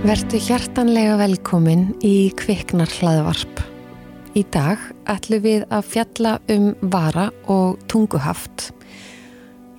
Vertu 0.00 0.38
hjartanlega 0.40 1.18
velkomin 1.20 1.90
í 2.00 2.30
Kviknar 2.32 2.88
hlaðvarp. 2.88 3.58
Í 4.32 4.46
dag 4.48 4.80
ætlum 5.12 5.42
við 5.44 5.64
að 5.68 5.88
fjalla 5.90 6.30
um 6.54 6.70
vara 6.88 7.26
og 7.52 7.76
tunguhaft. 7.84 8.70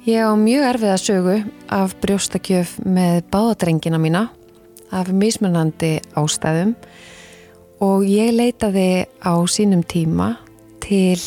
Ég 0.06 0.22
á 0.22 0.38
mjög 0.38 0.68
erfið 0.68 0.92
að 0.94 1.02
sögu 1.02 1.38
af 1.74 1.96
brjóstakjöf 2.06 2.76
með 2.86 3.18
báðadrengina 3.34 3.98
mína 3.98 4.28
af 4.94 5.10
mismunandi 5.10 5.96
ástæðum 6.14 6.76
og 7.82 8.06
ég 8.06 8.30
leitaði 8.38 9.08
á 9.26 9.34
sínum 9.50 9.82
tíma 9.82 10.36
til 10.86 11.18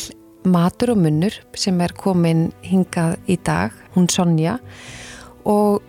matur 0.47 0.93
og 0.95 1.03
munnur 1.03 1.35
sem 1.51 1.83
er 1.83 1.91
komin 1.99 2.47
hingað 2.63 3.17
í 3.27 3.35
dag, 3.43 3.75
hún 3.91 4.07
Sonja 4.07 4.55
og 5.43 5.83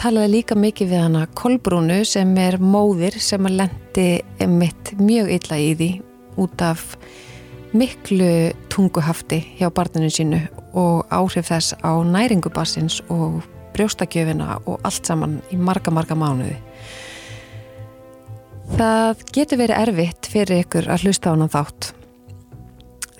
talaði 0.00 0.30
líka 0.32 0.56
mikið 0.56 0.88
við 0.94 1.02
hana 1.02 1.26
Kolbrúnu 1.36 1.98
sem 2.08 2.30
er 2.40 2.56
móðir 2.56 3.18
sem 3.20 3.44
að 3.44 3.58
lendi 3.58 4.06
mitt 4.48 4.94
mjög 4.96 5.28
illa 5.34 5.58
í 5.60 5.72
því 5.76 5.88
út 6.40 6.62
af 6.64 6.94
miklu 7.76 8.30
tunguhafti 8.72 9.42
hjá 9.58 9.68
barninu 9.74 10.08
sínu 10.08 10.38
og 10.72 11.04
áhrif 11.12 11.50
þess 11.50 11.76
á 11.84 12.00
næringubassins 12.00 13.02
og 13.12 13.42
brjóstakjöfina 13.74 14.62
og 14.64 14.80
allt 14.88 15.10
saman 15.10 15.38
í 15.52 15.58
marga, 15.60 15.92
marga 15.92 16.16
mánuði. 16.16 16.56
Það 18.78 19.24
getur 19.34 19.60
verið 19.60 19.82
erfitt 19.82 20.30
fyrir 20.32 20.62
ykkur 20.64 20.88
að 20.88 21.04
hlusta 21.04 21.28
á 21.28 21.34
hana 21.34 21.50
þátt. 21.52 21.90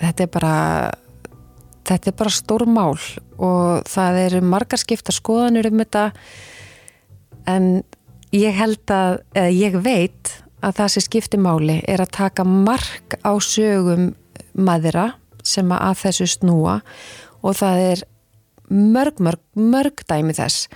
Þetta 0.00 0.24
er 0.24 0.32
bara, 0.32 0.54
þetta 1.90 2.10
er 2.10 2.16
bara 2.22 2.32
stór 2.32 2.64
mál 2.64 2.96
og 3.36 3.84
það 3.90 4.22
eru 4.24 4.40
margar 4.48 4.80
skipta 4.80 5.12
skoðanur 5.12 5.68
um 5.68 5.84
þetta 5.84 6.06
en 7.50 7.68
ég 8.34 8.54
held 8.56 8.92
að, 8.94 9.20
eða 9.34 9.50
ég 9.54 9.78
veit 9.84 10.32
að 10.60 10.76
það 10.80 10.92
sem 10.94 11.06
skiptir 11.06 11.42
máli 11.42 11.78
er 11.88 12.02
að 12.04 12.14
taka 12.18 12.44
mark 12.46 13.16
á 13.24 13.32
sögum 13.42 14.12
maðura 14.52 15.12
sem 15.46 15.70
að 15.72 16.02
þessu 16.04 16.28
snúa. 16.34 16.80
Og 17.40 17.56
það 17.56 17.84
er 17.84 18.02
mörg, 18.70 19.22
mörg, 19.22 19.40
mörg 19.56 20.04
dæmi 20.08 20.36
þess 20.36 20.68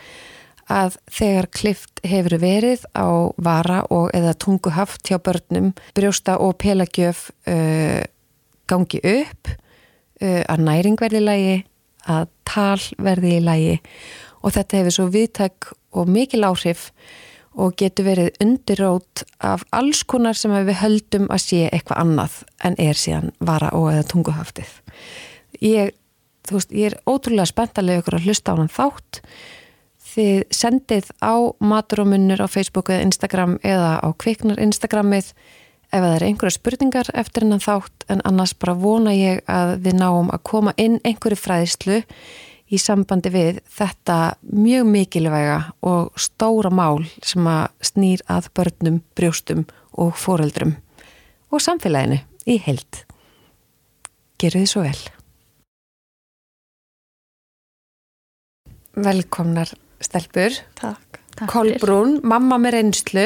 að 0.72 0.97
þegar 1.12 1.50
klift 1.53 2.00
hefur 2.08 2.39
verið 2.41 2.86
á 2.97 3.28
vara 3.36 3.83
og 3.92 4.09
eða 4.16 4.33
tunguhaft 4.41 5.05
hjá 5.11 5.19
börnum, 5.20 5.75
brjósta 5.97 6.38
og 6.41 6.56
pelagjöf 6.62 7.28
uh, 7.44 8.00
gangi 8.64 9.00
upp, 9.05 9.50
uh, 10.25 10.42
að 10.48 10.64
næring 10.64 10.97
verði 11.00 11.20
í 11.20 11.27
lægi, 11.28 11.59
að 12.09 12.31
tal 12.48 12.81
verði 12.97 13.36
í 13.36 13.44
lægi 13.44 13.75
og 14.44 14.53
þetta 14.56 14.81
hefur 14.81 14.97
svo 14.97 15.06
viðtæk 15.12 15.70
og 15.95 16.11
mikil 16.11 16.45
áhrif 16.47 16.91
og 17.55 17.77
getur 17.78 18.09
verið 18.09 18.39
undirrót 18.42 19.23
af 19.39 19.62
alls 19.75 20.03
konar 20.11 20.37
sem 20.39 20.53
við 20.55 20.81
höldum 20.81 21.28
að 21.31 21.42
sé 21.45 21.61
eitthvað 21.69 22.00
annað 22.03 22.39
en 22.67 22.77
er 22.83 22.98
síðan 22.98 23.31
vara 23.39 23.70
og 23.78 23.92
eða 23.92 24.06
tunguhaftið. 24.11 24.70
Ég, 25.62 25.92
veist, 26.50 26.72
ég 26.75 26.91
er 26.91 26.98
ótrúlega 27.06 27.47
spenntalega 27.50 28.03
ykkur 28.03 28.19
að 28.19 28.27
hlusta 28.27 28.55
á 28.55 28.59
hann 28.59 28.72
þátt. 28.72 29.20
Þið 30.15 30.41
sendið 30.55 31.11
á 31.22 31.34
matur 31.62 32.05
og 32.05 32.11
munnur 32.11 32.42
á 32.42 32.48
Facebook 32.50 32.91
eða 32.91 33.06
Instagram 33.06 33.59
eða 33.62 33.98
á 34.03 34.09
kviknar 34.19 34.62
Instagramið 34.62 35.31
ef 35.95 36.03
það 36.03 36.15
er 36.17 36.27
einhverja 36.27 36.56
spurningar 36.56 37.11
eftir 37.15 37.45
hennan 37.47 37.62
þátt 37.62 38.06
en 38.11 38.22
annars 38.27 38.54
bara 38.59 38.75
vona 38.78 39.15
ég 39.15 39.44
að 39.50 39.77
við 39.84 40.00
náum 40.00 40.33
að 40.34 40.43
koma 40.50 40.75
inn 40.81 40.99
einhverju 41.06 41.38
fræðislu 41.38 42.00
í 42.74 42.78
sambandi 42.80 43.30
við 43.32 43.60
þetta 43.76 44.18
mjög 44.50 44.88
mikilvæga 44.90 45.58
og 45.86 46.14
stóra 46.20 46.72
mál 46.74 47.04
sem 47.22 47.46
að 47.46 47.70
snýr 47.90 48.24
að 48.30 48.50
börnum, 48.56 49.00
brjóstum 49.16 49.64
og 49.94 50.14
foreldrum 50.18 50.76
og 51.54 51.62
samfélaginu 51.62 52.20
í 52.50 52.58
heild. 52.66 53.04
Geru 54.40 54.64
þið 54.64 54.70
svo 54.70 54.84
vel. 54.84 55.02
Velkomnar 58.94 59.70
stelpur. 60.02 60.54
Takk. 60.78 61.20
Takk 61.34 61.50
Kolbrún, 61.50 62.20
mamma 62.22 62.60
með 62.62 62.76
reynslu 62.76 63.24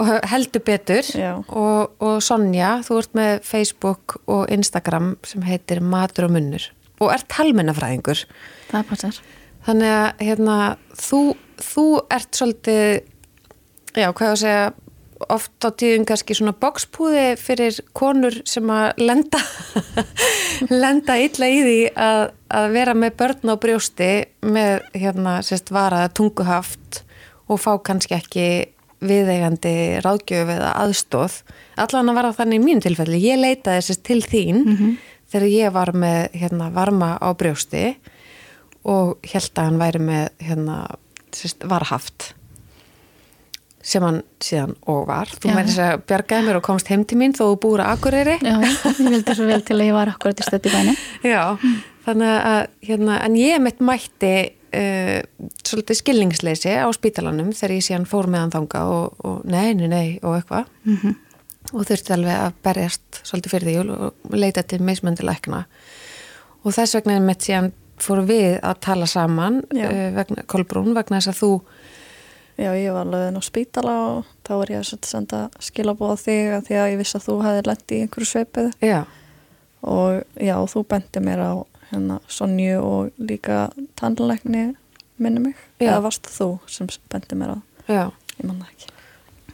og 0.00 0.12
heldur 0.30 0.62
betur 0.64 1.10
og, 1.20 1.98
og 2.00 2.22
Sonja, 2.24 2.78
þú 2.86 3.00
ert 3.02 3.18
með 3.18 3.32
Facebook 3.44 4.16
og 4.24 4.46
Instagram 4.54 5.10
sem 5.28 5.44
heitir 5.44 5.82
Matur 5.84 6.30
og 6.30 6.32
Munnur 6.38 6.64
og 6.98 7.12
ert 7.14 7.28
talmennafræðingur. 7.32 8.24
Það 8.70 8.90
passar. 8.90 9.20
Þannig 9.68 9.94
að 9.94 10.26
hérna, 10.26 10.58
þú, 10.96 11.22
þú 11.60 11.86
ert 12.14 12.38
svolítið, 12.38 12.84
já, 13.92 14.06
hvað 14.08 14.28
ég 14.28 14.34
að 14.34 14.42
segja, 14.42 14.68
oft 15.34 15.66
á 15.66 15.74
tíðum 15.74 16.04
kannski 16.06 16.36
svona 16.38 16.54
bókspúði 16.54 17.24
fyrir 17.40 17.80
konur 17.96 18.36
sem 18.46 18.68
að 18.70 19.02
lenda, 19.02 19.40
lenda 20.84 21.18
illa 21.18 21.50
í 21.50 21.58
því 21.66 21.78
að, 21.98 22.22
að 22.54 22.70
vera 22.76 22.94
með 22.94 23.16
börn 23.18 23.52
á 23.52 23.54
brjósti 23.58 24.10
með 24.46 24.86
hérna, 24.94 25.40
sérst, 25.46 25.72
varaða 25.74 26.12
tunguhaft 26.14 27.02
og 27.50 27.58
fá 27.60 27.72
kannski 27.82 28.14
ekki 28.18 28.48
viðeigandi 29.02 29.74
ráðgjöf 30.02 30.48
eða 30.54 30.72
aðstóð. 30.84 31.42
Allan 31.78 32.10
að 32.10 32.18
vara 32.18 32.34
þannig 32.34 32.58
í 32.58 32.64
mínu 32.64 32.82
tilfelli. 32.82 33.20
Ég 33.22 33.38
leitaði 33.38 33.84
sérst 33.86 34.06
til 34.06 34.22
þín 34.22 34.62
mm 34.62 34.74
-hmm 34.74 34.96
þegar 35.32 35.52
ég 35.52 35.74
var 35.74 35.92
með 35.96 36.38
hérna, 36.38 36.70
varma 36.74 37.14
á 37.20 37.28
brjósti 37.36 37.84
og 38.88 39.18
held 39.28 39.52
að 39.54 39.68
hann 39.68 39.80
væri 39.80 40.02
með 40.02 40.26
hérna, 40.48 40.80
sérst, 41.34 41.64
varhaft 41.68 42.32
sem 43.88 44.04
hann 44.04 44.20
síðan 44.42 44.74
og 44.90 45.06
var. 45.08 45.30
Þú 45.40 45.52
mæri 45.54 45.70
þess 45.70 45.82
að 45.84 46.02
bjargaði 46.10 46.46
mér 46.48 46.58
og 46.58 46.64
komst 46.66 46.90
heim 46.92 47.04
til 47.08 47.18
mín 47.20 47.34
þó 47.36 47.44
þú 47.46 47.54
búur 47.62 47.82
að 47.84 47.94
Akureyri. 47.94 48.36
Já, 48.44 48.56
ég 48.58 49.12
vildi 49.14 49.36
svo 49.38 49.46
vel 49.48 49.62
til 49.64 49.78
að 49.78 49.86
ég 49.86 49.96
var 49.96 50.12
akkurat 50.12 50.42
í 50.42 50.46
stötti 50.46 50.72
bæni. 50.72 50.94
Já, 51.24 51.42
þannig 52.08 52.34
að 52.50 52.60
hérna, 52.90 53.20
en 53.24 53.38
ég 53.38 53.62
mitt 53.64 53.80
mætti 53.84 54.34
uh, 54.50 55.14
svolítið 55.62 56.00
skilningsleisi 56.02 56.74
á 56.74 56.88
spítalanum 56.96 57.54
þegar 57.56 57.76
ég 57.78 57.86
síðan 57.88 58.08
fór 58.10 58.28
meðan 58.32 58.52
þanga 58.58 58.84
og, 58.92 59.24
og 59.24 59.40
nei, 59.48 59.72
nei, 59.78 59.88
nei 59.88 60.06
og 60.20 60.36
eitthvað. 60.40 60.68
Mm 60.84 61.00
-hmm 61.00 61.16
og 61.72 61.84
þurfti 61.88 62.14
alveg 62.14 62.40
að 62.46 62.56
berjast 62.64 63.20
svolítið 63.22 63.54
fyrir 63.54 63.68
því 63.68 63.96
og 63.96 64.34
leita 64.36 64.64
til 64.64 64.80
meismöndi 64.84 65.26
lækna 65.26 65.64
og 66.64 66.74
þess 66.74 66.98
vegna 66.98 67.18
með 67.24 67.44
síðan 67.46 67.70
fóru 68.02 68.24
við 68.28 68.58
að 68.62 68.80
tala 68.86 69.06
saman 69.10 69.62
uh, 69.74 70.02
vegna, 70.16 70.44
Kolbrún 70.50 70.94
vegna 70.96 71.20
þess 71.20 71.34
að 71.34 71.40
þú 71.42 71.52
Já, 72.58 72.72
ég 72.74 72.90
var 72.90 73.04
alveg 73.06 73.28
inn 73.28 73.38
á 73.38 73.42
spítala 73.46 73.92
og 74.02 74.30
þá 74.42 74.52
var 74.58 74.70
ég 74.72 74.80
að 74.82 75.04
senda 75.06 75.44
skilabóða 75.62 76.16
þig 76.24 76.54
að 76.56 76.64
því 76.66 76.78
að 76.80 76.88
ég 76.90 76.98
vissi 76.98 77.14
að 77.14 77.26
þú 77.28 77.36
hefði 77.44 77.62
lett 77.68 77.94
í 77.94 77.98
einhverju 78.02 78.30
sveipið 78.32 78.72
já. 78.82 78.98
og 79.86 80.42
já, 80.42 80.56
þú 80.74 80.82
bendi 80.90 81.22
mér 81.22 81.44
á 81.46 81.52
hérna 81.92 82.18
Sonju 82.26 82.82
og 82.82 83.22
líka 83.22 83.68
tannleikni 83.94 84.72
minni 85.22 85.44
mig, 85.46 85.54
já. 85.78 85.92
eða 85.92 86.02
varst 86.08 86.26
þú 86.34 86.56
sem 86.66 86.90
bendi 87.14 87.38
mér 87.38 87.54
á, 87.54 87.58
já. 87.86 88.04
ég 88.34 88.50
manna 88.50 88.66
ekki 88.74 88.97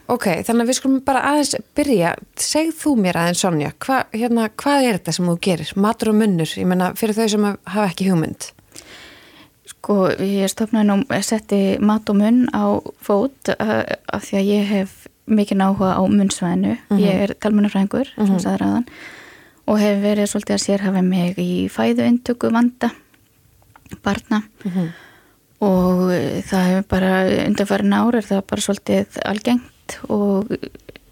Ok, 0.05 0.27
þannig 0.45 0.67
að 0.67 0.69
við 0.69 0.77
skulum 0.77 0.99
bara 1.05 1.23
aðeins 1.31 1.55
byrja, 1.77 2.11
segð 2.37 2.75
þú 2.83 2.91
mér 3.01 3.19
aðeins 3.23 3.41
Sonja, 3.41 3.71
hva, 3.81 4.03
hérna, 4.13 4.51
hvað 4.61 4.89
er 4.89 4.99
þetta 4.99 5.15
sem 5.17 5.31
þú 5.31 5.37
gerir? 5.47 5.73
Matur 5.81 6.11
og 6.13 6.19
munnur, 6.19 6.51
ég 6.61 6.69
menna 6.69 6.91
fyrir 6.99 7.17
þau 7.17 7.29
sem 7.33 7.47
hafa 7.49 7.87
ekki 7.89 8.11
hugmynd. 8.11 8.51
Sko, 9.73 9.97
ég 10.21 10.53
stofnaði 10.53 10.91
nú 10.91 10.99
að 11.09 11.25
setja 11.25 11.81
mat 11.81 12.13
og 12.13 12.21
munn 12.21 12.45
á 12.53 12.85
fót 13.01 13.53
uh, 13.57 13.81
af 14.13 14.29
því 14.29 14.41
að 14.43 14.51
ég 14.53 14.71
hef 14.75 14.95
mikið 15.25 15.61
náhuga 15.63 15.97
á 15.97 16.03
munnsvæðinu, 16.05 16.77
mhm. 16.77 16.85
-huh. 16.91 17.01
ég 17.01 17.25
er 17.25 17.35
talmunarfræðingur, 17.41 18.09
uh 18.13 18.15
-huh. 18.17 18.27
sem 18.27 18.35
mhm. 18.35 18.43
sagði 18.45 18.59
ræðan 18.61 18.87
og 19.67 19.79
hef 19.81 20.03
verið 20.03 20.29
svolítið 20.29 20.55
að 20.55 20.65
sérhafa 20.65 21.03
mig 21.03 21.39
í 21.39 21.69
fæðuindöku 21.73 22.53
vanda 22.53 22.91
barna 24.03 24.43
-huh. 24.43 24.71
Mhm. 24.71 24.89
og 25.61 25.97
það 26.45 26.67
hefur 26.69 26.89
bara 26.89 27.47
undanfærin 27.47 27.93
ár 27.93 28.15
er 28.15 28.23
það 28.23 28.47
bara 28.47 28.61
svolítið 28.61 29.07
algengt 29.25 29.74
algengt 29.85 29.99
og 30.09 30.49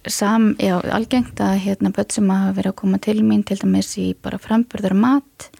sam, 0.08 0.56
já, 0.58 0.80
algengt 0.90 1.40
að 1.40 1.60
hérna 1.62 1.92
börn 1.92 2.10
sem 2.10 2.30
hafa 2.30 2.56
verið 2.56 2.72
að 2.72 2.80
koma 2.80 2.98
til 2.98 3.22
mín 3.22 3.44
til 3.44 3.58
dæmis 3.58 3.96
í 3.98 4.14
bara 4.14 4.38
framburðar 4.38 4.94
mat 4.94 5.50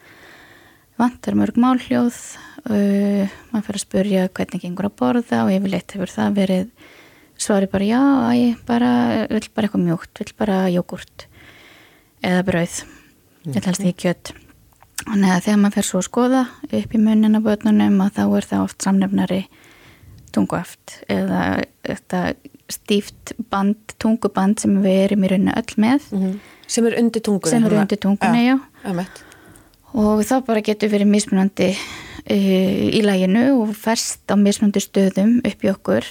vantar 0.98 1.34
mörg 1.34 1.56
málhljóð 1.56 2.36
uh, 2.70 3.28
maður 3.52 3.66
fyrir 3.66 3.78
að 3.78 3.84
spurja 3.86 4.28
hvernig 4.28 4.62
gengur 4.62 4.88
að 4.88 4.96
borða 4.98 5.44
og 5.44 5.52
yfirleitt 5.52 5.94
hefur 5.94 6.10
það 6.10 6.36
verið 6.36 6.68
svari 7.38 7.66
bara 7.66 7.84
já, 7.84 8.00
ég 8.36 8.58
bara 8.66 9.26
vil 9.30 9.48
bara 9.54 9.66
eitthvað 9.66 9.86
mjúkt, 9.86 10.18
vil 10.18 10.34
bara 10.38 10.68
jógurt 10.70 11.26
eða 12.22 12.42
brauð 12.46 12.82
mm. 12.82 13.54
ég 13.54 13.64
helst 13.64 13.82
ekki 13.82 14.06
kjött 14.06 14.32
þannig 15.02 15.34
að 15.34 15.44
þegar 15.44 15.60
maður 15.62 15.76
fyrir 15.76 15.88
svo 15.88 16.00
að 16.02 16.08
skoða 16.08 16.42
upp 16.62 16.94
í 16.94 17.02
munina 17.02 17.42
börnunum 17.42 18.02
að 18.04 18.16
þá 18.18 18.24
er 18.26 18.50
það 18.50 18.66
oft 18.66 18.82
samnefnari 18.82 19.42
tunguaft 20.32 21.02
eða 21.10 21.62
þetta 21.86 22.34
stíft 22.72 23.34
band, 23.52 23.96
tunguband 24.02 24.62
sem 24.62 24.78
við 24.84 25.00
erum 25.06 25.26
í 25.26 25.32
rauninu 25.32 25.56
öll 25.58 25.76
með. 25.76 26.08
Mm 26.12 26.22
-hmm. 26.22 26.38
sem 26.66 26.86
er 26.86 26.98
undir 27.00 27.22
tungunni 27.22 27.50
sem 27.50 27.66
er 27.68 27.78
undir 27.80 27.98
tungunni, 27.98 28.46
já, 28.46 28.58
já. 28.84 29.06
og 29.92 30.24
þá 30.24 30.36
bara 30.46 30.60
getur 30.60 30.88
verið 30.88 31.12
mismunandi 31.12 31.70
uh, 31.70 32.96
í 32.98 33.00
læginu 33.04 33.62
og 33.62 33.76
fest 33.76 34.24
á 34.32 34.36
mismundi 34.36 34.80
stöðum 34.80 35.40
upp 35.44 35.64
í 35.64 35.70
okkur. 35.70 36.04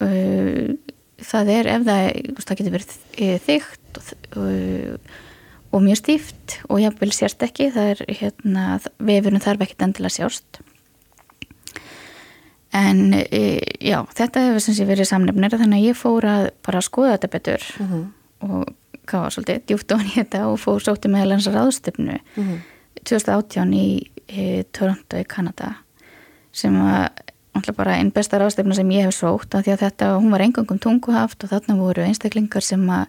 Uh, 0.00 0.76
það 1.22 1.52
er 1.54 1.66
ef 1.66 1.86
það, 1.86 2.02
það 2.44 2.58
getur 2.58 2.76
verið 2.76 2.96
þygt 3.46 4.00
og, 4.36 5.00
og 5.72 5.82
mjög 5.84 6.00
stíft 6.02 6.58
og 6.68 6.80
jáfnvel 6.82 7.12
sérst 7.12 7.42
ekki 7.46 7.70
það 7.74 7.92
er 7.94 8.02
hérna, 8.20 8.64
vefurinn 8.98 9.44
þarf 9.44 9.66
ekkert 9.66 9.86
endilega 9.86 10.16
sjást 10.18 10.60
en 12.76 13.02
já, 13.80 13.98
þetta 14.18 14.42
hefur 14.46 14.64
sem 14.64 14.76
sé 14.76 14.86
verið 14.88 15.08
samnefnir 15.10 15.56
þannig 15.56 15.80
að 15.80 15.88
ég 15.88 15.98
fór 15.98 16.26
að 16.28 16.48
bara 16.66 16.82
skoða 16.84 17.14
þetta 17.16 17.32
betur 17.32 17.68
uh 17.80 17.92
-huh. 17.92 18.04
og 18.46 18.74
var 19.12 19.30
svolítið 19.32 19.62
djúpt 19.66 19.92
á 19.94 19.96
þetta 20.02 20.46
og 20.50 20.58
fór 20.60 20.82
sótið 20.82 21.14
með 21.14 21.28
lansa 21.30 21.52
ráðstöfnu 21.54 22.18
uh 22.18 22.48
-huh. 22.48 22.58
2018 23.04 23.74
í, 23.74 23.88
í 24.28 24.64
Toronto 24.72 25.16
í 25.16 25.24
Kanada 25.24 25.74
sem 26.52 26.74
var 26.74 27.10
bara 27.76 27.96
einn 27.96 28.12
besta 28.12 28.38
ráðstöfna 28.38 28.74
sem 28.74 28.90
ég 28.90 29.06
hef 29.06 29.14
sótt 29.14 29.54
af 29.54 29.64
því 29.64 29.72
að 29.72 29.82
þetta, 29.84 30.16
hún 30.20 30.30
var 30.30 30.40
engangum 30.40 30.78
tunguhaft 30.78 31.44
og 31.44 31.50
þarna 31.50 31.76
voru 31.76 32.02
einstaklingar 32.02 32.62
sem 32.62 32.90
að 32.90 33.06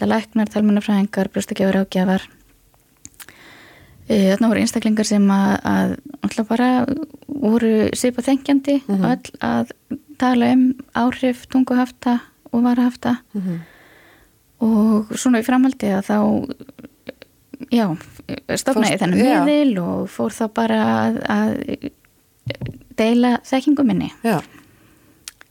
læknar, 0.00 0.48
talmennafræðingar, 0.48 1.28
brjóstakefur 1.28 1.82
ágjafar 1.82 2.22
Þarna 4.10 4.48
voru 4.50 4.62
einstaklingar 4.64 5.06
sem 5.06 5.26
að, 5.30 5.92
að 6.26 6.40
bara 6.48 6.68
voru 7.28 7.74
svipa 7.94 8.24
þengjandi 8.26 8.80
mm 8.80 8.96
-hmm. 8.96 9.28
að 9.46 9.70
tala 10.18 10.52
um 10.54 10.64
áhrif 10.98 11.46
tunguhafta 11.46 12.18
og 12.50 12.64
varahafta 12.64 13.16
mm 13.32 13.42
-hmm. 13.42 13.58
og 14.66 15.14
svona 15.14 15.40
í 15.40 15.46
framhaldi 15.46 15.92
að 15.94 16.02
þá 16.10 16.18
já, 17.70 17.86
stofnaði 18.56 18.98
þennan 18.98 19.46
miðil 19.46 19.78
og 19.78 20.10
fór 20.10 20.34
þá 20.34 20.44
bara 20.54 20.80
að, 21.06 21.20
að 21.28 21.90
deila 22.96 23.38
þekkingum 23.44 23.86
minni 23.86 24.10
já. 24.24 24.42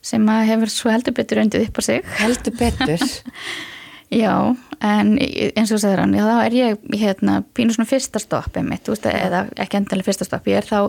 sem 0.02 0.30
að 0.30 0.46
hefur 0.52 0.70
svo 0.70 0.92
heldur 0.92 1.14
betur 1.14 1.42
undið 1.44 1.68
upp 1.68 1.80
á 1.80 1.82
sig 1.82 2.04
heldur 2.20 2.54
betur 2.60 3.00
Já, 4.10 4.56
en 4.80 5.16
eins 5.20 5.72
og 5.76 5.82
segður 5.82 6.04
hann, 6.04 6.16
já 6.16 6.24
þá 6.24 6.36
er 6.46 6.56
ég 6.56 6.86
hérna 7.02 7.42
pínu 7.56 7.76
svona 7.76 7.90
fyrsta 7.90 8.22
stoppið 8.22 8.70
mitt, 8.70 8.88
veist, 8.88 9.08
eða 9.10 9.44
ekki 9.60 9.80
endalega 9.80 10.08
fyrsta 10.08 10.28
stoppið, 10.28 10.56
ég 10.56 10.62
er 10.62 10.70
þá, 10.70 10.80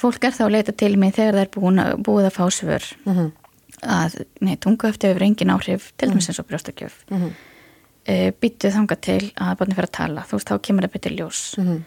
fólk 0.00 0.24
er 0.24 0.36
þá 0.36 0.44
að 0.46 0.54
leita 0.56 0.72
til 0.72 0.94
mig 1.00 1.14
þegar 1.18 1.36
það 1.36 1.44
er 1.44 1.52
búin 1.56 1.82
að, 1.82 1.92
búið 2.06 2.28
að 2.30 2.36
fá 2.38 2.44
svör 2.56 2.88
mm 3.04 3.12
-hmm. 3.12 3.30
að, 3.98 4.16
nei, 4.40 4.56
tunguhefti 4.56 5.10
hefur 5.10 5.26
engin 5.26 5.54
áhrif, 5.54 5.92
til 5.96 6.10
dæmis 6.10 6.28
eins 6.28 6.40
og 6.40 6.48
brjóstakjöf, 6.48 6.94
mm 7.10 7.18
-hmm. 7.18 7.32
e, 8.06 8.32
byttuð 8.40 8.76
þanga 8.76 8.96
til 9.00 9.32
að 9.36 9.56
barni 9.58 9.74
fyrir 9.74 9.90
að 9.90 9.98
tala, 10.00 10.24
þú 10.28 10.38
veist, 10.38 10.50
þá 10.50 10.62
kemur 10.62 10.84
það 10.84 10.92
betur 10.92 11.12
ljós. 11.12 11.58
Mm 11.58 11.66
-hmm. 11.66 11.80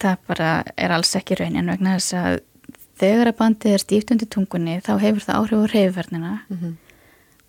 Það 0.00 0.16
bara 0.26 0.64
er 0.76 0.90
alls 0.90 1.16
ekki 1.16 1.34
raunin 1.34 1.66
vegna 1.66 1.98
þess 1.98 2.14
að 2.14 2.40
þegar 3.00 3.26
að 3.26 3.36
bandið 3.36 3.72
er 3.72 3.78
stíft 3.78 4.10
undir 4.10 4.28
tungunni, 4.28 4.80
þá 4.80 4.98
hefur 4.98 5.20
það 5.20 5.38
áhrif 5.38 5.58
á 5.58 5.72
reyðferðnina 5.74 6.32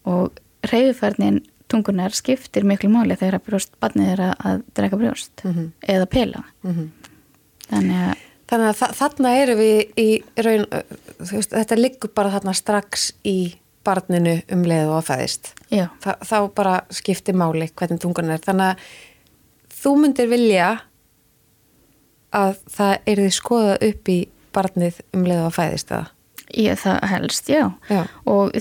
og 0.04 0.32
reyðferðnin 0.72 1.42
tungunar 1.72 2.16
skiptir 2.16 2.68
miklu 2.68 2.92
máli 2.92 3.16
þegar 3.20 3.40
að 3.40 3.46
brjóst, 3.48 3.72
barnið 3.80 4.12
er 4.16 4.26
að, 4.28 4.34
að 4.50 4.66
drega 4.78 5.00
brjóst 5.00 5.46
mm 5.46 5.54
-hmm. 5.54 5.72
eða 5.96 6.12
pela 6.12 6.44
mm 6.64 6.76
-hmm. 6.76 6.92
þannig 7.70 8.04
að 8.10 8.28
Þannig 8.52 8.68
að 8.68 8.80
þa 8.82 8.88
þarna 8.98 9.30
eru 9.40 9.54
við 9.56 10.00
í 10.02 10.08
raun, 10.44 10.66
veist, 11.30 11.54
þetta 11.54 11.76
liggur 11.80 12.12
bara 12.12 12.34
þarna 12.34 12.54
strax 12.54 13.14
í 13.24 13.54
barninu 13.88 14.34
um 14.52 14.66
leið 14.68 14.90
og 14.90 14.98
aðfæðist. 14.98 15.54
Þa, 15.72 16.16
þá 16.28 16.38
bara 16.58 16.74
skiptir 16.92 17.38
máli 17.40 17.70
hvernig 17.72 18.02
tungunar 18.04 18.36
er. 18.36 18.44
Þannig 18.44 18.74
að 18.74 19.78
þú 19.82 19.94
myndir 20.02 20.28
vilja 20.34 20.68
að 22.36 22.60
það 22.76 22.94
er 23.14 23.24
því 23.24 23.32
skoða 23.38 23.78
upp 23.88 24.12
í 24.12 24.20
barnið 24.52 25.00
um 25.16 25.24
leið 25.30 25.40
og 25.46 25.48
aðfæðist 25.48 25.94
það? 25.94 26.12
Ég 26.60 26.84
það 26.84 27.00
helst, 27.14 27.52
já. 27.56 27.64
já. 27.88 28.02
Og 28.28 28.52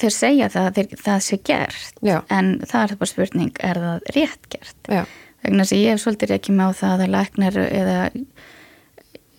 þeir 0.00 0.14
segja 0.14 0.48
það 0.52 0.66
að 0.70 0.96
það 1.04 1.20
sé 1.26 1.38
gert 1.46 2.00
Já. 2.04 2.16
en 2.32 2.56
það 2.64 2.86
er 2.86 2.96
bara 3.02 3.10
spurning, 3.10 3.52
er 3.60 3.80
það 3.84 4.10
rétt 4.16 4.48
gert? 4.50 4.80
Já. 4.90 5.04
Vegna 5.44 5.64
þess 5.64 5.76
að 5.76 5.82
ég 5.82 5.94
hef 5.94 6.02
svolítið 6.02 6.34
ekki 6.38 6.56
með 6.56 6.72
á 6.72 6.78
það 6.80 7.04
að 7.04 7.14
læknar 7.14 7.58
eða 7.64 7.98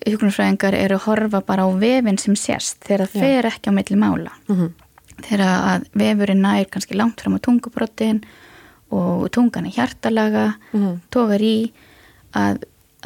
hugrunfræðingar 0.05 0.77
eru 0.77 0.99
að 0.99 1.07
horfa 1.07 1.41
bara 1.45 1.65
á 1.65 1.69
vefin 1.81 2.19
sem 2.21 2.35
sérst 2.37 2.83
þegar 2.85 3.09
það 3.09 3.25
fer 3.25 3.49
ekki 3.49 3.73
á 3.73 3.77
milli 3.77 3.97
mála 3.97 4.33
mm 4.45 4.55
-hmm. 4.55 4.69
þegar 5.25 5.45
að 5.55 5.87
vefurinn 5.97 6.45
nær 6.45 6.69
kannski 6.69 6.97
langt 6.97 7.21
fram 7.21 7.37
á 7.37 7.45
tungubrotin 7.45 8.21
og 8.93 9.31
tungan 9.31 9.65
er 9.65 9.75
hjartalaga 9.79 10.53
mm 10.71 10.79
-hmm. 10.81 10.99
tókar 11.09 11.41
í 11.41 11.71
að 12.33 12.63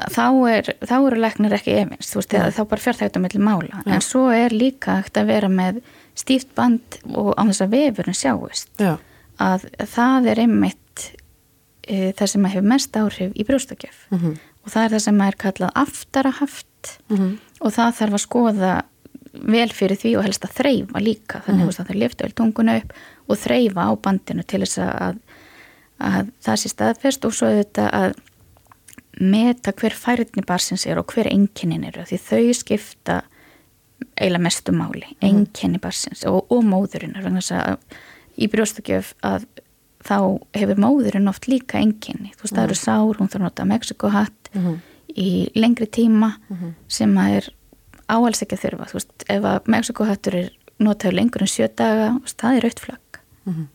þá, 0.08 0.28
er, 0.50 0.76
þá 0.86 0.96
eru 1.08 1.20
læknar 1.20 1.56
ekki 1.58 1.76
efins, 1.82 2.12
þú 2.12 2.22
veist, 2.22 2.34
ja. 2.34 2.52
þá 2.52 2.64
bara 2.72 2.82
fer 2.82 2.98
það 3.00 3.18
á 3.18 3.24
milli 3.24 3.42
mála, 3.44 3.82
ja. 3.86 3.94
en 3.96 4.02
svo 4.02 4.30
er 4.32 4.56
líka 4.56 5.00
hægt 5.00 5.18
að 5.18 5.32
vera 5.34 5.50
með 5.50 5.82
stíft 6.20 6.52
band 6.58 7.00
og 7.14 7.34
á 7.40 7.42
þess 7.48 7.66
að 7.66 7.76
vefurinn 7.78 8.18
sjáist 8.18 8.82
Já. 8.82 8.98
að 9.40 9.68
það 9.94 10.30
er 10.34 10.44
einmitt 10.46 11.06
e, 11.88 12.12
það 12.18 12.32
sem 12.34 12.48
hefur 12.52 12.70
mest 12.74 13.00
áhrif 13.00 13.36
í 13.36 13.46
brjóstakjöf 13.48 14.06
mm 14.12 14.20
-hmm. 14.20 14.38
og 14.64 14.74
það 14.74 14.84
er 14.84 14.96
það 14.96 15.06
sem 15.08 15.22
er 15.28 15.40
kallað 15.46 15.76
aftarahaft 15.84 16.96
mm 17.10 17.18
-hmm. 17.18 17.36
og 17.60 17.76
það 17.78 17.98
þarf 18.00 18.14
að 18.14 18.26
skoða 18.28 18.74
vel 19.34 19.70
fyrir 19.70 19.98
því 19.98 20.16
og 20.18 20.26
helst 20.26 20.46
að 20.46 20.56
þreyfa 20.60 21.00
líka 21.00 21.42
þannig 21.46 21.64
mm 21.64 21.70
-hmm. 21.70 21.80
að 21.80 21.90
það 21.90 22.02
lifta 22.04 22.24
vel 22.24 22.34
tunguna 22.34 22.78
upp 22.78 22.94
og 23.28 23.38
þreyfa 23.38 23.82
á 23.86 23.92
bandinu 24.02 24.44
til 24.44 24.62
þess 24.62 24.78
að, 24.78 25.20
að 26.00 26.32
það 26.42 26.56
sé 26.56 26.70
staðfest 26.70 27.26
og 27.26 27.34
svo 27.34 27.48
auðvitað 27.48 27.90
að 27.94 28.14
meta 29.20 29.74
hver 29.76 29.94
færðni 29.94 30.46
barsins 30.48 30.86
er 30.88 31.00
og 31.00 31.12
hver 31.14 31.28
enginin 31.28 31.84
eru 31.84 32.06
því 32.08 32.18
þau 32.18 32.54
skipta 32.54 33.22
eiginlega 34.20 34.44
mestu 34.44 34.76
máli, 34.76 35.08
mm. 35.08 35.28
enkenni 35.30 35.80
barsins 35.82 36.26
og, 36.26 36.46
og 36.52 36.64
móðurinnar 36.68 37.78
í 38.40 38.48
brjóstakjöf 38.52 39.14
að 39.26 39.48
þá 40.06 40.20
hefur 40.56 40.80
móðurinn 40.80 41.32
oft 41.32 41.50
líka 41.52 41.80
enkenni 41.80 42.32
þú 42.38 42.46
veist 42.46 42.56
það 42.56 42.64
eru 42.64 42.78
mhm. 42.78 42.84
sár, 42.84 43.18
hún 43.20 43.32
þarf 43.32 43.42
að 43.42 43.48
nota 43.48 43.66
Mexikohatt 43.68 44.52
mm 44.54 44.62
-hmm. 44.62 44.78
í 45.16 45.50
lengri 45.56 45.88
tíma 45.88 46.30
mm 46.38 46.58
-hmm. 46.58 46.72
sem 46.88 47.18
að 47.18 47.36
er 47.38 47.50
áhals 48.08 48.42
ekki 48.42 48.56
að 48.56 48.64
þurfa, 48.64 48.90
þú 48.90 48.94
veist 48.94 49.26
ef 49.28 49.44
að 49.44 49.68
Mexikohattur 49.68 50.36
er 50.36 50.50
notaður 50.80 51.16
lengur 51.16 51.42
en 51.42 51.48
sjö 51.48 51.68
daga 51.76 52.20
það 52.26 52.58
er 52.58 52.66
aukt 52.66 52.80
flagg 52.80 53.20
-hmm. 53.46 53.68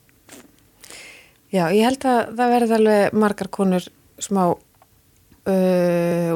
Já, 1.55 1.71
ég 1.71 1.85
held 1.85 2.05
að 2.05 2.37
það 2.37 2.51
verði 2.51 2.75
alveg 2.75 3.13
margar 3.13 3.49
konur 3.49 3.85
smá 4.19 4.57
uh, 5.47 6.31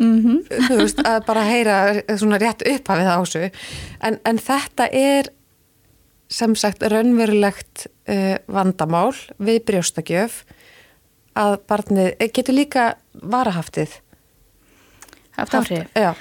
mm 0.00 0.18
-hmm. 0.24 0.66
þú 0.68 0.76
veist, 0.76 0.98
að 1.06 1.26
bara 1.26 1.44
heyra 1.44 1.76
svona 2.16 2.38
rétt 2.38 2.62
upphafið 2.66 3.08
á 3.08 3.16
þessu 3.20 3.50
en, 4.00 4.18
en 4.24 4.38
þetta 4.38 4.88
er 4.92 5.32
sem 6.28 6.54
sagt 6.56 6.82
raunverulegt 6.82 7.86
uh, 8.08 8.36
vandamál 8.46 9.14
við 9.38 9.64
brjóstakjöf 9.64 10.44
að 11.34 11.58
barnið, 11.68 12.14
getur 12.32 12.54
líka 12.54 12.94
varahaftið 13.12 14.00
haft 15.36 15.54
áhrif? 15.54 15.88
Já 15.94 16.14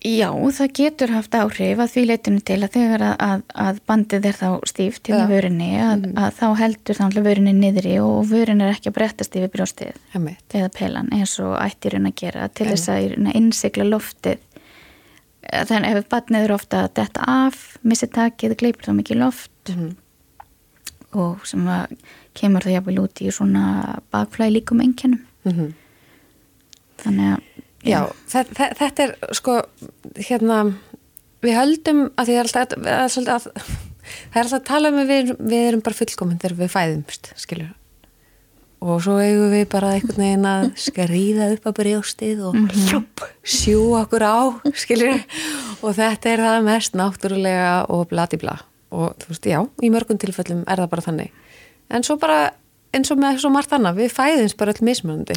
Já, 0.00 0.30
það 0.32 0.70
getur 0.78 1.10
haft 1.12 1.34
áhrif 1.36 1.80
að 1.82 1.90
því 1.92 2.02
leytunum 2.08 2.44
til 2.48 2.56
að 2.64 2.72
þegar 2.72 3.02
að, 3.04 3.16
að, 3.20 3.40
að 3.64 3.80
bandið 3.90 4.28
er 4.30 4.36
þá 4.38 4.48
stíft 4.70 5.02
til 5.04 5.18
ja. 5.18 5.26
vörinni 5.28 5.68
að, 5.76 6.06
mm. 6.06 6.14
að 6.16 6.38
þá 6.38 6.46
heldur 6.56 6.96
þá 6.96 7.18
vörinni 7.26 7.52
niðri 7.58 7.92
og 8.00 8.30
vörin 8.30 8.62
er 8.64 8.72
ekki 8.72 8.88
að 8.88 8.96
brettast 8.96 9.36
yfir 9.36 9.52
brjóstið 9.52 9.98
Emme. 10.16 10.38
eða 10.56 10.70
pelan 10.72 11.10
eins 11.12 11.34
og 11.44 11.52
ættir 11.60 11.98
hún 11.98 12.08
að 12.08 12.16
gera 12.22 12.48
til 12.48 12.64
Emme. 12.70 12.78
þess 12.78 12.94
að 12.94 13.36
innsikla 13.42 13.86
loftið 13.90 14.40
þannig 15.68 15.98
ef 16.00 16.08
bandið 16.14 16.46
er 16.46 16.54
ofta 16.56 16.82
að 16.86 16.96
detta 17.02 17.28
af 17.28 17.60
missið 17.84 18.14
takið, 18.16 18.56
gleipur 18.56 18.88
þá 18.88 18.96
mikið 19.02 19.20
loft 19.20 19.74
mm. 19.74 19.92
og 21.20 21.44
sem 21.50 21.68
að 21.68 21.92
kemur 22.40 22.64
það 22.64 22.78
jáfnvel 22.78 22.98
út 23.04 23.20
í 23.20 23.28
svona 23.36 23.66
bakflæg 24.08 24.56
líkum 24.56 24.80
enginum 24.80 25.20
mm 25.44 25.52
-hmm. 25.52 25.70
þannig 27.04 27.34
að 27.34 27.49
Já, 27.86 28.00
þetta, 28.28 28.90
er 29.04 29.12
sko 29.36 29.60
hérna 30.20 30.62
við 31.40 31.56
höldum 31.56 32.02
að 32.20 32.28
því 32.28 32.36
er 32.36 32.48
alltaf 32.48 32.74
að, 32.76 32.88
að, 32.92 33.28
að, 33.34 33.44
það 34.04 34.40
er 34.40 34.42
alltaf 34.42 34.58
að 34.58 34.66
tala 34.68 34.90
um 34.92 35.02
við, 35.08 35.34
við 35.38 35.68
erum 35.68 35.84
bara 35.84 36.00
fullkominn 36.00 36.40
þegar 36.42 36.56
við 36.58 36.72
fæðumst 36.74 37.30
skilur. 37.40 37.70
Og 38.80 39.02
svo 39.04 39.18
eigum 39.20 39.50
við 39.52 39.66
bara 39.72 39.92
einhvern 39.96 40.22
veginn 40.22 40.46
að 40.48 40.66
skrýða 40.80 41.50
upp 41.54 41.66
að 41.68 41.76
brjóstið 41.82 42.38
og 42.48 42.54
mm 42.56 42.68
-hmm. 42.68 43.02
sjú 43.44 43.80
okkur 43.98 44.24
á 44.24 44.40
skilur. 44.72 45.20
Og 45.84 45.96
þetta 45.96 46.30
er 46.30 46.44
það 46.46 46.64
mest 46.64 46.96
náttúrulega 46.96 47.74
og 47.88 48.08
blati 48.08 48.40
bla. 48.40 48.56
Og 48.90 49.12
þú 49.20 49.28
veist, 49.28 49.46
já, 49.46 49.60
í 49.84 49.90
mörgum 49.92 50.18
tilfellum 50.18 50.64
er 50.66 50.80
það 50.80 50.92
bara 50.92 51.06
þannig. 51.08 51.30
En 51.90 52.02
svo 52.02 52.16
bara 52.16 52.52
eins 52.92 53.10
og 53.10 53.18
með 53.18 53.40
svo 53.40 53.50
margt 53.50 53.72
annað, 53.72 54.00
við 54.00 54.16
fæðumst 54.16 54.56
bara 54.56 54.72
öll 54.72 54.84
mismunandi 54.84 55.36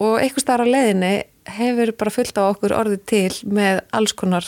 og 0.00 0.18
einhver 0.20 0.40
starf 0.42 0.66
á 0.66 0.72
leðinni 0.74 1.14
hefur 1.54 1.92
bara 1.98 2.10
fullt 2.10 2.38
á 2.40 2.42
okkur 2.50 2.72
orðið 2.72 3.00
til 3.06 3.32
með 3.52 3.80
alls 3.92 4.12
konar 4.16 4.44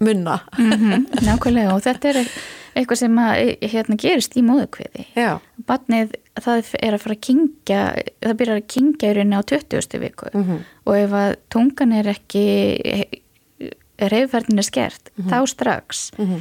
munna 0.00 0.40
mm 0.58 0.72
-hmm, 0.72 1.06
Nákvæmlega 1.24 1.74
og 1.74 1.82
þetta 1.82 2.08
er 2.08 2.28
eitthvað 2.76 2.96
sem 2.98 3.16
að, 3.18 3.56
hérna, 3.62 3.96
gerist 3.96 4.36
í 4.36 4.42
móðukviði 4.42 5.06
Já, 5.16 5.38
barnið 5.66 6.10
það 6.36 6.74
er 6.82 6.92
að 6.94 7.00
fara 7.00 7.14
að 7.14 7.20
kingja 7.20 7.94
það 8.22 8.36
byrjar 8.36 8.56
að 8.60 8.66
kingja 8.68 9.10
í 9.10 9.14
rauninni 9.16 9.36
á 9.40 9.42
20. 9.42 9.98
viku 10.00 10.26
Mhm. 10.34 10.58
og 10.86 10.94
ef 10.96 11.10
að 11.10 11.36
tungan 11.50 11.92
er 11.92 12.04
ekki 12.06 13.04
reyfverðin 13.98 14.58
er 14.58 14.62
skert, 14.62 15.10
þá 15.16 15.46
strax 15.48 16.10
Mhm. 16.18 16.40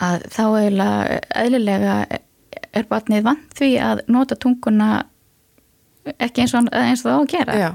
að 0.00 0.22
þá 0.28 0.42
eðlilega 1.34 2.18
er 2.74 2.84
barnið 2.90 3.22
vant 3.22 3.54
því 3.54 3.70
að 3.80 4.00
nota 4.08 4.34
tunguna 4.36 5.04
ekki 6.18 6.44
eins 6.44 6.54
og, 6.58 6.68
eins 6.72 7.02
og 7.04 7.10
það 7.10 7.16
á 7.16 7.20
að 7.24 7.28
gera. 7.34 7.58
Já, 7.60 7.70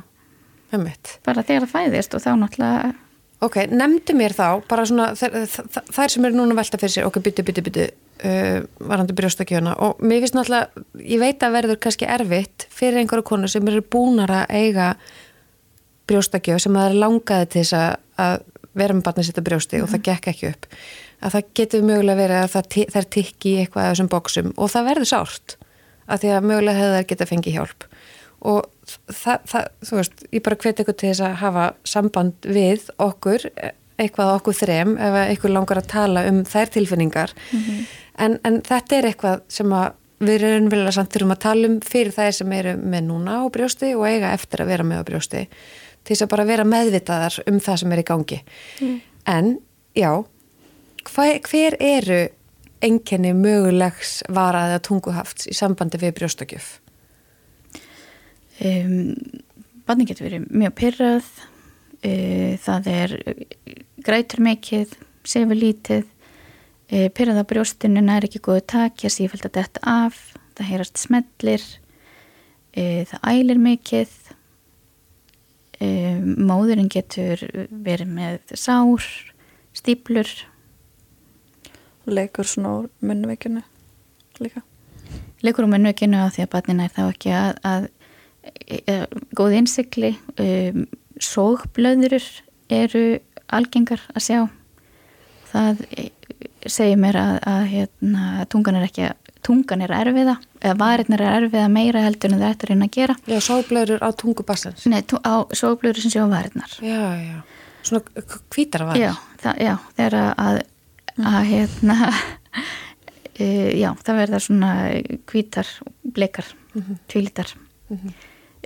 einmitt. 0.76 1.14
Bara 1.26 1.44
þegar 1.48 1.66
það 1.68 1.76
fæðist 1.78 2.18
og 2.20 2.26
þá 2.26 2.32
náttúrulega 2.44 2.96
Ok, 3.40 3.56
nefndu 3.72 4.12
mér 4.20 4.34
þá, 4.36 4.48
bara 4.68 4.84
svona 4.84 5.14
þær, 5.16 6.10
sem 6.12 6.26
eru 6.28 6.36
núna 6.36 6.52
að 6.52 6.58
velta 6.60 6.78
fyrir 6.82 6.92
sér, 6.92 7.06
ok, 7.08 7.22
byttu, 7.24 7.46
byttu, 7.48 7.62
byttu, 7.64 7.86
uh, 8.28 8.58
varandi 8.84 9.16
brjóstakjöna 9.16 9.78
og 9.86 10.02
mér 10.04 10.26
finnst 10.26 10.36
náttúrulega, 10.36 10.84
ég 11.08 11.22
veit 11.22 11.46
að 11.48 11.54
verður 11.56 11.80
kannski 11.86 12.10
erfitt 12.12 12.66
fyrir 12.68 13.00
einhverju 13.00 13.24
konu 13.30 13.48
sem 13.48 13.64
eru 13.72 13.80
búnar 13.96 14.34
að 14.42 14.52
eiga 14.60 14.90
brjóstakjöf 16.10 16.60
sem 16.64 16.76
það 16.76 16.90
er 16.92 16.98
langaði 17.04 17.48
til 17.54 17.62
þess 17.64 17.78
að, 17.80 17.96
að 18.26 18.36
vera 18.80 18.98
með 18.98 19.06
barnið 19.08 19.28
sitt 19.30 19.40
á 19.40 19.48
brjósti 19.48 19.82
og 19.84 19.90
það 19.94 20.04
gekk 20.10 20.30
ekki 20.34 20.50
upp. 20.52 20.68
Að 21.24 21.34
það 21.36 21.50
getur 21.60 21.88
mögulega 21.88 22.20
verið 22.20 22.42
að 22.44 22.52
það, 22.58 22.68
ti- 22.76 22.88
þær 22.94 23.08
tikki 23.16 23.54
í 23.54 23.58
eitthvað 23.64 23.86
af 23.88 23.94
þessum 23.96 24.12
bóksum 24.14 24.52
og 24.56 24.72
það 24.74 24.88
verður 24.92 25.10
sárt 25.16 25.56
að 26.10 26.24
því 26.24 26.32
að 26.36 26.48
mögulega 26.52 26.80
hefur 26.84 26.96
þær 27.00 27.08
geta 27.14 27.30
fengið 27.30 27.58
hjálp 27.60 27.88
og 28.41 28.67
það, 28.88 29.43
það, 29.51 29.67
þú 29.88 30.00
veist, 30.00 30.24
ég 30.31 30.46
bara 30.46 30.60
hveti 30.63 30.86
ykkur 30.86 30.98
til 30.98 31.12
þess 31.12 31.25
að 31.27 31.38
hafa 31.43 31.65
samband 31.88 32.48
við 32.48 32.89
okkur, 33.01 33.48
eitthvað 34.00 34.34
okkur 34.38 34.60
þrem 34.62 34.96
ef 34.98 35.17
eitthvað 35.25 35.55
langar 35.58 35.81
að 35.81 35.89
tala 35.91 36.25
um 36.29 36.43
þær 36.48 36.74
tilfinningar. 36.77 37.36
En, 38.19 38.39
en 38.48 38.62
þetta 38.65 38.98
er 38.98 39.10
eitthvað 39.12 39.43
sem 39.51 39.75
að 39.75 39.91
við 40.19 40.43
erum 40.43 40.72
vilja 40.72 40.96
samt 40.96 41.13
þurfum 41.13 41.36
að 41.36 41.43
tala 41.43 41.69
um 41.69 41.77
fyrir 41.84 42.15
þær 42.15 42.34
sem 42.36 42.51
eru 42.58 42.74
með 42.79 43.05
núna 43.08 43.38
á 43.39 43.43
brjósti 43.51 43.93
og 43.96 44.08
eiga 44.08 44.34
eftir 44.36 44.63
að 44.63 44.74
vera 44.74 44.88
með 44.88 45.03
á 45.03 45.08
brjósti 45.08 45.46
til 46.03 46.15
þess 46.15 46.25
að 46.25 46.31
bara 46.34 46.48
vera 46.48 46.65
meðvitaðar 46.67 47.39
um 47.48 47.60
það 47.63 47.79
sem 47.79 47.93
er 47.96 48.01
í 48.01 48.08
gangi. 48.08 48.39
En, 49.27 49.58
já 49.96 50.12
hva, 51.08 51.25
hver 51.48 51.77
eru 51.79 52.19
enkenni 52.84 53.34
mögulegs 53.36 54.19
varaði 54.31 54.77
að 54.77 54.86
tunguhafts 54.88 55.50
í 55.51 55.55
sambandi 55.55 56.00
við 56.00 56.15
brjóstakjöf? 56.19 56.79
Um, 58.66 59.16
barnið 59.88 60.12
getur 60.12 60.28
verið 60.28 60.48
mjög 60.51 60.75
pyrrað 60.80 61.28
uh, 62.06 62.54
það 62.63 62.89
er 62.94 63.16
uh, 63.20 63.44
grætur 64.06 64.44
mikið, 64.46 64.96
sefur 65.28 65.60
lítið 65.60 66.06
uh, 66.06 67.08
pyrrað 67.16 67.44
á 67.44 67.50
brjóstinu 67.51 68.04
nær 68.06 68.28
ekki 68.28 68.42
góðu 68.44 68.66
takja, 68.75 69.12
sífælt 69.13 69.48
að 69.50 69.58
detta 69.62 69.84
af 69.84 70.20
það 70.58 70.72
heyrast 70.74 71.01
smellir 71.01 71.66
uh, 72.75 73.04
það 73.10 73.32
ælir 73.34 73.63
mikið. 73.70 74.18
Móðurinn 75.80 76.89
getur 76.92 77.39
verið 77.72 78.10
með 78.12 78.50
sár 78.60 79.06
stíplur 79.72 80.28
leikur 82.10 82.44
svona 82.44 82.89
munnveikinu 83.00 83.62
líka. 84.39 84.62
Leikur 85.42 85.63
um 85.68 85.74
ennökinu 85.78 86.20
að 86.20 86.34
því 86.36 86.46
að 86.46 86.51
barnin 86.56 86.84
er 86.84 86.94
þá 86.96 87.01
ekki 87.06 87.32
að, 87.36 87.51
að 87.63 87.88
e, 87.88 87.92
góð 89.36 89.58
innsikli 89.60 90.13
um, 90.39 90.86
sógblöðurur 91.19 92.25
eru 92.72 93.03
algengar 93.50 94.01
að 94.13 94.25
sjá. 94.25 94.39
Það 95.50 95.81
e, 95.98 96.05
segir 96.69 97.00
mér 97.01 97.17
að, 97.19 97.36
að 97.50 97.63
hérna, 97.74 98.25
tungan 98.51 98.77
er 98.79 98.88
ekki 98.88 99.10
tungan 99.46 99.81
er 99.86 99.93
erfiða 99.96 100.36
eða 100.60 100.75
varirnar 100.77 101.24
er 101.24 101.38
erfiða 101.39 101.69
meira 101.72 102.03
heldur 102.03 102.34
en 102.34 102.41
það 102.41 102.53
ættir 102.53 102.74
einn 102.74 102.86
að 102.86 102.91
gera. 102.98 103.15
Já, 103.29 103.39
sáblöður 103.43 104.03
á 104.03 104.10
tungu 104.19 104.46
bassans 104.46 104.86
Nei, 104.91 105.00
á 105.01 105.36
sógblöður 105.55 106.03
sem 106.03 106.13
sjá 106.13 106.25
varirnar. 106.29 106.75
Já, 106.84 107.01
já, 107.24 107.39
svona 107.88 108.27
hvítara 108.53 108.89
var 108.89 109.00
já, 109.00 109.13
það, 109.41 109.63
já, 109.65 109.74
þegar 109.98 110.17
að, 110.29 110.62
að 111.31 111.39
hérna 111.53 111.98
e, 113.39 113.48
já, 113.79 113.89
það 114.03 114.22
verða 114.24 114.43
svona 114.43 114.74
hvítar, 115.31 115.72
blikar 116.19 116.51
tvílitar 117.10 117.55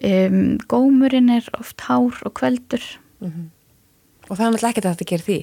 um, 0.03 0.39
gómurinn 0.72 1.31
er 1.33 1.50
oft 1.60 1.81
hár 1.88 2.22
og 2.25 2.33
kveldur. 2.39 2.83
Og 4.29 4.38
það 4.38 4.45
er 4.45 4.53
náttúrulega 4.53 4.72
ekkert 4.72 4.88
að 4.88 4.95
þetta 4.95 5.10
gerir 5.12 5.27
því? 5.27 5.38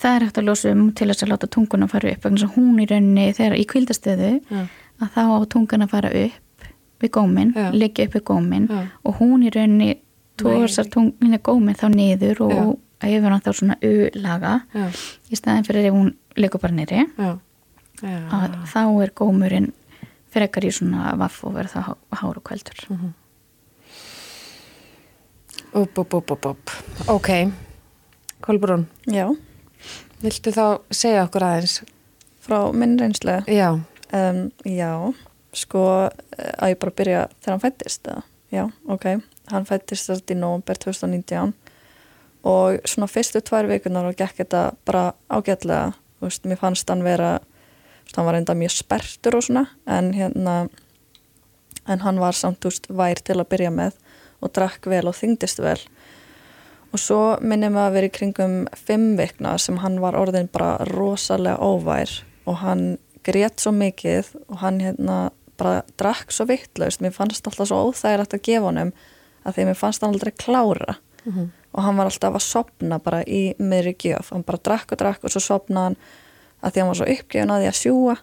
Það 0.00 0.14
er 0.16 0.24
hægt 0.26 0.38
að 0.40 0.46
losa 0.48 0.70
um 0.74 0.84
til 0.96 1.08
þess 1.10 1.24
að 1.24 1.32
láta 1.32 1.48
tunguna 1.50 1.88
fara 1.90 2.12
upp 2.14 2.28
þess 2.28 2.46
að 2.46 2.54
hún 2.56 2.78
í 2.80 2.86
rauninni 2.88 3.32
þegar 3.36 3.56
í 3.58 3.66
kvildastöðu 3.68 4.30
Já. 4.48 4.62
að 5.00 5.10
þá 5.16 5.22
á 5.28 5.38
tunguna 5.52 5.88
að 5.88 5.94
fara 5.96 6.12
upp 6.24 6.68
við 7.00 7.10
gómin, 7.16 7.52
Já. 7.56 7.66
liggja 7.72 8.06
upp 8.06 8.16
við 8.16 8.24
gómin 8.30 8.68
Já. 8.70 8.80
og 9.04 9.18
hún 9.20 9.44
í 9.44 9.52
rauninni 9.52 9.90
tóðsar 10.40 10.88
tungina 10.92 11.40
gómin 11.44 11.76
þá 11.76 11.88
niður 11.92 12.42
og 12.46 12.78
að 13.00 13.14
yfir 13.16 13.32
hann 13.32 13.44
þá 13.44 13.52
svona 13.56 13.76
u-laga 13.84 14.54
í 15.30 15.38
staðin 15.38 15.66
fyrir 15.68 15.90
ef 15.90 15.96
hún 15.96 16.10
liggur 16.36 16.62
bara 16.62 16.74
já, 17.20 17.36
að 18.32 18.58
þá 18.70 18.82
er 19.04 19.14
gómurinn 19.16 19.70
frekar 20.30 20.64
í 20.64 20.72
svona 20.72 21.14
vaff 21.20 21.42
og 21.44 21.56
verða 21.56 21.84
hár 21.90 22.36
og 22.36 22.44
kveldur 22.46 22.84
Upp, 25.70 25.98
upp, 25.98 26.14
upp, 26.14 26.30
upp, 26.30 26.46
upp. 26.46 26.70
Ok, 27.08 27.28
Kolbrún, 28.40 28.88
já, 29.06 29.28
viltu 30.22 30.50
þá 30.50 30.80
segja 30.90 31.24
okkur 31.28 31.46
aðeins? 31.46 31.80
frá 32.40 32.72
minn 32.72 32.98
reynslu? 32.98 33.42
Já, 33.46 33.78
um, 34.12 34.50
já, 34.64 34.90
sko 35.54 35.84
eh, 36.38 36.52
að 36.58 36.72
ég 36.72 36.80
bara 36.82 36.96
byrja 36.98 37.22
þegar 37.38 37.52
hann 37.52 37.62
fættist 37.62 38.10
já, 38.50 38.64
ok, 38.90 39.06
hann 39.52 39.68
fættist 39.68 40.10
þetta 40.10 40.34
í 40.34 40.38
nóvember 40.40 40.80
2019 40.82 41.54
og 42.50 42.80
svona 42.88 43.10
fyrstu 43.10 43.42
tvær 43.44 43.68
vikunar 43.70 44.08
og 44.08 44.16
gekk 44.16 44.40
þetta 44.40 44.62
bara 44.88 45.10
ágætlega. 45.28 45.92
Þú 46.20 46.28
veist, 46.28 46.46
mér 46.48 46.60
fannst 46.60 46.88
hann 46.90 47.04
vera 47.04 47.34
veist, 47.38 48.16
hann 48.16 48.26
var 48.26 48.38
enda 48.38 48.56
mjög 48.56 48.74
spertur 48.74 49.36
og 49.38 49.44
svona 49.44 49.66
en 49.86 50.12
hérna 50.16 50.56
en 51.88 52.00
hann 52.00 52.20
var 52.20 52.36
samt 52.36 52.64
úst 52.64 52.88
vær 52.88 53.20
til 53.20 53.38
að 53.38 53.48
byrja 53.52 53.70
með 53.70 53.96
og 54.40 54.52
drakk 54.56 54.88
vel 54.90 55.06
og 55.10 55.16
þyngdist 55.16 55.60
vel. 55.62 55.78
Og 56.90 56.98
svo 56.98 57.20
minnum 57.40 57.76
við 57.76 57.84
að 57.84 57.94
vera 57.96 58.08
í 58.08 58.14
kringum 58.14 58.56
fimm 58.74 59.12
vikna 59.18 59.54
sem 59.62 59.78
hann 59.82 60.00
var 60.02 60.18
orðin 60.18 60.50
bara 60.50 60.78
rosalega 60.90 61.60
óvær 61.62 62.16
og 62.50 62.56
hann 62.64 62.84
grét 63.26 63.60
svo 63.62 63.70
mikið 63.76 64.32
og 64.48 64.62
hann 64.64 64.80
hérna 64.82 65.18
bara 65.60 65.82
drakk 66.00 66.32
svo 66.32 66.46
vittlaust, 66.48 67.02
mér 67.04 67.12
fannst 67.12 67.46
alltaf 67.46 67.68
svo 67.68 67.82
óþægilegt 67.90 68.34
að 68.34 68.44
gefa 68.48 68.64
honum 68.70 68.94
að 69.44 69.54
því 69.56 69.66
mér 69.68 69.78
fannst 69.78 70.02
hann 70.02 70.14
aldrei 70.14 70.32
klára. 70.32 70.96
Og 71.70 71.84
hann 71.84 72.00
var 72.00 72.08
alltaf 72.08 72.34
að 72.34 72.42
sopna 72.42 72.98
bara 72.98 73.20
í 73.22 73.54
miðri 73.60 73.92
gjöf, 73.94 74.32
hann 74.32 74.42
bara 74.42 74.58
drakk 74.58 74.96
og 74.96 74.98
drakk 74.98 75.24
og 75.24 75.30
svo 75.30 75.42
sopna 75.44 75.84
hann 75.90 75.98
að 76.60 76.72
því 76.72 76.80
hann 76.80 76.90
var 76.90 76.98
svo 76.98 77.08
uppgefin 77.14 77.52
að 77.54 77.62
því 77.62 77.68
að 77.70 77.78
sjúa 77.82 78.16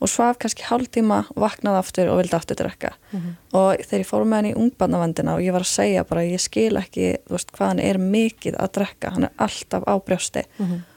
og 0.00 0.10
svaf 0.12 0.36
kannski 0.42 0.66
hálftíma, 0.68 1.22
vaknaði 1.40 1.78
aftur 1.80 2.10
og 2.12 2.18
vildi 2.20 2.36
aftur 2.36 2.58
drekka. 2.58 2.90
Og 3.56 3.80
þegar 3.80 4.02
ég 4.02 4.08
fór 4.10 4.26
með 4.28 4.36
hann 4.36 4.48
í 4.50 4.56
ungbarnavendina 4.60 5.34
og 5.38 5.44
ég 5.44 5.54
var 5.56 5.64
að 5.64 5.70
segja 5.72 6.04
bara 6.04 6.24
ég 6.26 6.42
skil 6.42 6.76
ekki, 6.76 7.14
veist, 7.32 7.52
hvað 7.56 7.72
hann 7.72 7.80
er 7.80 7.98
mikið 8.02 8.58
að 8.60 8.72
drekka, 8.76 9.14
hann 9.14 9.28
er 9.30 9.32
alltaf 9.40 9.86
á 9.88 9.94
brjósti. 10.04 10.44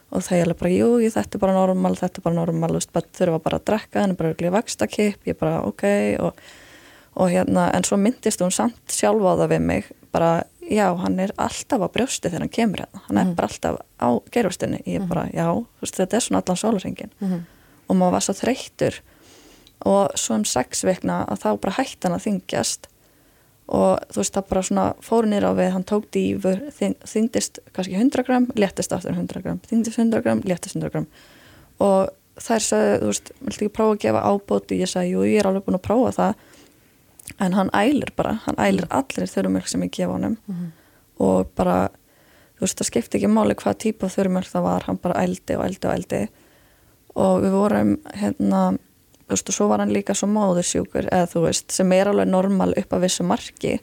Og 0.10 0.24
það 0.26 0.38
er 0.40 0.48
alveg 0.48 0.60
bara, 0.60 0.72
jú, 0.74 0.90
þetta 1.14 1.38
er 1.38 1.44
bara 1.46 1.54
normal, 1.54 1.96
þetta 1.96 2.20
er 2.20 2.24
bara 2.26 2.36
normal, 2.36 2.70
þú 2.74 2.80
veist, 2.82 2.94
bara 2.98 3.14
þurfa 3.20 3.40
bara 3.46 3.60
að 3.62 3.66
drekka, 3.70 4.02
hann 4.02 4.16
er 4.16 4.20
bara 4.20 4.34
ekki 4.34 4.52
vakstakip, 4.58 5.20
ég 5.30 5.38
bara, 5.40 5.62
ok 5.70 5.84
og, 6.26 6.44
og 7.16 7.30
hérna, 7.30 7.70
en 7.78 7.86
svo 7.86 7.98
myndist 8.02 8.42
hún 8.42 8.52
samt 8.52 8.90
sjálf 8.90 9.22
á 9.22 9.34
það 9.44 9.52
við 9.54 9.62
mig, 9.70 9.92
bara 10.12 10.32
já, 10.70 10.90
hann 10.98 11.20
er 11.20 11.32
alltaf 11.38 11.82
á 11.82 11.88
brjósti 11.94 12.30
þegar 12.30 12.46
hann 12.46 12.50
kemur 12.54 12.84
hérna, 12.84 13.02
hann 13.08 13.18
er 13.22 13.32
bara 13.38 13.48
alltaf 13.50 13.80
á 14.02 14.10
gerustinni 14.34 14.82
ég 14.86 15.06
bara, 15.10 15.28
já, 15.34 15.48
veist, 15.82 15.96
þetta 15.98 16.18
er 16.18 16.26
svona 16.26 16.42
allan 16.44 16.58
sólarhengin 16.62 17.14
og 17.90 17.98
maður 17.98 18.16
var 18.18 18.26
svo 18.28 18.38
þreyttur. 18.38 19.02
Og 19.90 20.16
svo 20.20 20.38
um 20.40 20.46
sex 20.48 20.86
vikna 20.88 21.24
að 21.32 21.44
þá 21.44 21.50
bara 21.66 21.76
hætti 21.80 22.08
hann 22.08 22.18
að 22.18 22.26
þingjast 22.28 22.90
og 23.70 24.02
þú 24.10 24.22
veist 24.24 24.34
það 24.34 24.48
bara 24.50 24.62
svona 24.66 24.86
fóru 25.06 25.30
nýra 25.30 25.52
á 25.54 25.58
við, 25.58 25.68
hann 25.76 25.86
tók 25.86 26.08
dýfur 26.14 26.62
þyngdist 26.74 27.60
kannski 27.76 28.00
100 28.00 28.26
gram, 28.26 28.48
léttist 28.58 28.96
aftur 28.96 29.14
100 29.14 29.44
gram, 29.46 29.60
þyngdist 29.70 30.00
100 30.02 30.24
gram, 30.26 30.42
léttist 30.42 30.74
100 30.74 30.90
gram 30.96 31.06
og 31.86 32.10
þær 32.40 32.66
sagði, 32.66 32.96
þú 33.02 33.12
veist, 33.12 33.32
viltu 33.44 33.66
ekki 33.68 33.76
prófa 33.76 33.96
að 33.96 34.02
gefa 34.06 34.24
ábóti 34.26 34.80
ég 34.80 34.90
sagði, 34.90 35.14
jú, 35.14 35.24
ég 35.28 35.42
er 35.42 35.50
alveg 35.50 35.66
búin 35.68 35.78
að 35.78 35.86
prófa 35.86 36.12
það. 36.16 36.44
En 37.46 37.56
hann 37.56 37.72
ælir 37.76 38.12
bara 38.18 38.38
hann 38.46 38.60
ælir 38.64 38.88
allir 38.90 39.30
þurrumjölk 39.30 39.70
sem 39.70 39.84
ég 39.86 39.94
gefa 39.96 40.16
honum. 40.16 40.38
Og 41.20 41.52
bara 41.60 41.90
þú 42.58 42.66
veist, 42.66 42.80
það 42.80 42.90
skipti 42.90 43.20
ekki 43.20 43.32
máli 43.32 43.58
hvað 43.60 43.82
típa 43.86 44.10
þurrumjölk 44.12 44.52
það 44.54 44.66
var, 44.66 44.88
hann 44.88 45.02
bara 45.04 45.24
ældi 45.24 45.58
og 45.60 45.66
ældi 45.68 45.88
og 45.88 45.94
ældi 45.96 46.22
og 47.16 47.44
við 47.44 47.52
vorum 47.58 47.98
hérna 48.14 48.62
þú 49.30 49.36
veist 49.36 49.50
og 49.50 49.56
svo 49.56 49.68
var 49.70 49.80
hann 49.84 49.94
líka 49.94 50.16
svo 50.18 50.28
móðursjúkur 50.28 51.10
eða 51.12 51.30
þú 51.30 51.46
veist 51.46 51.72
sem 51.72 51.92
er 51.94 52.10
alveg 52.10 52.28
normal 52.28 52.74
upp 52.78 52.94
að 52.94 53.06
vissu 53.06 53.24
marki. 53.24 53.80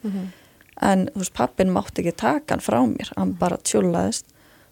En 0.83 1.07
þú 1.13 1.23
veist 1.23 1.35
pappin 1.35 1.73
mátti 1.73 2.03
ekki 2.03 2.17
taka 2.17 2.55
hann 2.55 2.65
frá 2.65 2.81
mér 2.87 3.13
hann 3.17 3.33
bara 3.39 3.57
tjúlaðist 3.57 4.27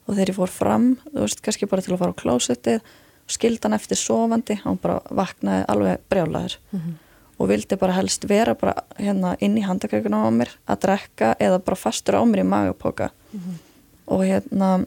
og 0.06 0.14
þegar 0.14 0.28
ég 0.28 0.37
fór 0.37 0.52
fram 0.52 0.90
þú 1.12 1.20
veist 1.20 1.40
kannski 1.40 1.66
bara 1.70 1.82
til 1.82 1.94
að 1.94 1.99
fara 2.02 2.12
á 2.12 2.20
klósettið 2.23 2.80
skildan 3.26 3.73
eftir 3.73 3.96
sofandi, 3.96 4.58
hann 4.64 4.78
bara 4.82 5.00
vaknaði 5.11 5.64
alveg 5.68 6.02
brjálaður. 6.12 6.58
Og 7.38 7.49
vildi 7.49 7.76
bara 7.76 7.96
helst 7.96 8.28
vera 8.28 8.54
bara 8.54 8.75
hérna 8.99 9.37
inn 9.40 9.56
í 9.58 9.64
handakreikuna 9.64 10.20
á 10.23 10.30
mér 10.30 10.50
að 10.70 10.80
drekka 10.84 11.34
eða 11.40 11.58
bara 11.64 11.76
fastur 11.76 12.14
á 12.14 12.23
mér 12.25 12.44
í 12.44 12.46
magapoka. 12.46 13.11
Og 14.06 14.25
hérna 14.25 14.84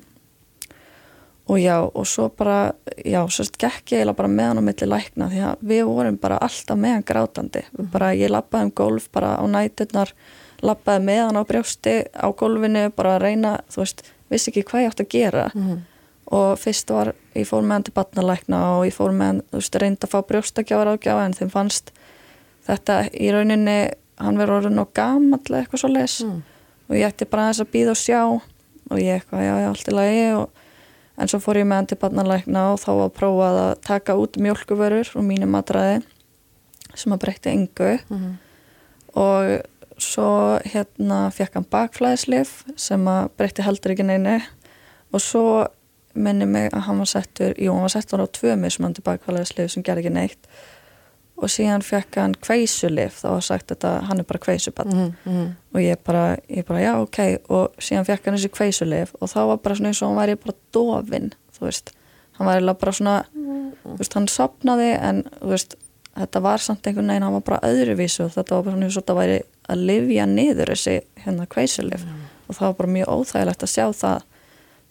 og 1.47 1.57
já, 1.59 1.77
og 1.95 2.05
svo 2.07 2.29
bara 2.37 2.73
já, 3.05 3.21
sérst 3.31 3.57
gekk 3.57 3.93
ég 3.95 4.15
bara 4.15 4.27
með 4.27 4.47
hann 4.51 4.59
á 4.59 4.67
milli 4.67 4.87
lækna 4.87 5.29
því 5.31 5.43
að 5.47 5.61
við 5.69 5.83
vorum 5.87 6.17
bara 6.19 6.37
alltaf 6.43 6.77
með 6.77 6.91
hann 6.97 7.03
grátandi, 7.07 7.61
bara 7.91 8.09
ég 8.15 8.29
lappaði 8.33 8.63
um 8.67 8.71
golf 8.75 9.09
bara 9.11 9.35
á 9.39 9.43
næturnar 9.47 10.11
lappaði 10.61 11.03
með 11.07 11.21
hann 11.25 11.39
á 11.39 11.43
brjósti 11.47 11.93
á 12.17 12.27
golfinu 12.35 12.89
bara 12.95 13.15
að 13.15 13.21
reyna, 13.21 13.59
þú 13.71 13.83
veist, 13.83 14.03
vissi 14.29 14.51
ekki 14.51 14.63
hvað 14.67 14.81
ég 14.83 14.91
átt 14.91 15.03
að 15.05 15.09
gera 15.09 15.51
Mhm. 15.55 15.77
og 16.31 16.57
fyrst 16.59 16.89
var, 16.91 17.13
ég 17.35 17.47
fór 17.47 17.63
með 17.63 17.71
hann 17.71 17.83
til 17.83 17.93
batnalækna 17.93 18.57
og 18.77 18.85
ég 18.85 18.93
fór 18.93 19.11
með 19.15 19.25
hann, 19.25 19.41
þú 19.51 19.61
veist, 19.61 19.75
reyndi 19.79 20.03
að 20.03 20.11
fá 20.11 20.21
brjóstakjáðar 20.27 20.97
ágjáða 20.97 21.25
en 21.25 21.33
þeim 21.33 21.49
fannst 21.51 21.91
þetta 22.67 22.97
í 23.15 23.31
rauninni, 23.31 23.91
hann 24.19 24.37
verður 24.37 24.61
orðin 24.65 24.79
og 24.81 24.91
gamall 24.97 25.39
eða 25.47 25.61
eitthvað 25.63 25.79
svo 25.83 25.89
les 25.93 26.21
Mm. 26.23 26.41
og 26.89 26.95
ég 26.95 27.07
ætti 27.07 27.29
bara 27.29 27.43
aðeins 27.47 27.61
að 27.63 27.71
býða 27.71 27.89
og 27.91 27.95
sjá 28.01 28.21
og 28.91 28.97
ég 28.99 29.21
eitthvað, 29.21 29.41
já, 29.47 29.55
já, 29.61 29.67
allt 29.69 29.87
í 29.87 29.93
lagi 29.95 30.35
og, 30.35 30.49
en 31.17 31.31
svo 31.31 31.39
fór 31.41 31.61
ég 31.61 31.67
með 31.69 31.81
hann 31.81 31.89
til 31.91 31.99
barnalækna 32.01 32.65
og 32.73 32.81
þá 32.83 32.91
var 33.01 33.15
prófað 33.15 33.61
að 33.63 33.71
taka 33.87 34.17
út 34.19 34.37
mjölkuvörur 34.41 35.09
og 35.17 35.25
mínu 35.25 35.49
matræði 35.49 36.03
sem 36.97 37.13
að 37.13 37.23
breytti 37.25 37.53
engu. 37.53 37.97
Mhm. 38.09 38.37
og 39.17 39.65
svo 39.97 40.59
hérna 40.61 41.31
fekk 41.33 41.57
hann 41.57 41.65
bakflæðislif 41.73 42.63
sem 42.77 43.01
að 43.09 43.31
breytti 43.37 43.65
heldur 43.65 43.95
ekki 43.95 44.05
neinu. 44.05 44.37
Og 45.13 45.23
svo 45.23 45.43
minni 46.13 46.45
mig 46.45 46.69
að 46.73 46.85
hann 46.87 47.01
var 47.01 47.09
settur, 47.09 47.53
jú, 47.57 47.71
hann 47.73 47.85
var 47.85 47.93
settur 47.93 48.21
á 48.21 48.27
tvö 48.27 48.55
mismandi 48.59 49.01
bakflæðislif 49.05 49.71
sem 49.73 49.85
gerði 49.85 50.05
ekki 50.05 50.13
neitt 50.13 50.49
og 51.37 51.51
síðan 51.53 51.83
fekk 51.85 52.17
hann 52.17 52.33
kveisulif, 52.41 53.19
þá 53.21 53.27
var 53.29 53.43
sagt 53.45 53.67
þetta 53.71 53.91
hann 54.09 54.19
er 54.19 54.25
bara 54.25 54.39
kveisubann 54.41 54.89
Mhm, 54.93 55.11
mhm. 55.25 55.47
og 55.73 55.81
ég 55.81 55.97
bara, 56.03 56.37
ég 56.49 56.65
bara, 56.65 56.79
já, 56.81 56.93
ok. 57.01 57.19
Og 57.49 57.73
síðan 57.79 58.05
fekk 58.07 58.25
hann 58.25 58.37
þessi 58.39 58.49
kveisulif 58.49 59.11
og 59.21 59.29
þá 59.29 59.39
var 59.51 59.57
bara 59.57 59.75
svona 59.75 59.91
eins 59.93 60.01
og 60.01 60.09
hann 60.09 60.17
væri 60.21 60.35
bara 60.45 60.55
dofin 60.73 61.33
þú 61.57 61.65
veist, 61.67 61.91
hann 62.39 62.47
eiginlega 62.47 62.79
bara 62.79 62.91
svona 62.91 63.17
þú 63.83 63.97
veist, 63.99 64.13
hann 64.17 64.27
sopnaði 64.27 64.89
en 65.01 65.23
þú 65.41 65.51
veist, 65.53 65.75
þetta 66.17 66.41
var 66.41 66.57
samt 66.57 66.87
einhvern 66.89 67.07
veginn 67.13 67.23
hann 67.27 67.33
var 67.37 67.45
bara 67.51 67.59
öðruvísu 67.69 68.25
og 68.25 68.31
þetta 68.33 68.55
var 68.55 68.63
bara 68.63 68.73
svona 68.75 68.85
eins 68.89 68.97
og 68.97 69.03
þetta 69.03 69.17
væri 69.21 69.37
að 69.69 69.85
livja 69.91 70.25
niður 70.25 70.71
þessi 70.73 70.95
hérna 71.25 71.45
kveisulif 71.47 72.01
og 72.47 72.55
það 72.55 72.65
var 72.67 72.73
bara 72.81 72.93
mjög 72.95 73.07
óþægilegt 73.13 73.63
að 73.63 73.73
sjá 73.73 73.85
það. 73.93 74.21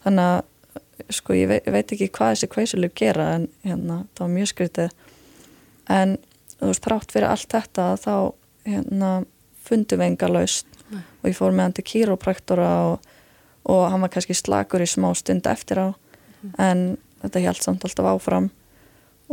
Þannig 0.05 0.31
að 0.31 1.11
sko, 1.17 1.33
ég 1.33 1.47
veit, 1.49 1.63
ég 1.67 1.73
veit 1.73 1.91
ekki 1.91 2.07
hvað 2.13 2.31
þessi 2.35 2.47
kveisulif 2.53 2.93
gera 2.95 3.25
en 3.35 3.47
hérna, 3.65 3.95
það 4.15 4.23
var 4.23 4.33
mjög 4.35 4.47
skrítið. 4.53 4.91
En 5.89 6.17
þú 6.59 6.71
veist, 6.71 6.85
þrátt 6.85 7.13
fyrir 7.13 7.29
allt 7.29 7.53
þetta 7.53 7.87
þá 8.01 8.13
hérna 8.67 9.11
fundum 9.67 10.01
við 10.01 10.11
enga 10.11 10.29
laust 10.31 10.67
og 10.93 11.27
ég 11.27 11.35
fór 11.37 11.51
með 11.51 11.65
hann 11.65 11.75
til 11.77 11.87
kýrópraktora 11.87 12.69
og, 12.91 13.09
og 13.67 13.83
hann 13.91 14.03
var 14.03 14.13
kannski 14.13 14.35
slagur 14.37 14.83
í 14.83 14.87
smá 14.89 15.09
stund 15.17 15.47
eftir 15.49 15.81
á. 15.83 15.87
En 16.61 16.95
þetta 17.23 17.43
held 17.43 17.63
samt 17.63 17.83
alltaf 17.83 18.07
áfram. 18.13 18.49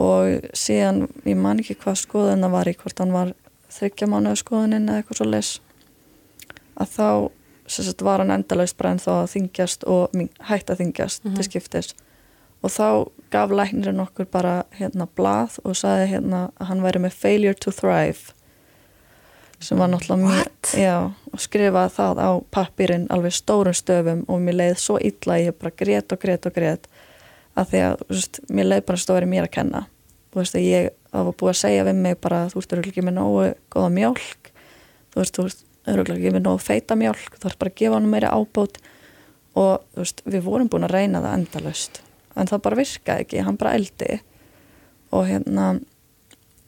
Og 0.00 0.48
síðan, 0.58 1.04
ég 1.22 1.38
man 1.38 1.60
ekki 1.62 1.76
hvað 1.78 2.00
skoðun 2.02 2.42
það 2.42 2.56
var 2.56 2.70
í 2.70 2.74
hvort 2.80 3.02
hann 3.02 3.14
var 3.14 3.34
þryggja 3.74 4.10
mánuða 4.10 4.40
skoðunin 4.40 4.88
eða 4.88 5.02
eitthvað 5.02 5.20
svo 5.20 5.28
les 5.30 5.52
að 6.74 6.90
þá 6.96 7.08
sagt, 7.70 8.02
var 8.02 8.22
hann 8.22 8.34
endalaust 8.34 8.76
bara 8.78 8.94
en 8.94 9.02
þá 9.02 9.12
að 9.20 9.30
þingjast 9.36 9.86
og 9.90 10.16
hætt 10.48 10.72
að 10.72 10.82
þingjast 10.82 11.28
til 11.28 11.46
skiptis. 11.46 11.92
Og 12.64 12.72
þá 12.72 12.88
gaf 13.34 13.52
læknirinn 13.52 14.02
okkur 14.04 14.30
bara 14.30 14.54
hérna 14.78 15.08
blað 15.18 15.58
og 15.64 15.76
sagði 15.78 16.08
hérna 16.14 16.46
að 16.56 16.70
hann 16.70 16.82
væri 16.87 17.04
með 17.04 17.20
failure 17.24 17.59
to 17.59 17.74
thrive 17.74 18.35
sem 19.64 19.78
var 19.78 19.88
náttúrulega 19.88 20.28
mjög 20.28 20.74
já, 20.78 20.96
og 21.32 21.40
skrifaði 21.40 21.92
það 21.96 22.20
á 22.20 22.30
pappirinn 22.52 23.06
alveg 23.12 23.35
stórum 23.35 23.76
stöfum 23.76 24.24
og 24.28 24.42
mér 24.44 24.59
leiði 24.61 24.78
svo 24.82 24.98
illa 25.00 25.38
ég 25.40 25.56
bara 25.59 25.72
grét 25.82 26.12
og 26.12 26.20
grét 26.20 26.48
og 26.48 26.56
grét 26.56 26.88
að 27.54 27.70
því 27.70 27.82
að 27.88 28.06
veist, 28.11 28.40
mér 28.50 28.70
leiði 28.70 28.87
bara 28.88 29.02
stóri 29.04 29.28
mér 29.30 29.46
að 29.46 29.52
kenna. 29.56 29.85
Þú 30.32 30.40
veist 30.40 30.56
að 30.59 30.66
ég, 30.66 30.88
það 31.12 31.28
var 31.28 31.37
búið 31.40 31.52
að 31.52 31.61
segja 31.61 31.85
við 31.88 32.00
mig 32.06 32.16
bara 32.26 32.40
þú 32.50 32.59
veist, 32.59 32.70
þú 32.70 32.76
eru 32.76 32.90
ekki 32.90 33.04
með 33.06 33.16
nógu 33.20 33.44
góða 33.74 33.92
mjólk? 33.98 34.50
Þú 35.14 35.22
veist, 35.22 35.38
þú 35.38 35.92
eru 35.92 36.06
ekki 36.16 36.35
með 36.35 36.46
nógu 36.48 36.64
feita 36.64 36.98
mjólk? 36.98 37.38
Þú 37.38 37.50
ert 37.50 37.61
bara 37.62 37.74
að 37.74 37.78
gefa 37.82 38.00
hann 38.00 38.11
meiri 38.11 38.32
ábót 38.32 38.80
og 39.54 39.87
veist, 39.94 40.24
við 40.26 40.44
vorum 40.48 40.72
búin 40.72 40.88
að 40.88 40.96
reyna 40.98 41.22
það 41.22 41.38
endalust 41.38 42.02
en 42.35 42.51
það 42.51 42.62
bara 42.66 42.81
virkaði 42.81 43.25
ekki, 43.27 43.42
hann 43.47 43.59
bara 43.61 43.75
eldi. 43.79 44.20
Og 45.14 45.27
hérna 45.29 45.75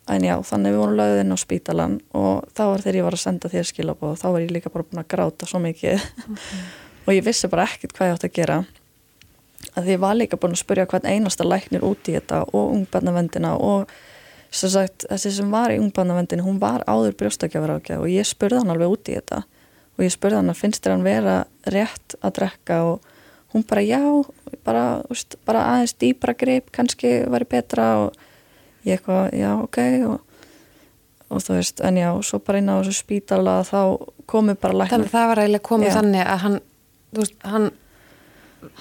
en 0.07 0.25
já, 0.25 0.37
þannig 0.47 0.75
við 0.75 0.81
vorum 0.81 0.99
lögðinn 1.01 1.35
á 1.35 1.39
spítalan 1.41 1.95
og 2.15 2.47
þá 2.55 2.63
var 2.71 2.83
þegar 2.85 2.99
ég 3.01 3.07
var 3.07 3.17
að 3.17 3.23
senda 3.25 3.51
þér 3.51 3.71
skilabóð 3.71 4.19
þá 4.21 4.27
var 4.29 4.43
ég 4.45 4.53
líka 4.55 4.71
bara 4.71 4.87
búin 4.87 5.03
að 5.03 5.09
gráta 5.15 5.49
svo 5.51 5.63
mikið. 5.63 6.05
Og 7.07 7.15
ég 7.15 7.23
vissi 7.23 7.47
bara 7.47 7.69
ekkert 7.69 7.95
hvað 7.95 8.09
ég 8.09 8.17
átt 8.17 8.25
að 8.27 8.35
gera. 8.35 8.55
Að 9.79 9.85
því 9.87 9.93
ég 9.95 10.01
var 10.03 10.17
líka 10.19 10.39
búin 10.43 10.57
að 10.57 10.63
spurja 10.63 10.87
hvern 10.91 11.07
einasta 11.07 11.47
læknir 11.47 11.85
út 11.87 12.09
í 12.11 12.17
þetta 12.17 12.41
og 12.51 12.73
ungbarnavendina 12.75 13.53
og 13.63 13.93
sem 14.51 14.73
sagt, 14.73 15.07
þessi 15.11 15.33
sem 15.37 15.53
var 15.53 15.75
í 15.75 15.79
ungbarnavendinu 15.83 16.47
hún 16.47 16.59
var 16.63 16.83
áður 16.87 17.15
brjóstakjafar 17.21 17.77
ákjaf 17.77 18.03
og 18.03 18.11
ég 18.11 18.27
spurði 18.27 18.63
hann 18.63 18.73
alveg 18.75 18.95
út 18.95 19.11
í 19.11 19.19
þetta. 19.19 19.43
Og 19.97 20.05
ég 20.07 20.15
spurði 20.15 20.41
hann 20.41 20.53
að 20.53 20.61
finnst 20.61 20.83
þér 20.85 20.97
hann 20.97 21.07
vera 21.07 21.37
rétt 21.77 22.19
að 22.23 22.35
drekka 22.41 22.81
og 22.91 23.13
hún 23.57 23.65
bara 23.69 23.83
já, 23.87 24.01
bara, 24.67 24.85
úst, 25.11 25.39
bara 25.49 25.65
aðeins 25.73 25.97
dýbra 26.01 26.37
grip 26.39 26.71
kannski 26.77 27.17
væri 27.33 27.49
betra 27.57 27.89
og 28.05 28.13
ég 28.87 28.99
eitthvað, 29.01 29.33
já, 29.35 29.51
ok 29.65 29.79
og, 30.13 30.21
og 31.33 31.43
þú 31.43 31.57
veist, 31.59 31.81
en 31.83 31.97
já, 31.99 32.11
svo 32.23 32.39
bara 32.45 32.61
inn 32.63 32.69
á 32.71 32.77
þessu 32.85 32.95
spítala 33.01 33.57
þá 33.67 33.81
komi 34.31 34.55
bara 34.55 34.77
læknir 34.85 34.93
Þannig 34.95 35.09
að 35.11 35.17
það 35.17 35.29
var 35.33 35.43
eiginlega 35.43 35.69
komið 35.73 35.89
Já. 35.91 35.97
þannig 35.99 36.23
að 36.27 36.41
hann, 36.45 36.61
þú 37.17 37.25
veist, 37.25 37.37
hann, 37.47 37.69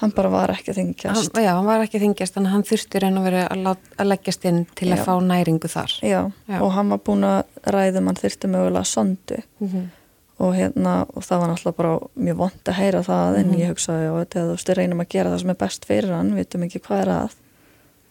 hann 0.00 0.12
bara 0.16 0.30
var 0.32 0.50
ekki 0.54 0.70
að 0.72 0.78
hann, 0.78 0.86
þingjast 0.94 1.36
já, 1.42 1.50
hann 1.54 1.66
var 1.68 1.84
ekki 1.84 2.00
þingjast 2.02 2.38
að 2.40 2.48
hann 2.52 2.64
þurfti 2.66 3.02
verið 3.02 3.42
að, 3.50 3.60
lát- 3.66 3.92
að 3.98 4.08
leggjast 4.12 4.46
inn 4.50 4.62
til 4.78 4.88
að 4.92 4.98
Já. 4.98 5.04
fá 5.06 5.12
næringu 5.22 5.68
þar. 5.70 5.92
já, 6.02 6.20
Já. 6.50 6.58
og 6.62 6.72
hann 6.74 6.88
var 6.94 6.98
búin 7.06 7.24
að 7.26 7.42
ræðum 7.76 8.06
hann 8.10 8.20
þyrfti 8.22 8.50
mögulega 8.50 8.84
sondu 8.84 9.42
Mhm. 9.60 9.90
Og 10.38 10.52
hérna, 10.54 11.06
og 11.16 11.22
það 11.24 11.40
var 11.40 11.48
náttúrulega 11.48 11.76
bara 11.76 11.98
mjög 12.26 12.36
vond 12.36 12.64
að 12.68 12.74
heyra 12.80 13.02
það, 13.06 13.36
en 13.38 13.46
Mhm. 13.50 13.58
ég 13.60 13.68
hugsaði 13.72 14.10
og 14.12 14.18
þetta, 14.20 14.40
þú 14.44 14.50
veist, 14.56 14.68
við 14.68 14.76
reynum 14.76 15.00
að 15.00 15.08
gera 15.08 15.30
það 15.30 15.40
sem 15.40 15.50
er 15.50 15.54
best 15.54 15.84
fyrir 15.86 16.12
hann 16.12 16.30
við 16.32 16.36
veitum 16.44 16.62
ekki 16.66 16.80
hvað 16.80 17.00
er 17.02 17.08
að 17.14 17.34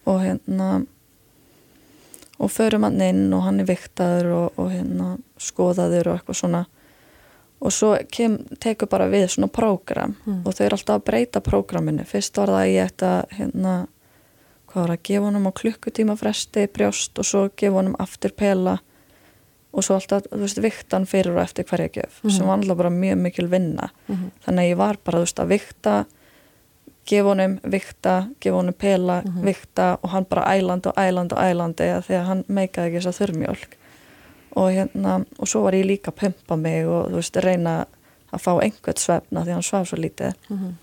og 0.08 0.22
hérna 0.22 0.86
og 2.40 2.50
förum 2.52 2.84
hann 2.84 3.02
inn 3.02 3.34
og 3.34 3.44
hann 3.46 3.60
er 3.60 3.66
viktaður 3.70 4.32
og, 4.36 4.60
og 4.60 4.72
hérna 4.74 5.18
skoðaður 5.40 6.08
og 6.12 6.18
eitthvað 6.20 6.40
svona 6.42 6.66
og 7.66 7.72
svo 7.72 7.94
kem, 8.12 8.36
tekur 8.60 8.90
bara 8.92 9.08
við 9.10 9.30
svona 9.32 9.48
prógram 9.48 10.16
Mm. 10.26 10.42
og 10.46 10.54
þau 10.54 10.66
eru 10.66 10.76
alltaf 10.76 10.96
að 11.00 11.06
breyta 11.06 11.40
prógraminu 11.42 12.06
fyrst 12.06 12.36
var 12.38 12.48
það 12.52 12.62
að 12.64 12.74
ég 12.74 12.90
ætti 12.90 13.06
að 13.06 13.38
hérna, 13.38 13.88
hvað 14.68 14.82
var 14.88 14.92
að 14.98 15.04
gefa 15.04 15.26
honum 15.26 15.48
á 15.48 15.52
klukkutíma 15.62 16.18
fresti 16.20 16.68
brjóst 16.68 17.20
og 17.20 17.26
svo 17.26 17.50
gefa 17.56 17.76
honum 17.80 17.96
aftur 18.00 18.32
pela 18.36 18.80
og 19.76 19.84
svo 19.84 19.98
alltaf, 20.00 20.24
þú 20.32 20.40
veist, 20.40 20.62
viktan 20.64 21.06
fyrir 21.06 21.34
og 21.36 21.42
eftir 21.44 21.66
hverja 21.68 21.90
gjöf 21.98 22.22
Mhm. 22.24 22.32
sem 22.32 22.48
var 22.48 22.58
alltaf 22.58 22.78
bara 22.78 22.90
mjög 22.90 23.18
mikil 23.20 23.48
vinna 23.52 23.90
Mhm. 24.08 24.32
þannig 24.46 24.60
að 24.64 24.72
ég 24.72 24.78
var 24.78 24.98
bara, 25.04 25.18
þú 25.18 25.22
veist, 25.26 25.40
að 25.44 25.48
vikta 25.48 26.06
gefa 27.06 27.28
honum, 27.30 27.60
vikta 27.64 28.30
gefa 28.42 28.56
honum 28.56 28.74
pela, 28.74 29.22
Mhm. 29.22 29.42
vikta 29.44 29.98
og 30.04 30.10
hann 30.10 30.26
bara 30.30 30.46
æland 30.56 30.86
og 30.88 30.94
æland 30.98 31.34
og 31.34 31.38
ælandi 31.40 31.84
því 32.08 32.14
að 32.20 32.26
hann 32.26 32.44
meikaði 32.50 32.88
ekki 32.90 33.02
þess 33.04 33.12
að 33.12 33.20
þurrmjólk 33.28 33.68
og 34.56 34.72
hérna, 34.72 35.26
og 35.40 35.48
svo 35.48 35.62
var 35.64 35.74
ég 35.74 35.86
líka 35.86 36.12
að 36.12 36.16
pumpa 36.16 36.56
mig 36.58 36.86
og 36.88 37.10
þú 37.12 37.16
veist, 37.16 37.42
reyna 37.44 37.86
að 38.34 38.42
fá 38.42 38.62
einhvert 38.64 38.98
svefna 38.98 39.44
því 39.46 39.52
hann 39.52 39.62
svaf 39.62 39.88
svo 39.88 39.98
lítið 39.98 40.34
Mhm. 40.50 40.74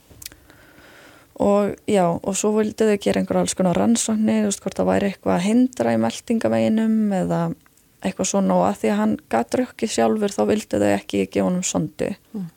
og 1.41 1.75
já, 1.89 2.05
og 2.23 2.35
svo 2.37 2.53
vildi 2.59 2.85
þau 2.87 2.99
gera 3.01 3.21
einhver 3.21 3.39
alls 3.41 3.55
konar 3.55 3.75
rannsóknir, 3.75 4.43
þú 4.45 4.51
veist, 4.51 4.61
hvort 4.63 4.77
það 4.79 4.91
væri 4.91 5.09
eitthvað 5.13 5.37
að 5.39 5.47
hindra 5.47 5.95
í 5.97 6.01
meldingaveginum 6.03 6.97
eða 7.19 7.55
eitthvað 8.03 8.29
svona 8.33 8.55
og 8.59 8.65
að 8.69 8.79
því 8.83 8.91
að 8.93 9.01
hann 9.01 9.17
gat 9.31 9.51
drukkið 9.55 9.93
sjálfur 9.97 10.35
þá 10.35 10.43
vildi 10.51 10.81
þau 10.83 10.91
ekki 10.97 11.25
gefa 11.31 11.47
honum 11.49 11.63
sondu 11.67 12.15
Mm. 12.35 12.49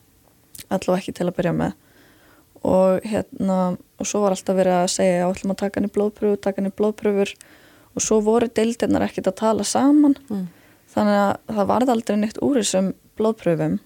allavega 0.70 0.98
ekki 1.02 1.14
til 1.14 1.28
að 1.30 1.36
byrja 1.38 1.54
með. 1.54 1.74
Og 2.66 3.02
hérna 3.06 3.78
og 4.00 4.08
svo 4.10 4.22
var 4.24 4.34
alltaf 4.34 4.56
verið 4.58 4.78
að 4.82 4.90
segja 4.90 5.28
að 5.30 5.56
taka 5.58 5.80
hann 5.80 5.90
í 5.90 5.94
blóðpröfur, 5.94 6.42
taka 6.42 6.62
hann 6.62 6.72
í 6.72 6.76
blóðpröfur 6.76 7.34
og 7.96 8.02
svo 8.02 8.22
voru 8.26 8.48
deildirnar 8.50 9.06
ekkit 9.06 9.28
að 9.28 9.36
tala 9.36 9.64
saman. 9.64 10.16
Mm. 10.30 10.48
þannig 10.96 11.18
að 11.20 11.56
það 11.56 11.68
varði 11.68 11.92
aldrei 11.92 12.18
neitt 12.18 12.38
úr 12.42 12.56
þessum 12.62 12.94
blóðpröfum 13.20 13.80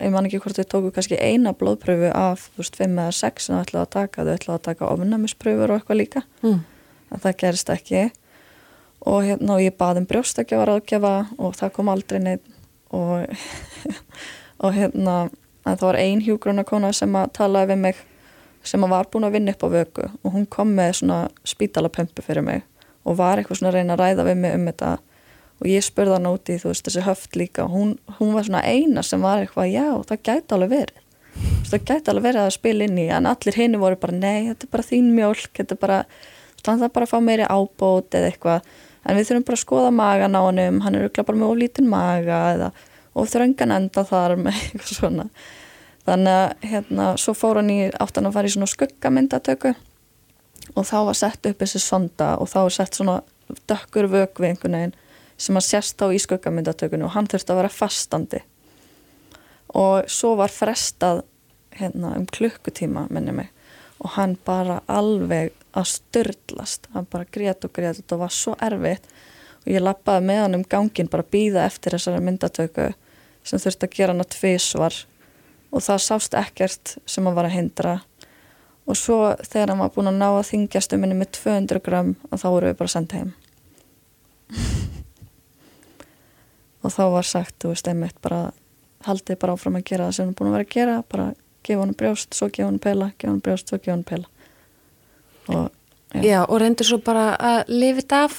ég 0.00 0.10
man 0.12 0.26
ekki 0.26 0.40
hvort 0.42 0.56
þau 0.58 0.64
tóku 0.72 0.90
kannski 0.96 1.16
eina 1.22 1.52
blóðpröfu 1.54 2.10
af, 2.12 2.50
þú 2.56 2.60
veist, 2.64 2.76
fimm 2.76 2.98
eða 2.98 3.12
sex 3.14 3.46
sem 3.46 3.54
þau 3.56 3.62
ætlaðu 3.64 3.84
að 3.86 3.90
taka, 3.94 4.24
þau 4.26 4.32
ætlaðu 4.34 4.56
að 4.58 4.64
taka 4.66 4.88
ofnæmispröfur 4.92 5.70
og 5.72 5.78
eitthvað 5.80 6.00
líka, 6.00 6.22
Mm. 6.42 6.64
en 7.12 7.20
það 7.22 7.36
gerist 7.42 7.70
ekki 7.70 8.02
og 9.04 9.24
hérna 9.26 9.58
og 9.58 9.64
ég 9.64 9.76
baði 9.78 10.02
um 10.02 10.10
brjóstakjafa 10.10 10.68
ráðgjafa 10.70 11.14
og 11.38 11.56
það 11.58 11.74
kom 11.76 11.90
aldrei 11.92 12.20
neitt 12.22 12.46
og, 12.94 13.26
og 14.64 14.76
hérna 14.76 15.16
en 15.66 15.74
það 15.74 15.88
var 15.88 15.98
ein 16.00 16.22
hjúgrunarkona 16.22 16.92
sem 16.94 17.18
að 17.18 17.32
talaði 17.40 17.74
við 17.74 17.82
mig 17.82 18.04
sem 18.66 18.82
að 18.82 18.94
var 18.94 19.10
búin 19.10 19.26
að 19.26 19.36
vinna 19.36 19.54
upp 19.54 19.66
á 19.66 19.68
vöku. 19.70 20.06
Og 20.24 20.34
hún 20.34 20.46
kom 20.50 20.72
með 20.74 21.00
svona 21.00 21.18
spítalapömpu 21.46 22.24
fyrir 22.24 22.46
mig 22.46 22.64
og 23.06 23.18
var 23.20 23.38
eitthvað 23.38 23.60
svona 23.60 23.72
að 23.72 23.78
reyna 23.78 23.94
að 23.94 24.02
ræða 24.02 24.26
við 24.26 24.38
mig 24.42 24.54
um 24.56 24.68
þetta. 24.70 24.92
Og 25.56 25.68
ég 25.70 25.84
spurði 25.86 26.16
hann 26.16 26.30
úti 26.30 26.58
þú 26.60 26.72
veist 26.72 26.88
þessi 26.88 27.04
höft 27.06 27.38
líka. 27.38 27.66
Og 27.66 27.74
hún, 27.74 27.92
hún 28.18 28.32
var 28.36 28.48
svona 28.48 28.64
eina 28.66 29.04
sem 29.06 29.22
var 29.22 29.42
eitthvað 29.42 29.70
já 29.72 29.86
það 30.10 30.24
gæti 30.30 30.56
alveg 30.56 30.72
verið. 30.74 31.04
Það 31.66 31.86
gæti 31.90 32.10
alveg 32.10 32.26
verið 32.26 32.42
að 32.42 32.56
spila 32.56 32.88
inn 32.88 32.98
í 32.98 33.06
en 33.12 33.30
allir 33.30 33.60
henni 33.60 33.78
voru 33.80 34.00
bara 34.00 34.16
nei 34.16 34.48
þetta 34.48 34.66
er 34.66 34.72
bara 34.72 34.86
þín 34.86 35.08
mjölk 35.14 35.50
þetta 35.58 35.74
er 35.74 35.80
bara, 35.82 35.98
bara 36.64 37.06
að 37.06 37.10
fá 37.10 37.18
meiri 37.20 37.48
ábót 37.50 38.16
eða 38.16 38.30
eitthvað 38.30 38.70
en 39.06 39.16
við 39.18 39.28
þurfum 39.28 39.46
bara 39.46 39.58
að 39.58 39.62
skoða 39.62 39.92
magan 39.94 40.36
á 40.38 40.42
hann 40.42 40.60
hann 40.82 40.94
er 40.94 41.06
auðvitað 41.06 41.28
bara 41.28 41.40
með 41.40 41.52
ólítinn 41.52 41.90
maga 41.90 42.40
eða 42.54 42.70
og 43.16 43.30
þröngan 43.32 43.74
enda 43.76 44.04
þar 44.06 44.36
með 44.40 44.58
eitthvað 44.62 44.92
svona. 44.92 45.28
Þannig 46.06 46.38
að 46.38 46.66
hérna 46.70 47.06
svo 47.18 47.34
fór 47.34 47.60
hann 47.60 47.72
í 47.72 47.78
áttan 47.90 48.28
að 48.28 48.36
fara 48.36 48.50
í 48.50 48.54
svona 48.54 48.70
skuggamyndatöku 48.70 49.72
og 50.74 50.86
þá 50.86 50.98
var 51.08 51.18
sett 51.18 51.48
upp 51.48 51.62
þessi 51.62 51.80
sonda 51.82 52.34
og 52.42 52.50
þá 52.50 52.58
var 52.60 52.74
sett 52.76 52.98
svona 52.98 53.16
dökkur 53.70 54.08
vögvi 54.10 54.50
einhvern 54.50 54.76
veginn 54.78 54.94
sem 55.36 55.58
að 55.58 55.66
sérst 55.66 56.02
á 56.02 56.06
í 56.10 56.20
skuggamyndatökunni 56.22 57.06
og 57.06 57.14
hann 57.16 57.28
þurfti 57.30 57.52
að 57.52 57.60
vera 57.62 57.72
fastandi. 57.72 58.42
Og 59.76 60.06
svo 60.10 60.34
var 60.38 60.52
frestað 60.54 61.24
hérna 61.76 62.14
um 62.16 62.26
klukkutíma 62.30 63.06
minni 63.12 63.34
mig 63.36 63.52
og 63.98 64.14
hann 64.16 64.36
bara 64.44 64.80
alveg 64.92 65.52
að 65.76 65.88
störtlast, 65.92 66.88
hann 66.94 67.08
bara 67.10 67.28
grét 67.28 67.64
og 67.66 67.72
grét. 67.76 67.96
Og 67.96 68.02
þetta 68.02 68.18
var 68.20 68.32
svo 68.34 68.56
erfitt. 68.64 69.08
Og 69.64 69.72
ég 69.74 69.82
lappaði 69.82 70.26
með 70.28 70.42
hann 70.44 70.58
um 70.60 70.64
gangin 70.76 71.10
bara 71.12 71.26
býða 71.26 71.66
eftir 71.66 71.96
þessari 71.96 72.22
myndatöku 72.24 72.90
sem 73.46 73.62
þurfti 73.62 73.86
að 73.86 73.96
gera 73.98 74.14
hann 74.14 74.24
að 74.24 74.34
tvísvar 74.34 74.94
og 75.74 75.82
það 75.82 76.02
sást 76.02 76.36
ekkert 76.38 76.94
sem 77.06 77.26
hann 77.26 77.36
var 77.36 77.48
að 77.48 77.56
hindra. 77.58 77.96
Og 78.86 78.98
svo 78.98 79.18
þegar 79.42 79.72
hann 79.74 79.82
var 79.82 79.92
búin 79.94 80.10
að 80.12 80.20
ná 80.20 80.28
að 80.30 80.48
þingjast 80.52 80.94
um 80.94 81.02
henni 81.04 81.18
með 81.18 81.32
200 81.40 81.82
gram 81.82 82.14
og 82.30 82.40
þá 82.40 82.46
voru 82.46 82.70
við 82.70 82.78
bara 82.78 82.94
sendið 82.94 83.22
heim. 83.22 83.32
Og 86.86 86.92
þá 86.94 87.04
var 87.10 87.26
sagt, 87.26 87.56
þú 87.58 87.72
veist, 87.72 87.88
einmitt 87.90 88.18
bara 88.22 88.52
haldið 89.08 89.40
bara 89.42 89.56
áfram 89.56 89.78
að 89.80 89.88
gera 89.88 90.06
það 90.06 90.14
sem 90.14 90.28
hann 90.28 90.36
búin 90.38 90.50
að 90.52 90.54
vera 90.54 90.66
að 90.68 90.74
gera. 90.76 90.96
Bara 91.10 91.24
gefa 91.66 91.82
hann 91.82 91.96
brjóst, 91.98 92.36
svo 92.38 92.46
gefa 92.46 92.68
hann 92.68 92.78
pela 92.84 93.08
gefa 93.18 93.32
hann 93.32 93.42
brjóst, 93.42 93.66
svo 93.66 93.80
gefa 93.80 93.96
hann 93.96 94.06
pela 94.06 94.35
og 95.48 95.70
Já. 96.14 96.22
Já, 96.22 96.40
og 96.46 96.60
reyndur 96.62 96.86
svo 96.86 96.98
bara 97.02 97.24
að 97.34 97.70
lifi 97.72 98.00
þetta 98.00 98.18
af 98.24 98.36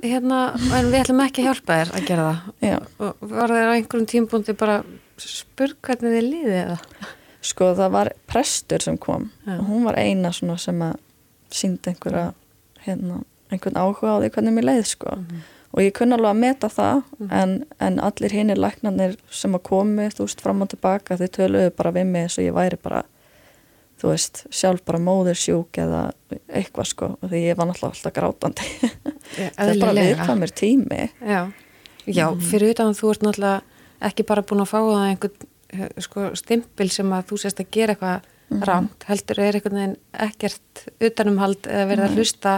hérna, 0.00 0.38
en 0.78 0.90
við 0.92 1.00
ætlum 1.00 1.22
ekki 1.24 1.42
að 1.42 1.48
hjálpa 1.48 1.78
þér 1.80 1.90
að 1.98 2.04
gera 2.06 2.26
það 2.28 2.68
Já. 2.68 2.76
og 3.02 3.24
var 3.32 3.54
þeir 3.54 3.66
á 3.66 3.74
einhverjum 3.74 4.06
tímbúndi 4.12 4.54
bara 4.60 4.76
spurg 5.20 5.76
hvernig 5.84 6.14
þið 6.14 6.28
liði 6.28 6.56
eða? 6.60 6.76
Sko 7.50 7.70
það 7.76 7.94
var 7.96 8.12
prestur 8.30 8.84
sem 8.84 8.98
kom 9.00 9.26
Já. 9.42 9.56
og 9.58 9.64
hún 9.68 9.88
var 9.88 9.98
eina 9.98 10.32
sem 10.32 10.84
að 10.86 10.96
síndi 11.50 11.92
einhverja 11.92 12.28
hérna, 12.86 13.22
einhvern 13.50 13.80
áhuga 13.80 14.16
á 14.16 14.20
því 14.22 14.32
hvernig 14.36 14.56
mér 14.56 14.68
leið 14.70 14.84
sko 14.94 15.16
mm 15.16 15.26
-hmm. 15.26 15.46
og 15.72 15.82
ég 15.82 15.92
kunna 15.92 16.16
alveg 16.16 16.30
að 16.30 16.42
meta 16.46 16.68
það 16.68 16.94
mm 16.94 17.28
-hmm. 17.28 17.42
en, 17.42 17.64
en 17.80 18.00
allir 18.00 18.32
hinn 18.32 18.50
er 18.50 18.56
læknarnir 18.56 19.16
sem 19.30 19.54
að 19.54 19.62
komi 19.62 20.08
þú 20.08 20.30
veist 20.30 20.40
fram 20.40 20.62
og 20.62 20.68
tilbaka 20.68 21.16
þau 21.16 21.26
töluðu 21.26 21.70
bara 21.70 21.90
við 21.90 22.04
mig 22.04 22.22
eins 22.22 22.38
og 22.38 22.44
ég 22.44 22.54
væri 22.54 22.76
bara 22.76 23.04
þú 24.00 24.12
veist, 24.14 24.44
sjálf 24.54 24.82
bara 24.88 25.00
móðursjúk 25.02 25.80
eða 25.82 26.00
eitthvað 26.48 26.88
sko 26.88 27.08
og 27.18 27.28
því 27.28 27.42
ég 27.50 27.58
var 27.58 27.68
náttúrulega 27.68 27.96
alltaf 27.96 28.16
grátandi. 28.16 28.68
Það 29.56 29.72
er 29.72 29.80
bara 29.82 29.96
viðkvæmur 29.98 30.54
tími. 30.56 31.06
Já, 31.20 31.40
Já 32.08 32.26
mm. 32.30 32.44
fyrir 32.50 32.74
utan 32.74 32.96
þú 32.96 33.12
ert 33.12 33.24
náttúrulega 33.26 34.08
ekki 34.10 34.26
bara 34.28 34.44
búin 34.46 34.64
að 34.64 34.70
fá 34.70 34.78
það 34.80 35.06
einhvern 35.06 35.48
eh, 35.76 35.88
sko, 36.06 36.28
stimpil 36.38 36.88
sem 36.92 37.10
að 37.12 37.26
þú 37.30 37.40
sést 37.42 37.60
að 37.60 37.72
gera 37.76 37.94
eitthvað 37.94 38.30
mm. 38.48 38.62
rámt, 38.70 39.08
heldur 39.10 39.42
er 39.44 39.58
einhvern 39.58 39.80
veginn 39.80 39.98
ekkert 40.28 40.86
utanumhald 41.10 41.68
eða 41.68 41.90
verið 41.92 42.06
að 42.06 42.16
hlusta 42.16 42.54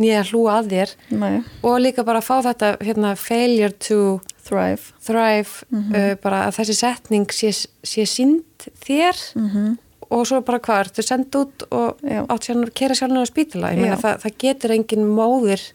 nýja 0.00 0.24
hlúa 0.30 0.56
að 0.56 0.72
þér. 0.72 0.96
Nei. 1.20 1.34
og 1.68 1.76
líka 1.84 2.06
bara 2.08 2.22
að 2.22 2.28
fá 2.30 2.48
þetta 2.48 2.72
hérna, 2.80 3.12
failure 3.20 3.76
to 3.76 4.00
thrive, 4.40 4.96
thrive 5.04 5.68
mm 5.68 5.82
-hmm. 5.82 6.00
uh, 6.00 6.16
bara 6.24 6.46
að 6.48 6.56
þessi 6.62 6.78
setning 6.80 7.28
sé, 7.36 7.52
sé 7.84 8.08
sínd 8.08 8.70
þér. 8.80 9.20
-hmm 9.36 9.76
og 10.10 10.24
svo 10.28 10.40
bara 10.46 10.60
hvað, 10.62 10.84
ertu 10.86 11.04
sendt 11.06 11.36
út 11.38 11.66
og 11.70 12.00
átt 12.02 12.48
að 12.50 12.70
kera 12.76 12.96
sjálfna 12.98 13.22
á 13.22 13.30
spítala? 13.30 13.74
Ég 13.74 13.84
meina 13.84 14.00
það, 14.00 14.24
það 14.24 14.38
getur 14.44 14.74
engin 14.76 15.06
móðir 15.06 15.66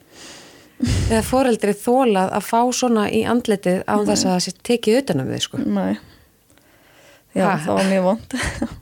eða 1.10 1.22
foreldri 1.26 1.76
þólað 1.80 2.34
að 2.36 2.50
fá 2.50 2.60
svona 2.76 3.06
í 3.08 3.24
andletið 3.32 3.86
á 3.88 3.96
þess 4.04 4.26
að 4.26 4.34
það 4.34 4.42
sé 4.46 4.56
tekið 4.70 5.00
utanum 5.02 5.32
þið 5.32 5.46
sko. 5.46 5.62
Nei. 5.64 5.94
Já, 7.36 7.46
ha? 7.48 7.56
það 7.64 7.80
var 7.80 7.94
mjög 7.94 8.10
vond 8.10 8.82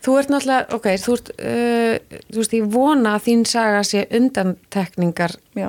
Þú 0.00 0.14
ert 0.16 0.30
náttúrulega, 0.32 0.76
ok, 0.76 0.86
þú 0.96 1.14
ert, 1.16 1.30
uh, 1.36 2.20
þú 2.32 2.38
veist, 2.38 2.54
ég 2.56 2.68
vona 2.72 3.10
að 3.18 3.24
þín 3.26 3.42
saga 3.48 3.82
sé 3.84 4.06
undantekningar 4.16 5.34
Já, 5.58 5.68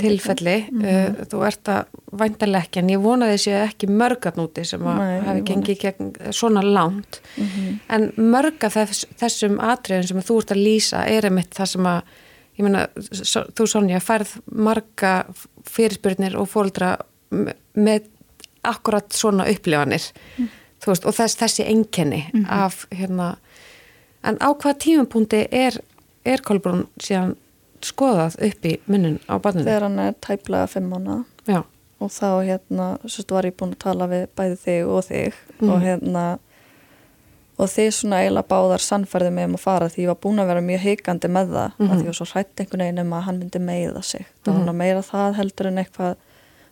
tilfelli. 0.00 0.56
Mm 0.70 0.80
-hmm. 0.82 1.20
uh, 1.20 1.26
þú 1.30 1.44
ert 1.46 1.68
að 1.68 1.84
væntalegja, 2.10 2.82
en 2.82 2.90
ég 2.90 3.02
vona 3.02 3.26
þessi 3.30 3.52
ekki 3.54 3.86
mörgatnúti 3.86 4.64
sem 4.64 4.82
að 4.82 4.98
Nei, 4.98 5.20
hafi 5.20 5.40
gengið 5.40 5.78
gegn 5.78 6.12
svona 6.30 6.62
langt. 6.62 7.20
Mm 7.36 7.46
-hmm. 7.46 7.78
En 7.88 8.12
mörga 8.16 8.68
þess, 8.68 9.06
þessum 9.16 9.60
atriðum 9.60 10.06
sem 10.06 10.20
þú 10.22 10.38
ert 10.38 10.50
að 10.50 10.64
lýsa 10.64 11.06
er 11.06 11.24
einmitt 11.24 11.54
það 11.54 11.66
sem 11.66 11.86
að, 11.86 12.02
ég 12.56 12.62
menna, 12.64 12.88
þú 13.54 13.66
Sonja, 13.66 14.00
færð 14.00 14.40
marga 14.52 15.26
fyrirspyrnir 15.64 16.36
og 16.36 16.48
fóldra 16.48 16.96
með 17.74 18.02
akkurat 18.62 19.12
svona 19.12 19.46
upplifanir. 19.48 20.02
Mm. 20.38 20.48
Þú 20.80 20.86
veist, 20.86 21.04
og 21.04 21.14
þess, 21.14 21.36
þessi 21.36 21.64
enkenni 21.68 22.30
-hmm. 22.32 22.46
af, 22.48 22.86
hérna, 22.90 23.36
En 24.22 24.36
á 24.36 24.48
hvað 24.52 24.78
tímapunkti 24.84 25.46
er, 25.50 25.78
er 26.28 26.42
Kolbrún 26.44 26.86
síðan 27.00 27.36
skoðað 27.84 28.36
upp 28.50 28.66
í 28.68 28.76
munnin 28.90 29.18
á 29.24 29.40
barninu? 29.40 29.66
Þegar 29.68 29.86
hann 29.88 29.98
er 30.04 30.16
tæplega 30.20 30.68
fimm 30.68 30.90
mánu 30.92 31.22
og 32.00 32.08
þá 32.08 32.28
hérna, 32.44 32.86
svo 33.04 33.24
var 33.28 33.48
ég 33.48 33.56
búin 33.60 33.74
að 33.74 33.82
tala 33.84 34.06
við 34.08 34.22
bæði 34.36 34.56
þig 34.62 34.86
og 34.88 35.02
þig 35.04 35.34
mm. 35.58 35.68
og 35.68 35.82
hérna 35.84 36.22
og 37.60 37.68
þið 37.68 37.90
svona 37.92 38.22
eiginlega 38.22 38.48
báðar 38.48 38.84
sannfærði 38.84 39.32
mig 39.36 39.48
um 39.50 39.56
að 39.58 39.64
fara 39.66 39.88
því 39.92 40.06
ég 40.06 40.08
var 40.08 40.20
búin 40.24 40.40
að 40.40 40.48
vera 40.48 40.64
mjög 40.64 40.82
heikandi 40.86 41.28
með 41.28 41.52
það 41.52 41.68
mm 41.68 41.74
-hmm. 41.76 41.90
að 41.90 41.98
því 41.98 42.06
ég 42.06 42.10
var 42.10 42.18
svo 42.18 42.28
hrætt 42.30 42.62
einhvern 42.62 42.84
veginn 42.84 43.02
um 43.02 43.12
að 43.12 43.24
hann 43.26 43.38
myndi 43.38 43.60
meiða 43.60 44.02
sig 44.02 44.26
var 44.44 44.54
mm 44.54 44.68
-hmm. 44.68 44.72
meira 44.72 45.02
það 45.02 45.36
heldur 45.36 45.66
en 45.66 45.78
eitthvað 45.78 46.14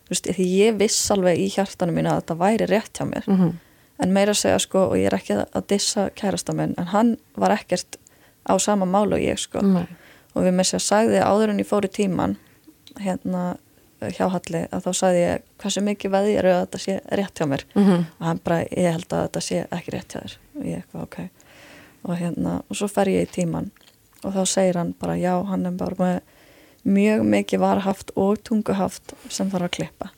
veist, 0.09 0.25
því 0.25 0.45
ég 0.65 0.79
viss 0.79 1.11
alveg 1.11 1.37
í 1.37 1.47
hjartanum 1.53 1.95
mín 1.95 2.09
að 2.09 2.21
þetta 2.21 2.35
væri 2.35 2.65
rétt 2.65 2.93
hjá 2.97 3.05
mér 3.05 3.25
-hmm 3.27 3.53
en 3.99 4.13
meira 4.15 4.33
segja 4.33 4.59
sko 4.59 4.89
og 4.91 4.97
ég 4.97 5.09
er 5.09 5.17
ekki 5.19 5.39
að 5.43 5.65
dissa 5.71 6.09
kærastamenn 6.15 6.75
en 6.77 6.91
hann 6.93 7.15
var 7.39 7.55
ekkert 7.55 7.99
á 8.47 8.55
sama 8.59 8.85
málu 8.85 9.17
og 9.17 9.23
ég 9.23 9.39
sko. 9.39 9.61
Nei. 9.61 9.87
og 10.35 10.45
við 10.45 10.53
með 10.55 10.69
sér 10.69 10.83
sagði 10.85 11.23
áður 11.25 11.53
en 11.53 11.59
ég 11.59 11.67
fór 11.67 11.85
í 11.85 11.91
tíman 11.91 12.37
hérna 12.99 13.57
hjá 13.99 14.29
Halli 14.31 14.61
að 14.71 14.85
þá 14.85 14.91
sagði 14.95 15.23
ég 15.23 15.43
hversu 15.59 15.83
mikið 15.83 16.13
veði 16.13 16.35
eru 16.39 16.53
að 16.53 16.61
þetta 16.63 16.81
sé 16.83 16.95
rétt 17.19 17.39
hjá 17.39 17.47
mér? 17.49 17.65
Mm 17.75 17.85
-hmm. 17.85 18.05
og 18.19 18.25
hann 18.25 18.41
bara 18.43 18.59
ég 18.63 18.91
held 18.91 19.13
að 19.13 19.23
þetta 19.27 19.41
sé 19.41 19.65
ekki 19.71 19.91
rétt 19.91 20.13
hjá 20.13 20.21
þér. 20.21 20.37
Og 20.55 20.65
ég 20.65 20.75
eitthvað 20.77 21.03
ok. 21.03 21.17
Og 22.03 22.15
hérna 22.17 22.61
og 22.69 22.75
svo 22.75 22.87
fer 22.87 23.07
ég 23.07 23.27
í 23.27 23.31
tíman 23.31 23.71
og 24.23 24.33
þá 24.33 24.45
segir 24.45 24.77
hann 24.77 24.93
bara 24.99 25.15
já 25.17 25.43
hann 25.45 25.65
er 25.65 25.71
bara 25.71 25.95
með 25.99 26.21
mjög 26.83 27.23
mikið 27.23 27.59
varhaft 27.59 28.11
og 28.15 28.39
tunguhaft 28.43 29.13
sem 29.29 29.49
þarf 29.51 29.67
að 29.67 29.75
klippa 29.75 30.11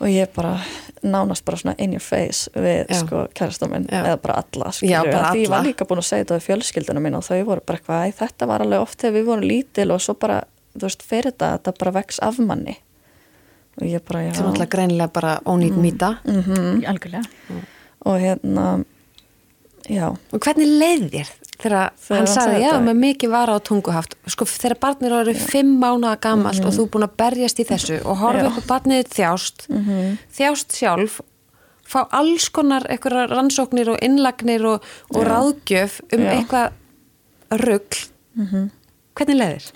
og 0.00 0.08
ég 0.10 0.32
bara 0.34 0.58
nánast 1.06 1.44
bara 1.44 1.56
svona 1.60 1.74
in 1.78 1.94
your 1.96 2.02
face 2.02 2.50
við 2.54 2.90
Já. 2.90 2.98
sko 3.00 3.26
kærastaminn 3.34 3.86
eða 3.92 4.16
bara 4.22 4.40
alla 4.42 4.72
skilur, 4.72 4.92
Já, 4.92 5.12
bara 5.12 5.30
því 5.32 5.44
ég 5.44 5.52
var 5.52 5.64
líka 5.66 5.86
búin 5.88 6.02
að 6.02 6.08
segja 6.08 6.24
þetta 6.24 6.38
við 6.38 6.48
fjölskyldunum 6.48 7.06
mín 7.06 7.18
og 7.18 7.24
þau 7.26 7.44
voru 7.44 7.64
bara 7.66 7.78
eitthvað, 7.78 8.16
þetta 8.20 8.50
var 8.50 8.64
alveg 8.64 8.84
oft 8.84 9.00
þegar 9.00 9.16
við 9.18 9.30
vorum 9.30 9.48
lítil 9.52 9.88
og 9.94 10.02
svo 10.04 10.16
bara, 10.20 10.42
þú 10.74 10.88
veist, 10.88 11.06
fyrir 11.06 11.32
þetta 11.32 11.52
þetta 11.56 11.76
bara 11.80 11.94
vex 12.00 12.20
af 12.26 12.42
manni 12.42 12.76
og 13.76 13.86
ég 13.86 14.04
bara, 14.08 14.26
já 14.26 14.32
Það 14.32 14.42
er 14.42 14.50
náttúrulega 14.50 14.74
greinilega 14.76 15.12
bara 15.12 15.38
ónýtt 15.44 15.76
mm. 15.76 15.82
mýta 15.82 16.16
mm 16.24 16.42
-hmm. 16.42 16.86
Algjörlega 16.88 17.24
mm. 17.48 17.64
og 17.98 18.20
hérna 18.20 18.84
Já. 19.86 20.10
Og 20.32 20.42
hvernig 20.42 20.66
leiðir 20.66 21.28
þegar 21.62 21.92
hann 22.10 22.28
sagði, 22.30 22.58
já, 22.64 22.72
með 22.84 22.98
mikið 23.02 23.32
vara 23.32 23.56
á 23.56 23.58
tunguhaft, 23.64 24.16
sko, 24.28 24.44
þegar 24.44 24.76
barnir 24.82 25.14
eru 25.20 25.32
já. 25.36 25.44
fimm 25.52 25.78
mánuða 25.80 26.16
gamalt 26.20 26.58
mm 26.58 26.64
-hmm. 26.64 26.68
og 26.68 26.76
þú 26.76 26.82
er 26.84 26.90
búin 26.94 27.08
að 27.08 27.16
berjast 27.22 27.60
í 27.60 27.64
þessu 27.64 28.00
og 28.04 28.20
horfa 28.20 28.50
upp 28.50 28.60
á 28.60 28.70
barnið 28.72 29.08
þjást, 29.16 29.68
mm 29.68 29.82
-hmm. 29.84 30.18
þjást 30.36 30.76
sjálf 30.76 31.20
fá 31.86 32.00
alls 32.10 32.48
konar 32.48 32.86
eitthvað 32.90 33.30
rannsóknir 33.30 33.90
og 33.94 34.02
innlagnir 34.02 34.64
og, 34.66 34.84
og 35.14 35.26
ráðgjöf 35.26 36.00
um 36.12 36.22
já. 36.22 36.30
eitthvað 36.34 36.72
ruggl 37.50 38.00
mm 38.34 38.46
-hmm. 38.46 38.70
hvernig 39.14 39.36
leiðir? 39.36 39.72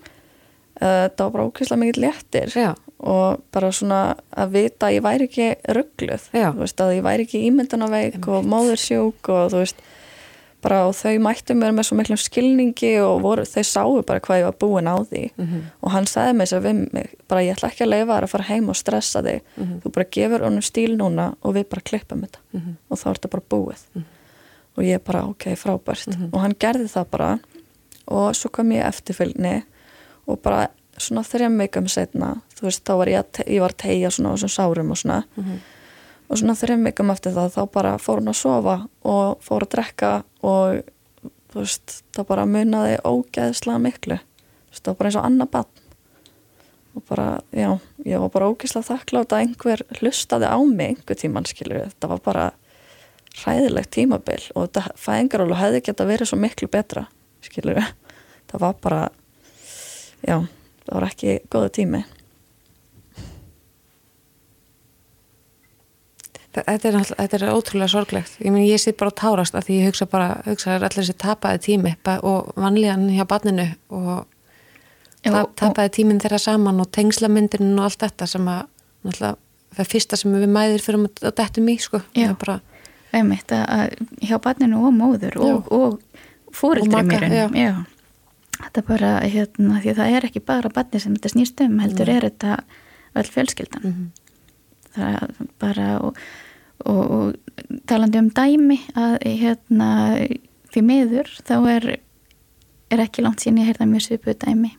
Uh, 0.81 1.09
það 1.13 1.25
var 1.25 1.31
bara 1.31 1.45
ókvæmslega 1.45 1.81
mikið 1.81 2.03
léttir 2.03 2.77
og 2.99 3.41
bara 3.53 3.73
svona 3.73 4.17
að 4.37 4.51
vita 4.51 4.87
að 4.87 4.95
ég 4.95 5.03
væri 5.03 5.25
ekki 5.25 5.55
ruggluð, 5.69 6.23
þú 6.33 6.59
veist, 6.61 6.81
að 6.81 6.95
ég 6.97 7.03
væri 7.03 7.23
ekki 7.23 7.47
ímyndunaveik 7.49 8.29
og 8.29 8.45
móðursjúk 8.45 9.29
og 9.29 9.51
þú 9.53 9.57
veist 9.57 9.77
bara 10.63 10.81
og 10.89 10.95
þau 10.97 11.15
mættu 11.23 11.55
mér 11.57 11.73
með 11.75 11.89
svo 11.89 11.97
miklum 11.99 12.19
skilningi 12.21 12.93
og 13.05 13.23
voru, 13.25 13.45
þau 13.49 13.65
sáu 13.67 14.03
bara 14.07 14.23
hvað 14.25 14.41
ég 14.43 14.49
var 14.49 14.57
búin 14.61 14.91
á 14.91 14.97
því 15.01 15.23
mm 15.31 15.47
-hmm. 15.47 15.63
og 15.81 15.91
hann 15.91 16.07
sagði 16.07 16.37
mér 16.39 16.49
sér 16.51 16.63
við 16.67 16.93
mig, 16.93 17.09
bara 17.29 17.43
ég 17.43 17.57
ætla 17.57 17.69
ekki 17.69 17.85
að 17.85 17.93
leifa 17.95 18.17
þér 18.17 18.25
að 18.25 18.33
fara 18.35 18.49
heim 18.51 18.69
og 18.69 18.77
stressa 18.77 19.23
þig, 19.23 19.41
mm 19.57 19.65
-hmm. 19.65 19.81
þú 19.83 19.93
bara 19.95 20.11
gefur 20.11 20.45
honum 20.45 20.63
stíl 20.63 20.97
núna 20.97 21.35
og 21.43 21.55
við 21.55 21.65
bara 21.69 21.81
klippum 21.81 22.21
þetta 22.21 22.39
mm 22.53 22.61
-hmm. 22.61 22.75
og 22.89 22.99
þá 22.99 23.07
er 23.07 23.15
þetta 23.15 23.29
bara 23.31 23.43
búið 23.51 23.83
mhm. 23.95 24.05
og 24.77 24.85
ég 24.85 24.99
bara 24.99 25.25
ok, 25.25 25.45
frábært 25.57 26.17
mhm. 26.17 26.29
og 26.33 26.41
hann 26.41 26.55
gerði 26.59 26.89
það 26.89 27.05
bara 27.11 27.39
og 28.07 28.35
svo 28.35 28.49
kom 28.49 28.73
ég 28.73 28.87
eftirfylgni 28.87 29.63
og 30.27 30.41
bara 30.43 30.69
svona 30.99 31.23
þrejum 31.23 31.59
veikum 31.59 31.89
setna 31.89 32.41
þú 32.57 32.63
veist, 32.69 32.85
þá 32.85 32.97
var 32.97 33.09
ég, 33.09 33.19
að 33.19 33.49
ég 33.49 33.61
var 33.61 33.73
tegja 33.73 34.11
svona 34.11 34.33
á 34.33 34.37
þessum 34.37 34.55
sárum 34.57 34.91
og 34.91 34.99
svona 34.99 35.25
og 36.31 36.39
svona 36.39 36.55
þrejum 36.55 36.87
veikum 36.87 37.11
eftir 37.11 37.35
það 37.35 37.55
þá 37.57 37.63
bara 37.75 37.95
fór 37.99 38.21
hún 38.21 38.33
að 38.33 38.39
sofa 38.39 38.77
og 39.03 39.41
fór 39.43 39.67
að 39.67 39.73
drekka 39.75 40.11
og 40.47 40.81
þú 41.51 41.63
veist, 41.63 42.01
það 42.17 42.29
bara 42.31 42.49
munaði 42.49 42.97
ógeðslega 43.05 43.83
miklu. 43.83 44.19
Þú 44.21 44.75
veist, 44.75 44.83
það 44.85 44.93
var 44.93 44.99
bara 45.01 45.11
eins 45.11 45.21
og 45.21 45.29
annað 45.29 45.53
bann 45.57 45.87
og 46.91 47.05
bara, 47.07 47.27
já, 47.55 47.71
ég 48.03 48.19
var 48.19 48.33
bara 48.35 48.49
ógeðslega 48.51 48.89
þakklátt 48.89 49.35
að 49.35 49.45
einhver 49.45 49.85
hlustaði 50.01 50.49
á 50.51 50.59
mig 50.67 50.97
einhver 50.97 51.19
tíman, 51.19 51.47
skilur 51.47 51.85
þetta 51.87 52.11
var 52.11 52.23
bara 52.25 52.47
hræðilegt 53.39 53.93
tímabil 53.95 54.41
og 54.55 54.67
þetta 54.67 54.95
fæðingarólu 54.99 55.59
hefði 55.59 55.83
geta 55.87 56.07
verið 56.09 56.33
svo 56.33 56.39
miklu 56.41 56.69
betra 56.71 57.07
skilur 57.45 57.79
það 58.51 58.65
var 58.65 58.79
bara 58.83 59.03
já, 60.27 60.41
það 60.87 60.95
var 60.97 61.07
ekki 61.07 61.37
góða 61.53 61.71
tími 61.79 62.03
Þetta 66.51 66.89
er, 66.89 66.97
þetta 67.07 67.37
er 67.39 67.45
ótrúlega 67.55 67.89
sorglegt. 67.93 68.33
Ég 68.43 68.51
meni, 68.51 68.67
ég 68.73 68.81
sitt 68.83 68.97
bara 68.99 69.13
að 69.13 69.21
tárast 69.21 69.55
að 69.55 69.69
því 69.69 69.75
ég 69.79 69.87
hugsa 69.93 70.07
bara, 70.11 70.29
hugsa 70.49 70.73
allir 70.75 70.97
þessi 70.97 71.15
tapaði 71.23 71.61
tími 71.69 71.93
og 72.27 72.49
vanlíðan 72.59 73.05
hjá 73.15 73.23
barninu 73.31 73.69
og 73.89 74.27
Já, 75.23 75.31
ta 75.31 75.43
og- 75.45 75.55
tapaði 75.61 75.93
tíminn 75.99 76.19
þeirra 76.21 76.39
saman 76.43 76.81
og 76.81 76.91
tengslamyndin 76.91 77.79
og 77.79 77.85
allt 77.87 77.99
þetta 78.03 78.27
sem 78.27 78.49
að, 78.51 78.65
náttúrulega, 79.05 79.37
það 79.77 79.85
er 79.85 79.91
fyrsta 79.93 80.17
sem 80.19 80.33
við 80.35 80.49
mæðir 80.51 80.83
fyrir 80.83 81.07
að 81.23 81.35
dettum 81.39 81.69
í, 81.71 81.77
sko. 81.79 82.03
Já. 82.19 82.35
Bara, 82.41 82.61
einmitt 83.13 83.53
að, 83.55 83.65
að 83.69 84.27
hjá 84.27 84.37
barninu 84.43 84.83
og 84.87 84.93
móður 84.99 85.37
og, 85.39 85.71
og 85.71 86.01
fóreldri 86.53 87.05
mér 87.07 87.85
þetta 88.61 88.81
er 88.83 88.87
bara 88.91 89.11
hérna 89.25 89.79
því 89.81 89.91
að 89.95 89.97
það 90.03 90.17
er 90.17 90.25
ekki 90.29 90.41
bara 90.45 90.69
barni 90.69 91.01
sem 91.01 91.15
þetta 91.17 91.31
snýst 91.33 91.61
um 91.65 91.79
heldur 91.81 92.09
er 92.13 92.27
þetta 92.29 92.59
öll 93.17 93.31
fjölskyldan 93.31 93.85
Mhm. 93.87 94.11
Það 94.97 95.17
er 95.17 95.49
bara 95.63 95.89
og, 96.01 96.21
og, 96.85 97.01
og 97.11 97.81
talandi 97.87 98.19
um 98.19 98.31
dæmi 98.35 98.79
að 98.99 99.17
hérna 99.41 99.91
því 100.71 100.85
miður 100.87 101.33
þá 101.47 101.57
er 101.77 101.91
er 102.91 103.05
ekki 103.05 103.23
langt 103.23 103.43
síðan 103.43 103.63
ég 103.63 103.71
heyrða 103.71 103.87
mjög 103.87 104.07
svipuð 104.09 104.39
dæmi 104.45 104.75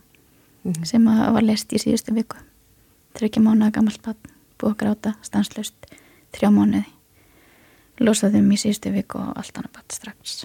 Mhm. 0.62 0.84
sem 0.86 1.06
að 1.10 1.32
var 1.34 1.42
lest 1.42 1.72
í 1.74 1.80
síðustu 1.82 2.14
viku. 2.14 2.38
Þryggja 3.18 3.42
mánuða 3.42 3.72
gammalt 3.74 4.02
barn 4.02 4.18
búið 4.60 4.70
að 4.70 4.78
gráta 4.82 5.14
stanslust 5.26 5.88
þrjá 6.32 6.50
mánuði. 6.54 6.84
Losaði 7.98 8.38
um 8.38 8.52
í 8.54 8.58
síðustu 8.60 8.92
viku 8.94 9.18
og 9.18 9.32
allt 9.36 9.58
annað 9.58 9.72
barn 9.74 9.90
strax. 9.90 10.44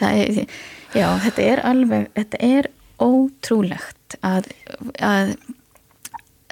Það 0.00 0.22
er 0.22 0.46
já, 0.96 1.06
þetta 1.22 1.42
er 1.42 1.62
alveg 1.70 2.08
þetta 2.16 2.40
er 2.40 2.70
ótrúlegt 3.04 4.16
að, 4.24 4.48
að 4.98 5.36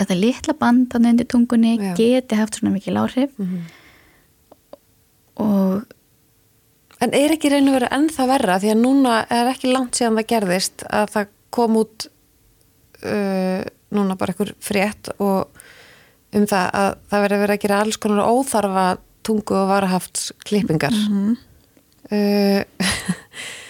þetta 0.00 0.16
litla 0.18 0.54
band 0.58 0.88
þannig 0.92 1.10
undir 1.14 1.26
tungunni 1.28 1.72
Já. 1.78 1.94
geti 1.98 2.38
haft 2.38 2.56
svona 2.58 2.72
mikil 2.74 2.96
áhrif 3.02 3.30
Mhm. 3.38 3.58
og 5.42 5.82
En 7.02 7.10
er 7.18 7.32
ekki 7.34 7.48
reynu 7.50 7.72
verið 7.74 7.90
ennþá 7.96 8.24
verra 8.30 8.56
því 8.62 8.68
að 8.70 8.78
núna 8.78 9.14
er 9.26 9.48
ekki 9.50 9.72
langt 9.72 9.96
síðan 9.98 10.14
það 10.20 10.26
gerðist 10.30 10.84
að 10.86 11.08
það 11.10 11.30
kom 11.50 11.78
út 11.80 12.04
uh, 13.02 13.62
núna 13.90 14.14
bara 14.20 14.30
einhver 14.30 14.52
frétt 14.62 15.10
og 15.18 15.48
um 16.32 16.46
það 16.46 16.68
að 16.78 16.90
það 17.10 17.24
verið 17.26 17.42
verið 17.42 17.56
að 17.56 17.62
gera 17.64 17.80
alls 17.82 17.98
konar 17.98 18.30
óþarfa 18.30 18.84
tungu 19.26 19.56
og 19.58 19.66
varahafts 19.72 20.28
klippingar. 20.46 20.94
Mhm. 20.94 21.34
uh, 22.12 22.62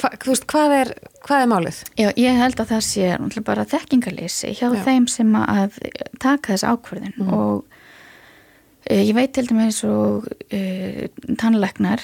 hva, 0.00 0.10
veist, 0.26 0.46
hvað 0.50 0.74
er, 0.80 0.92
hvað 1.26 1.42
er 1.44 1.50
málið? 1.52 1.80
Já, 1.98 2.08
ég 2.16 2.38
held 2.38 2.60
að 2.62 2.70
það 2.72 2.84
sé 2.88 3.42
bara 3.44 3.64
þekkingalýsi 3.64 4.52
hjá 4.58 4.68
Já. 4.74 4.84
þeim 4.86 5.08
sem 5.08 5.32
að 5.40 5.78
taka 6.20 6.52
þess 6.54 6.64
ákvörðin 6.72 7.14
Mhm. 7.18 7.32
og 7.34 7.64
e, 8.90 9.02
ég 9.04 9.14
veit 9.14 9.32
til 9.34 9.46
dæmis 9.46 9.82
og 9.84 10.26
e, 10.50 11.08
tannlæknar 11.36 12.00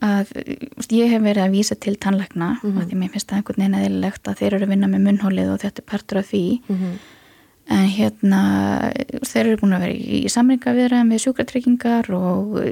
að 0.00 0.30
e, 0.36 0.56
ég 0.96 1.10
hef 1.10 1.22
verið 1.22 1.44
að 1.46 1.54
vísa 1.56 1.78
til 1.80 1.96
tannlækna 1.96 2.58
Mhm. 2.62 2.78
af 2.78 2.84
því 2.88 2.94
mér 3.00 3.10
finnst 3.12 3.28
það 3.28 3.36
einhvern 3.42 3.56
veginn 3.64 3.80
eðlilegt 3.80 4.22
að 4.28 4.36
þeir 4.38 4.52
eru 4.54 4.64
að 4.66 4.68
vinna 4.74 4.86
með 4.88 5.04
munnhólið 5.08 5.52
og 5.54 5.60
þetta 5.60 5.78
er 5.78 5.90
partur 5.90 6.18
af 6.18 6.30
því 6.30 6.60
Mhm. 6.68 6.92
en 7.70 7.86
hérna 7.86 8.40
þeir 9.22 9.46
eru 9.46 9.56
búin 9.56 9.74
að 9.76 9.80
vera 9.80 9.92
í, 9.92 10.24
í 10.24 10.28
samringaviðræðum 10.28 11.12
við 11.12 11.22
sjúkratryggingar 11.24 12.10
og 12.10 12.64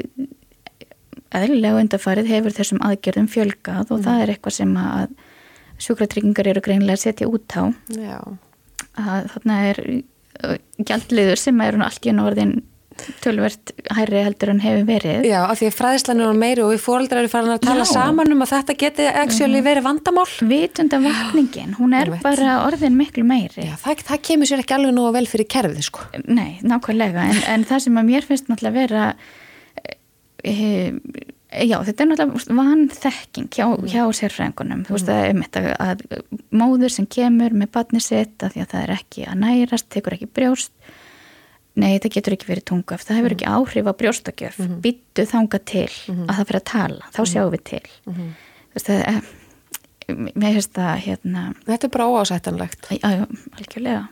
eðlilega 1.37 1.83
undarfarið 1.83 2.31
hefur 2.33 2.57
þessum 2.57 2.81
aðgerðum 2.87 3.29
fjölgað 3.33 3.93
og 3.95 4.05
það 4.07 4.23
er 4.23 4.33
eitthvað 4.35 4.57
sem 4.59 4.77
að 4.81 5.17
sjúkratryggingar 5.79 6.51
eru 6.55 6.65
greinilega 6.65 6.99
að 6.99 7.05
setja 7.05 7.29
út 7.31 7.55
á 7.55 7.63
Já. 7.95 8.17
að 8.99 9.29
þarna 9.35 9.61
er 9.69 9.83
gjaldliður 10.89 11.41
sem 11.41 11.63
er 11.65 11.79
allt 11.83 12.07
í 12.07 12.13
enn 12.13 12.25
orðin 12.25 12.59
tölvert 13.23 13.73
hærri 13.95 14.23
heldur 14.27 14.51
en 14.51 14.61
hefur 14.63 14.87
verið 14.89 15.27
Já, 15.29 15.39
af 15.45 15.61
því 15.61 15.69
að 15.69 15.77
fræðislan 15.77 16.23
er 16.25 16.39
meiri 16.39 16.65
og 16.65 16.73
við 16.73 16.81
fóreldrar 16.83 17.23
eru 17.23 17.31
farin 17.31 17.55
að 17.55 17.61
tala 17.67 17.85
Já. 17.87 17.91
saman 17.93 18.35
um 18.35 18.43
að 18.43 18.53
þetta 18.57 18.77
geti 18.83 19.09
actually 19.23 19.61
verið 19.63 19.87
vandamál. 19.87 20.27
vitunda 20.51 20.99
vakningin, 21.05 21.77
hún 21.79 21.95
er 21.95 22.11
bara 22.25 22.57
orðin 22.65 22.99
miklu 22.99 23.23
meiri 23.29 23.69
Já, 23.69 23.77
það, 23.85 24.05
það 24.11 24.25
kemur 24.31 24.51
sér 24.51 24.65
ekki 24.65 24.79
alveg 24.79 24.97
nú 24.97 25.07
vel 25.15 25.27
fyrir 25.31 25.51
kerfið, 25.55 25.85
sko. 25.87 26.09
Nei, 26.27 26.59
nákvæmlega, 26.67 27.29
en, 27.31 27.45
en 27.55 27.69
það 27.69 27.85
sem 27.87 28.01
að 28.03 28.11
mér 28.11 28.27
finnst 28.27 28.51
náttúrulega 28.51 28.81
vera 28.83 29.05
já, 30.45 31.77
þetta 31.87 32.05
er 32.05 32.09
náttúrulega 32.11 32.57
vanþekking 32.59 33.49
hjá, 33.55 33.67
hjá 33.89 34.03
sérfræðingunum. 34.21 34.85
Þú 34.87 34.95
veist 34.97 35.11
að, 35.13 35.25
einmitt, 35.33 35.59
að, 35.59 35.69
að 35.83 36.05
móður 36.55 36.95
sem 36.95 37.09
kemur 37.11 37.57
með 37.57 37.73
batni 37.75 38.03
sitt 38.05 38.45
að 38.45 38.55
því 38.55 38.65
að 38.65 38.73
það 38.73 38.85
er 38.85 38.95
ekki 38.99 39.27
að 39.27 39.41
nærast, 39.45 39.89
tekur 39.95 40.19
ekki 40.19 40.31
brjóst. 40.39 40.73
Nei, 41.79 41.93
þetta 41.95 42.11
getur 42.17 42.35
ekki 42.35 42.49
verið 42.49 42.67
tungaf 42.73 43.05
það 43.07 43.21
hefur 43.21 43.35
ekki 43.37 43.51
áhrif 43.55 43.87
á 43.87 43.93
brjóstakjöf 44.01 44.57
mm 44.59 44.81
býttu 44.83 45.25
þanga 45.31 45.59
til 45.63 45.91
að 46.27 46.33
það 46.35 46.47
fyrir 46.49 46.61
að 46.61 46.71
tala. 46.73 47.11
Þá 47.15 47.21
sjáum 47.33 47.53
við 47.55 47.63
til. 47.71 47.85
Þú 48.09 48.79
veist 48.79 48.91
að 48.91 49.03
e, 49.07 49.13
mér 50.35 50.57
finnst 50.57 50.75
það 50.75 51.05
hérna 51.07 51.45
Þetta 51.67 51.87
er 51.87 51.93
bara 51.95 52.09
óásættanlegt. 52.09 52.91
Já, 52.99 53.27
algjörlega. 53.55 54.09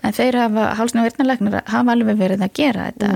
En 0.00 0.14
þeir 0.16 0.38
hafa, 0.40 0.68
hálsna 0.78 1.04
virnalegnar 1.04 1.66
hafa 1.66 1.92
alveg 1.92 2.16
verið 2.16 2.46
að 2.46 2.54
gera 2.56 2.86
þetta 2.88 3.10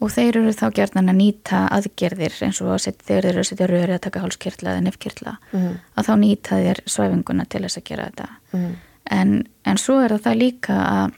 og 0.00 0.10
þeir 0.12 0.36
eru 0.42 0.50
þá 0.52 0.66
gerðan 0.76 1.08
að 1.12 1.16
nýta 1.20 1.60
aðgerðir 1.72 2.34
eins 2.44 2.60
og 2.60 2.74
þegar 2.80 2.96
þeir 3.08 3.24
eru 3.30 3.38
að 3.40 3.48
setja 3.50 3.66
röri 3.70 3.94
að 3.96 4.00
taka 4.06 4.20
hálskirtla 4.20 4.70
eða 4.74 4.82
nefnkirtla 4.86 5.36
Mhm. 5.52 5.78
að 5.96 6.06
þá 6.06 6.12
nýta 6.20 6.58
þeir 6.64 6.80
svæfinguna 6.86 7.48
til 7.48 7.62
þess 7.62 7.78
að 7.78 7.84
gera 7.84 8.04
þetta. 8.10 8.28
Mhm. 8.52 8.74
En, 9.10 9.48
en 9.64 9.76
svo 9.76 10.00
er 10.04 10.10
það 10.18 10.36
líka 10.42 10.74
að 10.76 11.12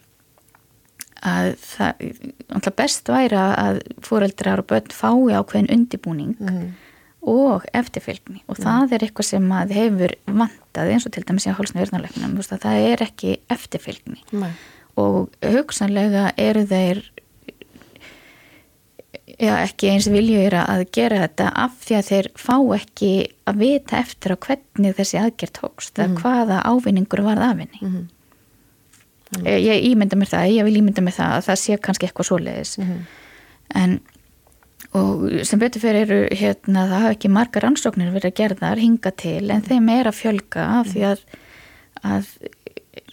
að 1.19 1.57
það 1.67 2.77
best 2.77 3.09
væri 3.11 3.39
að 3.39 3.81
fóreldrar 4.07 4.61
og 4.63 4.67
börn 4.71 4.93
fái 4.95 5.35
ákveðin 5.35 5.73
undibúning 5.75 6.37
Mhm. 6.39 6.69
og 7.23 7.65
eftirfylgni 7.75 8.43
og 8.49 8.57
það 8.57 8.93
er 8.93 8.99
eitthvað 8.99 9.25
sem 9.25 9.49
að 9.51 9.73
hefur 9.75 10.15
vantað 10.29 10.93
eins 10.93 11.07
og 11.07 11.13
til 11.13 11.25
dæmis 11.25 11.47
í 11.47 11.53
hálsna 11.55 11.81
virðanleiknum 11.83 12.39
það 12.39 12.93
er 12.93 12.97
ekki 13.03 13.39
eftirfylgni 13.51 14.23
Nei. 14.33 14.53
og 14.97 15.31
hugsanlega 15.43 16.33
eru 16.39 16.65
þeir 16.65 17.03
já, 19.39 19.55
ekki 19.65 19.91
eins 19.93 20.07
viljur 20.11 20.55
að 20.59 20.85
gera 20.95 21.21
þetta 21.27 21.49
af 21.65 21.73
því 21.85 21.97
að 21.99 22.09
þeir 22.11 22.29
fá 22.37 22.55
ekki 22.79 23.11
að 23.51 23.59
vita 23.63 23.99
eftir 23.99 24.33
á 24.33 24.37
hvernig 24.47 24.95
þessi 24.99 25.19
aðgerð 25.23 25.53
tókst 25.61 25.99
eða 25.99 26.21
hvaða 26.23 26.63
ávinningur 26.71 27.23
varð 27.27 27.43
af 27.49 27.59
henni 27.59 27.81
Mhm. 27.83 28.07
ég, 29.45 29.59
ég 29.69 29.85
ímynda 29.93 30.17
mér 30.17 30.31
það, 30.33 30.53
ég 30.57 30.65
vil 30.65 30.77
ímynda 30.81 31.03
mér 31.05 31.17
það 31.19 31.33
að 31.37 31.47
það 31.49 31.59
sé 31.65 31.77
kannski 31.79 32.07
eitthvað 32.09 32.29
svoleiðis 32.31 32.79
Mhm. 32.79 33.01
en 33.75 34.01
og 34.95 35.45
sem 35.45 35.59
betur 35.61 35.81
fyrir 35.83 36.07
eru 36.09 36.29
hérna 36.33 36.87
það 36.89 37.01
hafa 37.03 37.11
ekki 37.15 37.29
margar 37.29 37.63
rannsóknir 37.63 38.13
verið 38.15 38.35
gerðar 38.41 38.79
hinga 38.81 39.11
til 39.17 39.51
en 39.51 39.61
þeim 39.63 39.91
er 39.91 40.05
að 40.09 40.17
fjölga 40.23 40.63
af 40.81 40.87
því 40.95 41.03
að, 41.13 41.19
að 42.05 42.27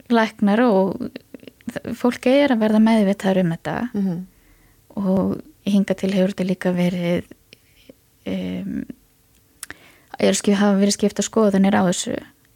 læknar 0.10 0.60
og 0.64 1.10
fólk 1.98 2.26
er 2.32 2.54
að 2.54 2.62
verða 2.64 2.80
meðvitaður 2.80 3.42
um 3.44 3.52
þetta 3.52 3.90
Mhm. 3.94 4.26
og 4.96 5.42
hinga 5.66 5.98
til 5.98 6.12
hefur 6.14 6.34
þetta 6.34 6.48
líka 6.48 6.74
verið 6.76 7.28
um, 8.30 8.86
er 10.20 10.38
skip, 10.38 10.56
hafa 10.60 10.80
verið 10.80 10.98
skipta 10.98 11.26
skoðanir 11.26 11.78
á 11.78 11.84
þessu 11.88 12.16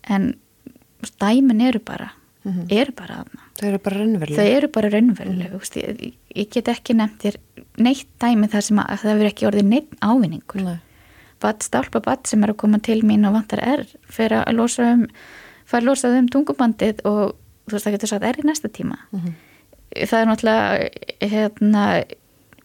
en 0.09 0.31
dæmin 1.21 1.61
eru 1.65 1.81
bara 1.83 2.13
eru 2.71 2.93
bara 2.95 3.21
aðna 3.23 3.47
Þau 3.59 3.65
eru 3.67 3.79
bara 3.83 3.99
raunverulega. 3.99 4.39
þau 4.39 4.57
eru 4.57 4.67
bara 4.71 4.89
raunveruleg 4.93 5.51
mm. 5.51 5.65
ég, 5.81 6.13
ég 6.39 6.51
get 6.53 6.69
ekki 6.71 6.95
nefnt 6.95 7.25
þér 7.25 7.37
neitt 7.83 8.07
dæmi 8.21 8.47
þar 8.51 8.65
sem 8.65 8.79
að 8.79 9.01
það 9.01 9.11
verður 9.11 9.31
ekki 9.33 9.49
orðið 9.49 9.67
neitt 9.73 9.97
ávinningur 9.99 10.63
Nei. 10.63 10.77
bat, 11.43 11.65
stálpa 11.67 12.01
bat 12.05 12.31
sem 12.31 12.43
er 12.45 12.53
að 12.53 12.59
koma 12.63 12.79
til 12.83 13.01
mín 13.07 13.27
og 13.27 13.35
vantar 13.35 13.61
er 13.63 13.85
fyrir 14.07 14.39
að 14.41 14.55
losa 14.61 14.87
um 14.95 15.05
fara 15.69 15.83
að 15.83 15.89
losa 15.91 16.13
um 16.15 16.31
tungubandið 16.31 17.03
og 17.09 17.35
þú 17.67 17.75
veist 17.75 17.87
það 17.87 17.97
getur 17.97 18.13
sagt 18.13 18.27
er 18.29 18.39
í 18.41 18.47
næsta 18.47 18.71
tíma 18.73 18.97
það 19.99 20.19
er 20.21 20.29
náttúrulega 20.29 21.29
hérna, 21.33 21.85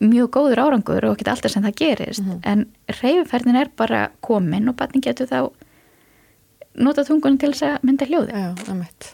mjög 0.04 0.30
góður 0.36 0.60
árangur 0.64 1.04
og 1.08 1.16
ekki 1.16 1.28
alltaf 1.32 1.50
sem 1.54 1.64
það 1.64 1.76
gerist. 1.80 2.22
En 2.44 2.66
reyfiferðin 3.00 3.56
er 3.60 3.70
bara 3.76 4.02
komin 4.24 4.68
og 4.68 4.76
batning 4.76 5.04
getur 5.04 5.26
þá 5.30 5.38
nota 6.84 7.04
tungunum 7.06 7.38
til 7.40 7.52
þess 7.54 7.66
að 7.68 7.84
mynda 7.86 8.06
hljóði 8.10 8.34
Já, 8.34 8.48
emitt 8.72 9.12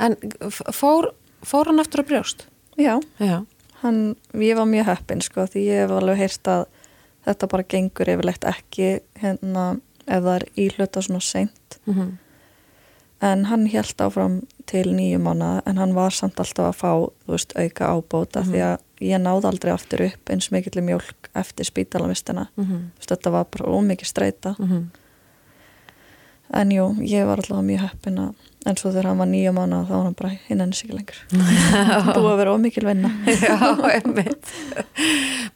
En 0.00 0.14
f- 0.48 0.62
fór, 0.76 1.10
fór 1.44 1.70
hann 1.70 1.80
aftur 1.80 2.02
á 2.04 2.08
brjóst? 2.08 2.46
Já, 2.76 2.98
Já, 3.20 3.38
hann, 3.82 4.16
ég 4.36 4.56
var 4.58 4.68
mjög 4.68 4.88
heppin 4.90 5.22
sko 5.24 5.46
því 5.48 5.62
ég 5.70 5.82
hef 5.84 5.94
alveg 5.96 6.18
heyrt 6.20 6.50
að 6.52 6.64
þetta 7.26 7.48
bara 7.52 7.64
gengur 7.74 8.10
yfirleitt 8.12 8.44
ekki 8.50 8.88
hérna 9.22 9.64
ef 10.06 10.20
það 10.22 10.32
er 10.36 10.44
íhluta 10.66 11.02
svona 11.02 11.22
seint. 11.24 11.78
Mhm, 11.88 12.10
en 13.24 13.46
hann 13.48 13.66
held 13.72 14.02
áfram 14.02 14.40
til 14.68 14.90
nýju 14.92 15.20
mánuða 15.22 15.62
en 15.66 15.78
hann 15.80 15.94
var 15.96 16.12
samt 16.12 16.40
alltaf 16.42 16.68
að 16.68 16.80
fá 16.80 16.90
veist, 17.30 17.54
auka 17.56 17.92
ábóta 17.96 18.42
því 18.44 18.62
að 18.66 19.06
ég 19.06 19.22
náði 19.22 19.50
aldrei 19.50 19.72
aftur 19.72 20.04
upp 20.08 20.32
eins 20.32 20.50
mikill 20.52 20.82
mjólk 20.84 21.30
eftir 21.36 21.68
spítalavistina 21.68 22.48
mhm, 22.56 22.90
Þú 22.96 23.00
veist, 23.00 23.12
þetta 23.14 23.34
var 23.38 23.48
bara 23.52 23.72
ómikið 23.72 24.12
streyta 24.12 24.56
mhm. 24.58 24.86
En 26.54 26.70
jú, 26.70 26.92
ég 27.02 27.26
var 27.26 27.40
alltaf 27.42 27.64
mjög 27.66 27.80
heppin 27.88 28.20
að 28.22 28.44
en 28.66 28.78
svo 28.78 28.90
þegar 28.90 29.10
hann 29.10 29.20
var 29.22 29.28
nýju 29.30 29.52
mánuða 29.54 29.86
þá 29.86 29.92
var 29.94 30.04
hann 30.04 30.16
bara 30.18 30.32
hinn 30.48 30.62
enn 30.64 30.72
sig 30.74 30.90
lengur. 30.94 31.18
Búið 32.16 32.30
að 32.30 32.40
vera 32.40 32.54
ómikil 32.56 32.86
vinna. 32.86 33.10
Já, 33.46 33.58
emitt 34.00 34.50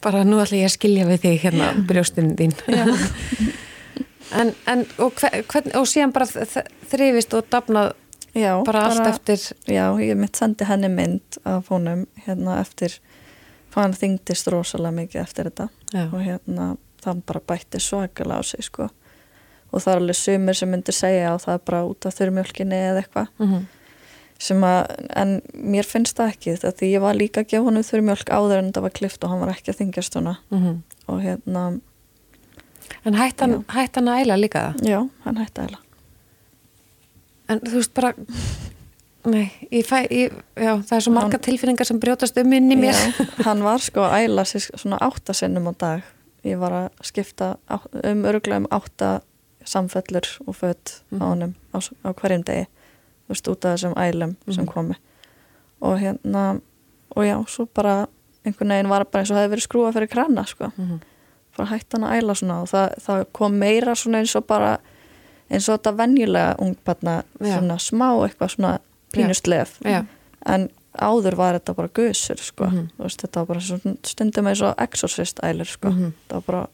Bara 0.03 0.23
nú 0.27 0.39
ætla 0.43 0.61
ég 0.61 0.71
að 0.71 0.77
skilja 0.77 1.09
við 1.09 1.25
þig 1.27 1.43
hérna 1.47 1.73
brjóstinn 1.89 2.37
þín 2.39 2.55
En, 4.37 4.53
en 4.71 4.85
og, 5.03 5.13
hver, 5.19 5.41
hvern, 5.51 5.73
og 5.81 5.89
síðan 5.91 6.13
bara 6.15 6.27
þ- 6.31 6.67
þrifist 6.93 7.35
og 7.35 7.49
dafnað 7.51 7.93
já, 8.37 8.53
bara 8.65 8.85
allt 8.87 9.07
eftir 9.11 9.41
já, 9.67 9.89
ég 9.99 10.15
mitt 10.17 10.39
sendi 10.39 10.65
henni 10.69 10.89
mynd 10.93 11.41
af 11.45 11.67
honum 11.73 12.07
hérna 12.27 12.61
eftir 12.61 12.99
hann 13.75 13.93
þyngdist 13.95 14.49
rosalega 14.51 14.95
mikið 15.01 15.21
eftir 15.23 15.51
þetta. 15.51 15.69
Já, 15.95 16.05
og 16.13 16.23
hérna 16.23 16.71
þann 17.03 17.23
bara 17.27 17.41
bætti 17.41 17.81
svakalega 17.83 18.39
á 18.39 18.43
sig 18.45 18.65
sko. 18.67 18.89
Og 19.71 19.83
það 19.83 19.93
er 19.93 20.01
alveg 20.03 20.19
sumir 20.19 20.59
sem 20.59 20.71
myndir 20.71 20.95
segja 20.95 21.35
og 21.35 21.43
það 21.45 21.55
er 21.55 21.67
bara 21.71 21.83
út 21.87 22.07
af 22.07 22.17
þurrmjölkinni 22.19 22.81
eða 22.91 23.03
eitthvað. 23.05 23.29
Mhm, 23.39 23.61
sem 24.41 24.63
að, 24.65 24.81
en 25.21 25.37
mér 25.55 25.85
finnst 25.87 26.17
það 26.19 26.31
ekki 26.33 26.55
þetta 26.57 26.73
því 26.81 26.89
ég 26.95 27.03
var 27.05 27.15
líka 27.19 27.43
að 27.45 27.51
gefa 27.53 27.67
honum 27.67 27.85
þurrmjölk 27.85 28.31
áður 28.33 28.59
en 28.59 28.71
þetta 28.71 28.83
var 28.87 28.95
klift 28.97 29.25
og 29.27 29.31
hann 29.35 29.43
var 29.45 29.53
ekki 29.55 29.71
að 29.75 29.81
þingjast 29.83 30.15
hana 30.19 30.39
mhm. 30.51 30.79
Og 31.11 31.19
hérna, 31.25 31.65
En 33.05 33.15
hætt 33.15 33.41
hann, 33.41 33.65
hætt 33.69 33.95
hann 33.97 34.09
að 34.09 34.25
æla 34.25 34.37
líka 34.41 34.63
það? 34.75 34.89
já, 34.91 35.01
hann 35.25 35.37
hætti 35.37 35.61
að 35.67 35.77
En 37.51 37.61
þú 37.67 37.75
veist 37.81 37.95
bara 37.95 38.13
Nei, 39.31 39.51
ég 39.69 39.85
fæ 39.85 40.07
ég, 40.09 40.33
Já, 40.57 40.79
það 40.81 40.95
er 40.97 41.03
svo 41.05 41.13
marga 41.13 41.39
tilfinningar 41.45 41.85
sem 41.89 41.99
brjótast 42.01 42.39
um 42.41 42.53
inn 42.57 42.71
í 42.73 42.77
mér. 42.81 42.97
Já, 42.97 43.25
hann 43.45 43.61
var 43.67 43.83
sko 43.85 44.01
að 44.07 44.15
æla 44.25 44.45
sér 44.49 44.65
svona 44.81 44.97
áttasinnum 45.05 45.67
á 45.69 45.73
dag. 45.77 46.07
Ég 46.49 46.57
var 46.57 46.73
að 46.73 46.87
skipta 47.05 47.51
á- 47.69 47.85
um 48.01 48.23
öruglega 48.25 48.63
um 48.63 48.69
átta 48.73 49.21
samfellur 49.69 50.25
og 50.47 50.57
fött 50.57 51.03
á 51.13 51.21
honum 51.21 51.53
á, 51.75 51.77
s- 51.85 51.93
á 52.01 52.17
hverjum 52.17 52.45
degi 52.49 52.65
þú 52.65 53.35
veist 53.35 53.51
út 53.53 53.65
af 53.69 53.77
þessum 53.77 53.95
ælum 54.01 54.33
sem 54.49 54.67
komi 54.67 54.97
og 55.83 55.99
hérna 56.01 56.61
og 57.15 57.23
já, 57.29 57.37
svo 57.47 57.67
bara 57.75 58.07
einhvern 58.47 58.69
veginn 58.73 58.89
var 58.89 59.05
bara 59.05 59.21
eins 59.23 59.31
og 59.31 59.37
hefði 59.37 59.53
verið 59.53 59.67
skrúa 59.69 59.93
fyrir 59.93 60.09
krana 60.09 60.47
sko, 60.49 60.73
Mhm. 60.79 61.01
Bara 61.61 61.71
hætti 61.75 61.99
hann 61.99 62.09
að 62.09 62.17
æla 62.23 62.37
svona 62.41 62.59
og 62.65 62.69
það, 62.73 62.97
það 63.07 63.25
kom 63.39 63.59
meira 63.63 63.95
svona 64.01 64.25
eins 64.25 64.35
og 64.41 64.47
bara 64.51 64.73
eins 65.51 65.69
og 65.69 65.79
þetta 65.79 65.95
venjulega 66.01 66.57
ungbarna 66.63 67.17
Já. 67.41 67.55
svona 67.59 67.79
smá 67.83 68.09
eitthvað 68.27 68.55
svona 68.57 68.75
pínuslef 69.15 69.79
Já, 69.85 70.05
en 70.47 70.69
áður 71.01 71.37
var 71.39 71.55
þetta 71.59 71.75
bara 71.79 71.89
gusur 71.95 72.41
sko. 72.43 72.67
Mhm. 72.67 72.87
Þú 72.99 73.05
veist, 73.07 73.21
þetta 73.23 73.41
var 73.41 73.47
bara 73.47 73.61
svona, 73.63 73.97
stundum 74.11 74.49
eins 74.51 74.61
og 74.67 74.75
exorcist 74.83 75.39
ælir 75.47 75.69
sko. 75.71 75.89
Mhm. 75.95 76.13
það 76.29 76.35
var 76.35 76.47
bara, 76.51 76.67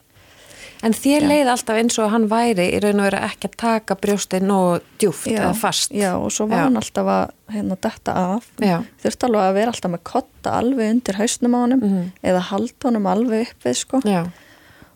En 0.83 0.93
þér 0.93 1.21
Já. 1.23 1.27
leið 1.27 1.47
alltaf 1.49 1.75
eins 1.79 1.95
og 1.99 2.09
hann 2.11 2.27
væri 2.29 2.65
í 2.77 2.79
raun 2.83 2.99
og 3.01 3.05
veru 3.07 3.17
ekki 3.25 3.47
að 3.49 3.55
taka 3.57 3.95
brjóstið 3.97 4.51
og 4.53 4.81
djúft 5.01 5.25
já, 5.25 5.39
eða 5.41 5.55
fast. 5.57 5.91
já, 5.91 6.11
og 6.15 6.29
svo 6.31 6.45
var 6.47 6.57
Já. 6.59 6.63
hann 6.67 6.77
alltaf 6.77 7.05
að 7.07 7.31
hérna 7.55 7.77
detta 7.81 8.13
af 8.13 8.43
Já. 8.61 8.83
þurfti 9.01 9.25
alveg 9.25 9.41
að 9.41 9.53
vera 9.57 9.71
alltaf 9.71 9.91
með 9.91 10.03
kotta 10.03 10.51
alveg 10.59 10.91
undir 10.93 11.15
hausnum 11.17 11.55
á 11.57 11.59
honum 11.65 11.81
Mhm. 11.81 12.11
eða 12.23 12.41
halda 12.41 12.83
honum 12.85 13.05
alveg 13.07 13.47
upp 13.49 13.63
við 13.65 13.75
sko. 13.75 14.01
Já. 14.05 14.27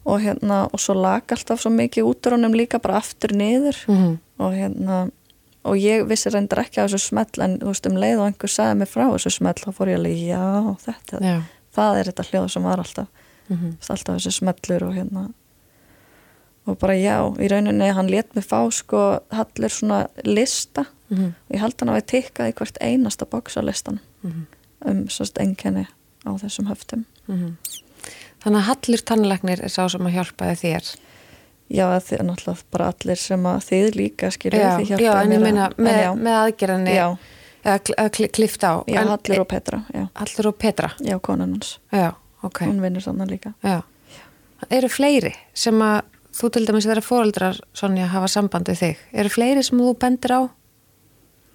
Og 0.06 0.20
hérna, 0.22 0.68
og 0.74 0.80
svo 0.80 0.94
lag 1.02 1.22
alltaf 1.30 1.60
svo 1.62 1.70
mikið 1.72 2.04
út 2.10 2.26
úr 2.28 2.32
honum 2.38 2.54
líka 2.58 2.80
bara 2.82 2.98
aftur 2.98 3.30
niður 3.38 3.78
Mhm. 3.88 4.18
og 4.40 4.54
hérna 4.54 5.12
og 5.64 5.76
ég 5.78 6.08
vissi 6.10 6.30
reyndar 6.34 6.64
ekki 6.66 6.82
á 6.82 6.86
þessu 6.90 7.00
smell 7.00 7.42
en 7.44 7.60
þú 7.60 7.66
veist 7.70 7.86
um 7.86 7.98
leið 7.98 8.20
og 8.20 8.26
einhver 8.34 8.50
sagði 8.50 8.78
mig 8.78 8.88
frá 8.90 9.06
þessu 9.14 9.32
smell 9.32 9.54
þá 9.54 9.70
fór 9.72 9.88
ég 9.94 9.98
alveg, 10.00 10.18
já, 10.28 10.76
þetta 10.86 11.22
Já. 11.22 11.42
það 11.76 12.00
er 12.00 12.04
þetta 12.12 12.24
hljóð 12.32 12.50
sem 12.52 12.64
var 12.64 12.78
alltaf. 12.80 13.08
Þú 13.50 13.58
veist, 13.78 13.90
alltaf 13.92 14.16
þessi 14.16 14.32
smellur 14.40 14.84
og 14.88 14.94
hérna 14.96 15.34
og 16.68 16.78
bara 16.80 16.94
já, 16.94 17.16
í 17.42 17.48
rauninni 17.50 17.94
hann 17.94 18.08
let 18.10 18.36
mig 18.36 18.46
fá 18.46 18.60
sko 18.72 19.20
hallur 19.32 19.70
svona 19.70 20.08
lista 20.26 20.86
Mhm. 21.10 21.26
og 21.50 21.56
ég 21.56 21.60
held 21.60 21.74
hann 21.80 21.90
að 21.90 22.02
við 22.02 22.06
tikkað 22.12 22.50
í 22.50 22.54
hvert 22.54 22.78
einasta 22.82 23.26
bóksalistan 23.26 24.00
Mhm. 24.24 24.46
um 24.86 25.06
sérst 25.08 25.38
enkenni 25.42 25.88
á 26.26 26.30
þessum 26.40 26.68
höftum 26.70 27.06
Mhm. 27.28 27.58
Þannig 28.42 28.60
að 28.62 28.68
Hallur 28.72 29.02
tannleiknir 29.06 29.62
er 29.64 29.70
sá 29.70 29.84
sem 29.94 30.02
að 30.08 30.16
hjálpaði 30.18 30.56
þér. 30.64 30.92
já, 31.72 31.86
þið 32.04 32.16
er 32.20 32.26
náttúrulega 32.28 32.64
bara 32.72 32.88
allir 32.92 33.20
sem 33.22 33.44
að 33.48 33.60
þið 33.70 33.96
líka 33.96 34.32
skilur 34.34 34.60
Já, 34.60 34.70
þið 34.80 34.90
já, 34.90 34.98
hjálpaði 34.98 35.22
en 35.24 35.30
mér 35.30 35.38
ég 35.38 35.44
meina 35.46 35.68
með, 35.78 36.00
já, 36.02 36.10
með 36.26 36.40
aðgerðinni 36.42 36.96
já, 36.96 37.06
að 37.64 38.10
kli- 38.18 38.32
klifta 38.36 38.68
á. 38.68 38.76
já, 38.92 39.00
En- 39.02 39.08
Hallur 39.14 39.40
og 39.44 39.48
Petra 39.48 39.80
já, 39.94 40.08
Hallur 40.20 40.48
og 40.52 40.58
Petra. 40.58 40.90
já, 41.00 41.20
konan 41.22 41.54
hans 41.56 41.78
Já, 41.94 42.10
ok. 42.44 42.60
hún 42.66 42.82
vinnur 42.82 43.02
þannig 43.06 43.30
líka 43.32 43.54
Já. 43.64 43.82
Eru 44.70 44.90
fleiri 44.90 45.32
sem 45.54 45.80
að 45.82 46.02
þú 46.36 46.50
til 46.52 46.66
dæmis 46.68 46.86
þeirra 46.86 47.02
fóreldrar 47.06 47.62
Sonja 47.74 48.08
hafa 48.12 48.28
samband 48.28 48.66
við 48.68 48.78
þig? 48.84 48.98
Eru 49.14 49.30
fleiri 49.30 49.64
sem 49.64 49.80
þú 49.80 49.96
bendir 49.98 50.32
á? 50.36 50.42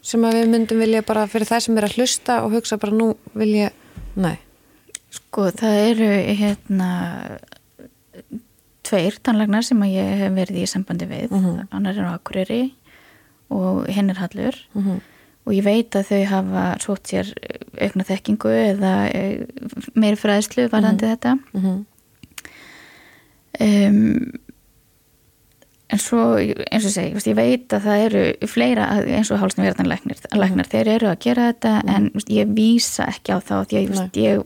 Sem 0.03 0.23
að 0.23 0.35
við 0.41 0.49
myndum 0.55 0.79
vilja 0.81 1.03
bara 1.07 1.27
fyrir 1.27 1.47
það 1.47 1.61
sem 1.67 1.79
er 1.79 1.85
að 1.89 1.95
hlusta 1.99 2.41
og 2.45 2.53
hugsa 2.57 2.77
bara 2.79 2.93
nú 2.95 3.17
vil 3.35 3.53
ég, 3.55 3.71
nei. 4.17 4.39
Sko, 5.11 5.51
það 5.51 5.83
eru 5.91 6.11
hérna 6.39 6.91
tveir 8.87 9.19
tannlagnar 9.23 9.65
sem 9.67 9.83
að 9.83 9.95
ég 9.97 10.23
hef 10.23 10.33
verið 10.37 10.63
í 10.63 10.71
sambandi 10.71 11.07
við. 11.11 11.31
Mhm. 11.31 11.69
annar 11.71 11.99
er 11.99 12.09
á 12.09 12.15
Akureyri 12.15 12.75
og 13.51 13.87
hinn 13.87 14.11
er 14.11 14.19
Hallur. 14.23 14.57
Mm 14.75 15.01
og 15.47 15.55
ég 15.55 15.67
veit 15.67 15.95
að 15.95 16.09
þau 16.11 16.23
hafa 16.31 16.65
sótt 16.83 17.13
sér 17.13 17.29
aukna 17.79 18.07
þekkingu 18.07 18.51
eða 18.51 18.95
eh, 19.15 19.45
meiri 19.95 20.19
fræðslu 20.19 20.67
varðandi 20.73 21.13
þetta. 21.13 21.37
-hmm. 21.53 21.79
um, 23.67 24.33
en 25.87 26.03
svo 26.03 26.25
eins 26.41 26.89
og 26.89 26.91
segi, 26.97 27.31
ég 27.31 27.39
veit 27.39 27.73
að 27.73 27.87
það 27.87 28.05
eru 28.09 28.25
fleira 28.51 28.89
eins 29.07 29.31
og 29.31 29.39
hálsna 29.39 29.69
verðanleiknir 29.69 30.19
læknar, 30.35 30.67
þeir 30.67 30.93
eru 30.97 31.13
að 31.13 31.23
gera 31.29 31.53
þetta 31.53 31.75
en 31.87 32.11
þú 32.11 32.19
veist, 32.19 32.35
ég 32.35 32.55
vísa 32.59 33.07
ekki 33.07 33.31
á 33.31 33.39
þá 33.39 33.57
því 33.71 33.79
að 33.79 34.19
ég 34.19 34.45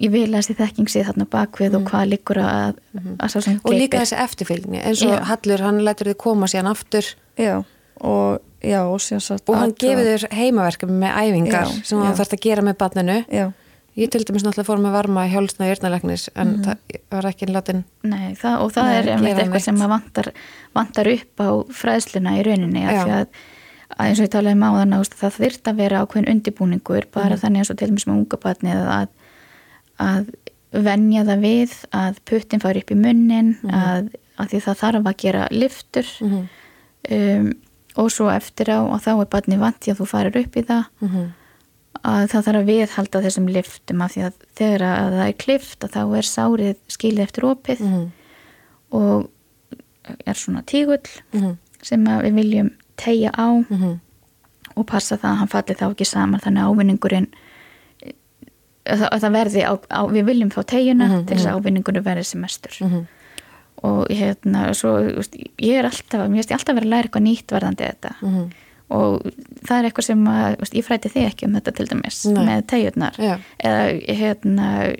ég 0.00 0.10
vil 0.10 0.28
að 0.30 0.38
þessi 0.40 0.56
þekking 0.58 0.88
sé 0.88 1.02
þarna 1.04 1.26
bakvið 1.30 1.76
og 1.78 1.84
hvað 1.90 2.08
liggur 2.08 2.38
að, 2.42 2.78
að 3.18 3.28
sá 3.34 3.40
sem 3.44 3.58
Og 3.64 3.72
líka 3.72 3.98
gleypir. 3.98 4.00
þessi 4.00 4.16
eftirfylgni, 4.24 4.80
eins 4.82 5.02
og 5.04 5.12
Já. 5.12 5.20
Hallur, 5.28 5.60
hann 5.66 5.82
lætur 5.84 6.06
þið 6.12 6.16
koma 6.24 6.46
síðan 6.46 6.70
aftur 6.72 7.04
já, 7.38 7.62
og 8.00 8.40
já, 8.62 8.80
og 8.86 9.48
og 9.48 9.56
hann 9.58 9.74
gefur 9.78 10.04
þér 10.06 10.28
heimaverkefni 10.32 10.96
með 11.02 11.18
æfingar 11.22 11.66
Já, 11.68 11.82
sem 11.84 11.98
hann 12.02 12.14
þarf 12.18 12.32
að 12.38 12.40
gera 12.48 12.62
með 12.62 12.78
barninu. 12.78 13.24
já, 13.30 13.52
Ég 13.92 14.08
til 14.08 14.22
dæmis 14.24 14.40
náttúrulega 14.40 14.64
fór 14.70 14.78
með 14.80 14.92
varma 14.96 15.26
í 15.28 15.32
hjálpsna 15.34 15.66
yrnalegnis 15.68 16.30
en 16.34 16.52
það 16.64 16.78
var 17.12 17.26
ekki 17.28 17.48
látin 17.52 17.82
Nei, 18.08 18.30
það, 18.40 18.54
og 18.64 18.70
það 18.72 18.92
er 18.96 19.08
eitthvað 19.20 19.60
sem 19.66 19.82
að 19.84 19.90
vantar, 19.92 20.30
vantar 20.72 21.10
upp 21.12 21.42
á 21.44 21.48
fræðsluna 21.76 22.32
í 22.38 22.44
rauninni 22.46 22.86
af 22.88 23.02
því 23.02 23.12
að, 23.18 23.26
að 23.98 24.06
eins 24.06 24.22
og 24.22 24.24
ég 24.24 24.32
talaði 24.32 24.56
um 24.56 24.64
áðan 24.70 24.96
að 24.96 25.10
það 25.20 25.36
þyrft 25.36 25.68
að 25.68 25.76
vera 25.82 26.00
ákveðin 26.06 26.30
undibúningur 26.32 27.04
bara 27.12 27.34
Mhm. 27.36 27.42
þannig 27.44 27.58
eins 27.66 27.70
og 27.74 27.76
til 27.82 27.88
dæmis 27.92 28.06
með 28.08 28.16
unga 28.22 28.40
batnið 28.46 28.80
að, 28.96 29.08
að 30.02 30.32
venja 30.72 31.24
það 31.28 31.42
við 31.44 31.74
að 31.92 32.18
puttin 32.28 32.60
fari 32.62 32.80
upp 32.82 32.90
í 32.94 32.96
munnin 32.98 33.50
Mhm. 33.62 33.74
að, 33.76 34.08
að 34.38 34.48
því 34.52 34.60
það 34.66 34.80
þarf 34.82 35.08
að 35.10 35.16
gera 35.24 35.48
liftur 35.50 36.06
Mhm. 36.20 36.48
um, 37.10 37.52
og 37.96 38.08
svo 38.10 38.30
eftir 38.32 38.70
á 38.72 38.80
og 38.88 39.00
þá 39.04 39.10
er 39.20 39.26
batni 39.26 39.58
vant 39.60 39.80
því 39.80 39.92
að 39.92 40.00
þú 40.00 40.06
farir 40.08 40.36
upp 40.44 40.56
í 40.56 40.62
það 40.64 40.84
Mhm. 41.02 41.26
að 42.04 42.28
það 42.32 42.44
þarf 42.46 42.60
að 42.62 42.70
viðhalda 42.70 43.22
þessum 43.26 43.48
liftum 43.52 44.00
af 44.02 44.14
því 44.14 44.22
að 44.26 44.32
þegar 44.56 44.82
að 44.82 45.12
það 45.18 45.28
er 45.28 45.32
klift 45.44 45.78
að 45.84 45.90
þá 45.92 46.16
er 46.16 46.26
sárið 46.30 46.76
skilið 46.88 47.20
eftir 47.26 47.44
opið 47.44 47.80
Mhm. 47.80 48.10
og 48.92 49.28
er 50.26 50.34
svona 50.34 50.62
tígull 50.64 51.06
Mhm. 51.32 51.56
sem 51.82 52.04
við 52.04 52.34
viljum 52.34 52.70
tegja 52.96 53.30
á 53.36 53.48
Mhm. 53.68 54.00
og 54.76 54.86
passa 54.86 55.16
það 55.18 55.30
að 55.32 55.36
hann 55.36 55.48
falli 55.48 55.74
þá 55.76 55.90
ekki 55.94 56.06
saman 56.06 56.40
þannig 56.40 56.62
að 56.62 56.70
ávinningurinn 56.74 57.28
að 58.86 58.98
það, 58.98 59.08
að 59.12 59.20
það 59.22 59.32
verði 59.38 59.62
á, 59.62 59.72
á, 59.90 60.00
við 60.10 60.24
viljum 60.26 60.50
fá 60.50 60.62
tegjuna 60.66 61.06
Mhm, 61.08 61.26
til 61.26 61.36
þess 61.36 61.46
að 61.46 61.56
ávinningurinn 61.60 62.02
verði 62.04 62.24
sem 62.24 62.40
mestur 62.42 62.74
Mhm. 62.80 63.06
og 63.82 64.06
hérna 64.10 64.74
svo, 64.74 64.92
ég 65.58 65.78
er 65.78 65.84
alltaf, 65.88 66.28
mér 66.28 66.38
veist 66.42 66.50
ég 66.50 66.56
alltaf 66.58 66.76
verið 66.76 66.86
að 66.86 66.94
læra 66.94 67.08
eitthvað 67.08 67.26
nýtt 67.26 67.46
varðandi 67.54 67.86
þetta 67.88 68.12
Mhm. 68.22 68.50
og 68.90 69.22
það 69.64 69.78
er 69.78 69.90
eitthvað 69.90 70.04
sem 70.04 70.24
að, 70.26 70.56
veist, 70.58 70.74
ég 70.74 70.84
fræti 70.84 71.08
þig 71.10 71.26
ekki 71.30 71.46
um 71.46 71.54
þetta 71.54 71.74
til 71.74 71.86
dæmis 71.86 72.26
Nei. 72.26 72.44
með 72.46 72.66
tegjurnar 72.66 73.14
Já. 73.18 73.38
eða 73.64 74.06
hérna 74.18 74.96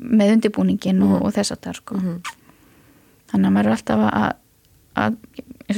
með 0.00 0.32
undirbúningin 0.36 1.02
og, 1.02 1.22
og 1.26 1.32
þess 1.34 1.52
að 1.52 1.60
það 1.66 1.74
sko 1.74 1.94
Mhm. 1.94 2.20
þannig 3.32 3.46
að 3.46 3.52
maður 3.52 3.66
er 3.66 3.76
alltaf 3.76 4.12
að, 4.12 4.32
að 4.96 5.16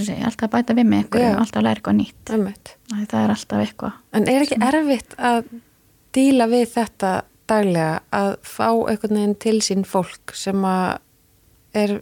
segja, 0.05 0.25
alltaf 0.25 0.49
að 0.49 0.55
bæta 0.55 0.75
við 0.75 0.87
með 0.87 1.11
Já. 1.21 1.35
og 1.35 1.41
alltaf 1.41 1.61
að 1.61 1.65
læra 1.67 1.81
eitthvað 1.81 1.99
nýtt 1.99 2.25
það 3.11 3.25
er 3.25 3.31
alltaf 3.31 3.59
eitthvað 3.67 3.93
En 4.13 4.29
er 4.29 4.43
ekki 4.43 4.59
erfitt 4.61 5.17
að 5.19 5.45
díla 6.13 6.47
við 6.51 6.67
þetta 6.75 7.23
daglega 7.51 8.01
að 8.15 8.33
fá 8.47 8.69
einhvern 8.71 9.19
veginn 9.19 9.37
til 9.43 9.59
sín 9.65 9.85
fólk 9.89 10.35
sem 10.39 10.65
að 10.67 10.99
er 11.77 12.01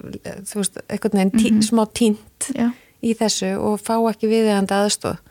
þú 0.00 0.60
veist, 0.60 0.82
einhvern 0.92 1.20
veginn 1.20 1.34
tí, 1.36 1.52
smá 1.64 1.86
tínt 1.96 2.50
Já. 2.56 2.70
í 3.04 3.14
þessu 3.16 3.54
og 3.60 3.80
fá 3.80 3.96
ekki 4.10 4.30
viðeigandi 4.30 4.76
aðstóð 4.76 5.22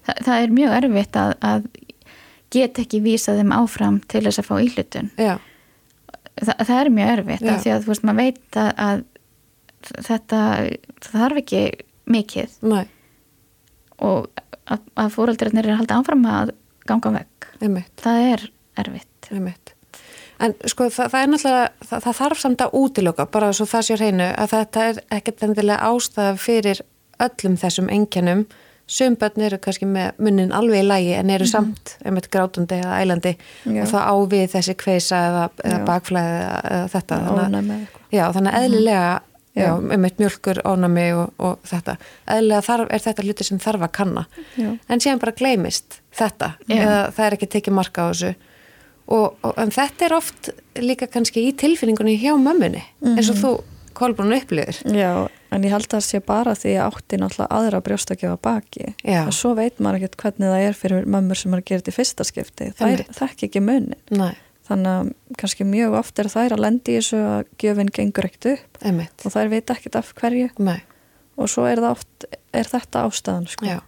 Þa, 0.00 0.14
það 0.24 0.42
er 0.42 0.52
mjög 0.56 0.74
erfitt 0.78 1.16
að, 1.20 1.32
að 1.44 1.66
geta 2.54 2.84
ekki 2.84 3.02
vísa 3.04 3.36
þeim 3.36 3.52
áfram 3.54 4.00
til 4.10 4.22
þess 4.24 4.40
að 4.40 4.48
fá 4.48 4.54
íhlutun. 4.64 5.10
Þa, 6.40 6.54
það 6.56 6.76
er 6.78 6.90
mjög 6.96 7.12
erfitt 7.14 7.44
af 7.52 7.60
því 7.64 7.72
að 7.74 7.84
þú 7.84 7.92
veist, 7.92 8.06
maður 8.08 8.20
veit 8.22 8.58
að, 8.62 8.70
að 8.86 10.00
þetta, 10.08 10.40
þarf 11.10 11.42
ekki 11.42 11.62
mikið. 12.10 12.56
Næ, 12.72 12.80
og 14.08 14.30
að, 14.64 14.88
að 14.96 15.12
fóröldrarnir 15.16 15.68
er 15.68 15.74
að 15.74 15.82
halda 15.82 16.00
áfram 16.00 16.26
að 16.30 16.54
ganga 16.88 17.14
vekk 17.18 17.29
einmitt, 17.60 17.92
það 18.00 18.24
er 18.30 18.46
erfitt. 18.80 19.30
Einmitt. 19.30 19.74
En 20.40 20.54
sko 20.64 20.88
það, 20.88 21.12
það 21.12 21.20
er 21.20 21.30
náttúrulega, 21.34 21.86
það, 21.90 22.02
það 22.06 22.18
þarf 22.22 22.40
samt 22.40 22.64
að 22.64 22.74
útiloka, 22.80 23.28
bara 23.28 23.52
svo 23.56 23.66
það 23.68 23.86
sé 23.86 23.96
á 23.96 24.00
hreinu 24.00 24.28
að 24.32 24.54
þetta 24.54 24.88
er 24.88 25.00
ekkert 25.18 25.46
endilega 25.46 25.90
ástæða 25.90 26.34
fyrir 26.40 26.82
öllum 27.20 27.56
þessum 27.60 27.90
engjannum 27.92 28.46
Sum 28.90 29.14
börn 29.14 29.44
eru 29.46 29.58
kannski 29.62 29.86
með 29.86 30.16
munnin 30.18 30.50
alveg 30.56 30.82
í 30.82 30.86
lægi 30.88 31.10
en 31.14 31.28
eru 31.30 31.46
samt 31.46 31.92
einmitt 32.02 32.26
grátandi 32.32 32.80
eða 32.80 32.96
ælandi. 33.04 33.36
Já. 33.62 33.84
og 33.84 33.90
það 33.92 34.08
á 34.10 34.14
við 34.32 34.46
þessi 34.56 34.74
kveisa 34.80 35.20
eða, 35.28 35.44
eða 35.62 35.76
bakflæði 35.86 36.40
eða, 36.40 36.80
þetta. 36.94 37.18
Þannig, 37.28 37.84
já, 38.10 38.24
þannig 38.34 38.56
að 38.56 38.66
eðlilega, 38.66 39.12
Já. 39.58 39.72
einmitt 39.76 40.20
mjölkur, 40.22 40.60
ónami 40.64 41.08
og, 41.16 41.32
og 41.42 41.58
þetta. 41.66 41.96
Eðlilega 42.30 42.66
þarf, 42.68 42.92
er 42.94 43.02
þetta 43.06 43.24
hluti 43.26 43.46
sem 43.48 43.58
þarf 43.62 43.86
að 43.88 43.92
kanna. 43.98 44.26
Já. 44.54 44.70
En 44.88 45.02
síðan 45.02 45.22
bara 45.24 45.34
gleymist 45.36 45.98
þetta 46.14 46.52
eða 46.68 47.00
það 47.16 47.26
er 47.26 47.36
ekki 47.38 47.50
tekið 47.56 47.76
marka 47.80 48.06
á 48.06 48.10
þessu. 48.12 48.32
Og, 49.10 49.34
og, 49.42 49.52
en 49.58 49.74
þetta 49.74 50.06
er 50.06 50.14
oft 50.14 50.52
líka 50.78 51.10
kannski 51.10 51.48
í 51.48 51.52
tilfinningunni 51.58 52.14
hjá 52.20 52.36
mömmunni 52.38 52.84
eins 53.16 53.32
og 53.32 53.40
þú 53.42 53.52
Kolbrún 54.00 54.32
upplýðir. 54.32 54.78
Já, 54.94 55.26
en 55.50 55.64
ég 55.66 55.72
held 55.74 55.88
að 55.88 55.96
það 55.96 56.04
sé 56.06 56.20
bara 56.24 56.54
því 56.56 56.74
að 56.78 56.84
átti 56.86 57.18
náttúrulega 57.20 57.56
aðra 57.56 57.80
brjóstakjöfa 57.84 58.38
baki 58.42 58.92
Já. 59.02 59.24
og 59.26 59.34
svo 59.36 59.54
veit 59.58 59.80
maður 59.82 59.98
ekkert 60.00 60.16
hvernig 60.22 60.52
það 60.52 60.66
er 60.68 60.78
fyrir 60.78 61.08
mömmur 61.10 61.40
sem 61.40 61.54
er 61.56 61.62
að 61.62 61.66
gera 61.70 61.82
þetta 61.82 61.92
í 61.92 61.96
fyrsta 61.96 62.26
skipti 62.28 62.68
það 62.78 62.86
er 62.86 63.02
Einmitt. 63.02 63.18
þekk 63.18 63.44
ekki 63.48 63.62
munin 63.66 63.98
Næ, 64.14 64.28
þannig 64.70 64.92
að 65.00 65.10
kannski 65.40 65.66
mjög 65.68 65.96
oft 66.00 66.18
er 66.22 66.28
þær 66.32 66.54
að 66.56 66.62
lendi 66.64 66.94
í 66.94 66.98
þessu 67.00 67.20
að 67.26 67.40
gjöfin 67.62 67.90
gengur 67.96 68.28
ekkert 68.30 68.48
upp 68.54 68.78
einmitt. 68.86 69.24
og 69.26 69.34
þær 69.34 69.50
veit 69.52 69.72
ekkert 69.74 69.98
af 70.00 70.12
hverju. 70.20 70.48
Næ, 70.62 70.76
og 71.40 71.50
svo 71.50 71.66
er, 71.68 71.82
oft, 71.90 72.28
er 72.54 72.70
þetta 72.70 73.04
ástæðan 73.08 73.48
sko. 73.50 73.80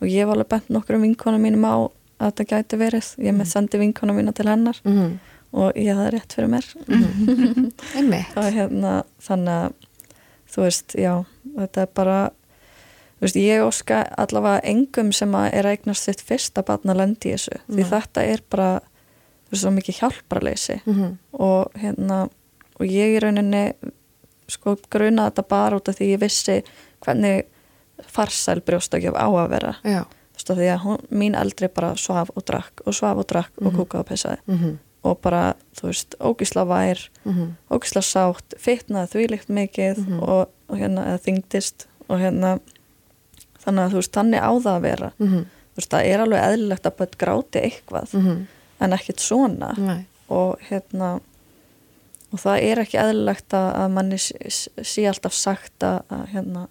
og 0.00 0.06
ég 0.08 0.26
var 0.28 0.36
alveg 0.38 0.48
bent 0.52 0.70
nokkur 0.72 0.96
um 0.98 1.02
vinkona 1.08 1.38
mínum 1.40 1.64
á 1.68 1.74
að 2.20 2.30
þetta 2.30 2.48
gæti 2.54 2.78
verið. 2.80 3.10
Ég 3.24 3.36
með 3.36 3.48
sendi 3.52 3.78
vinkona 3.80 4.12
mína 4.16 4.32
til 4.36 4.48
hennar. 4.48 4.80
Mhm, 4.84 5.18
og 5.52 5.72
ég 5.74 5.96
hafði 5.96 6.10
rétt 6.14 6.34
fyrir 6.36 6.50
mér. 6.52 6.66
Einmitt. 7.96 8.36
og 8.36 8.50
hérna 8.54 9.00
þannig 9.24 9.56
að 9.64 9.72
þú 10.50 10.62
veist, 10.66 10.94
já, 10.98 11.14
þetta 11.56 11.82
er 11.86 11.90
bara 11.94 12.18
þú 13.20 13.26
veist, 13.26 13.36
ég 13.40 13.64
óska 13.64 13.98
allavega 14.18 14.60
engum 14.70 15.10
sem 15.16 15.34
að 15.36 15.48
er 15.60 15.68
eignast 15.72 16.06
sitt 16.08 16.22
fyrsta 16.26 16.62
barn 16.66 16.90
að 16.92 17.00
lendi 17.02 17.30
í 17.30 17.34
þessu, 17.36 17.58
því 17.68 17.82
Nei. 17.84 17.90
þetta 17.90 18.24
er 18.34 18.42
bara 18.50 18.68
svo 19.58 19.70
mikið 19.74 19.98
hjálparleysi. 20.00 20.80
Mhm, 20.86 21.16
og 21.32 21.72
hérna 21.74 22.28
og 22.80 22.86
ég 22.86 23.16
í 23.16 23.20
rauninni 23.20 23.74
sko 24.48 24.76
gruna 24.90 25.30
þetta 25.30 25.48
bara 25.48 25.76
út 25.76 25.88
af 25.88 25.96
því 25.98 26.14
ég 26.16 26.20
vissi 26.20 26.62
hvernig 27.04 27.44
farsæl 28.10 28.60
brjóstakjöf 28.64 29.14
á 29.14 29.26
að 29.28 29.50
vera. 29.50 29.74
Já, 29.84 30.04
þú 30.04 30.36
veist, 30.38 30.50
af 30.50 30.56
því 30.56 30.68
að 30.74 30.80
hún, 30.84 31.02
mín 31.10 31.36
eldri 31.38 31.68
bara 31.68 31.94
svaf 31.96 32.30
og 32.34 32.44
drakk 32.48 32.80
og 32.86 32.94
svaf 32.94 33.18
og 33.20 33.26
drakk 33.26 33.50
og 33.60 33.72
kúkaði 33.76 34.00
og 34.00 34.06
pissaði. 34.08 34.38
Mhm, 34.46 34.78
og 35.04 35.20
bara, 35.20 35.54
þú 35.76 35.86
veist, 35.90 36.14
ógisla 36.20 36.64
vær 36.68 37.08
mhm, 37.24 37.54
ógisla 37.70 38.02
sátt, 38.04 38.56
fitnaði 38.58 39.12
þvílíkt 39.14 39.48
mikið 39.48 40.20
og, 40.20 40.48
og 40.68 40.76
hérna, 40.76 41.06
eða 41.12 41.22
þyngdist 41.26 41.86
og 42.08 42.18
hérna 42.20 42.58
þannig 43.64 43.84
að 43.84 43.90
þú 43.92 44.00
veist, 44.00 44.12
þannig 44.16 44.40
á 44.40 44.50
það 44.56 44.74
að 44.74 44.82
vera. 44.88 45.12
Mhm, 45.18 45.44
þú 45.44 45.76
veist, 45.80 45.90
það 45.90 46.06
er 46.10 46.24
alveg 46.24 46.44
eðlilegt 46.48 46.86
að 46.88 46.96
börn 47.00 47.16
gráti 47.20 47.62
eitthvað. 47.64 48.14
Mhm, 48.16 48.46
en 48.80 48.96
ekkit 48.96 49.22
svona. 49.22 49.74
Næ, 49.78 49.96
og 50.30 50.60
hérna 50.70 51.18
og 52.30 52.38
það 52.38 52.62
er 52.62 52.80
ekki 52.84 52.98
eðlilegt 53.02 53.56
að, 53.58 53.88
manni 53.90 54.18
sé, 54.20 55.02
alltaf 55.10 55.34
sagt 55.34 55.82
að, 55.82 56.04
að 56.14 56.28
hérna 56.34 56.68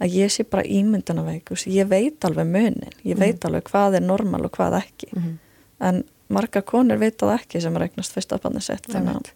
að 0.00 0.14
ég 0.16 0.32
sé 0.32 0.46
bara 0.48 0.62
veist, 0.64 1.66
ég 1.68 1.88
veit 1.90 2.24
alveg 2.24 2.46
munin, 2.46 2.94
ég 3.04 3.18
veit 3.18 3.44
alveg 3.44 3.66
hvað 3.68 3.98
er 3.98 4.06
normal 4.06 4.46
og 4.46 4.54
hvað 4.56 4.78
ekki. 4.80 5.10
Mhm. 5.12 5.38
en 5.80 6.02
margar 6.28 6.62
konur 6.62 6.98
veit 7.00 7.18
það 7.18 7.34
ekki 7.38 7.60
sem 7.60 7.76
eignast 7.76 8.14
fyrsta 8.14 8.38
banni 8.38 8.60
sett 8.62 8.86
þannig 8.86 9.16
Einmitt. 9.16 9.30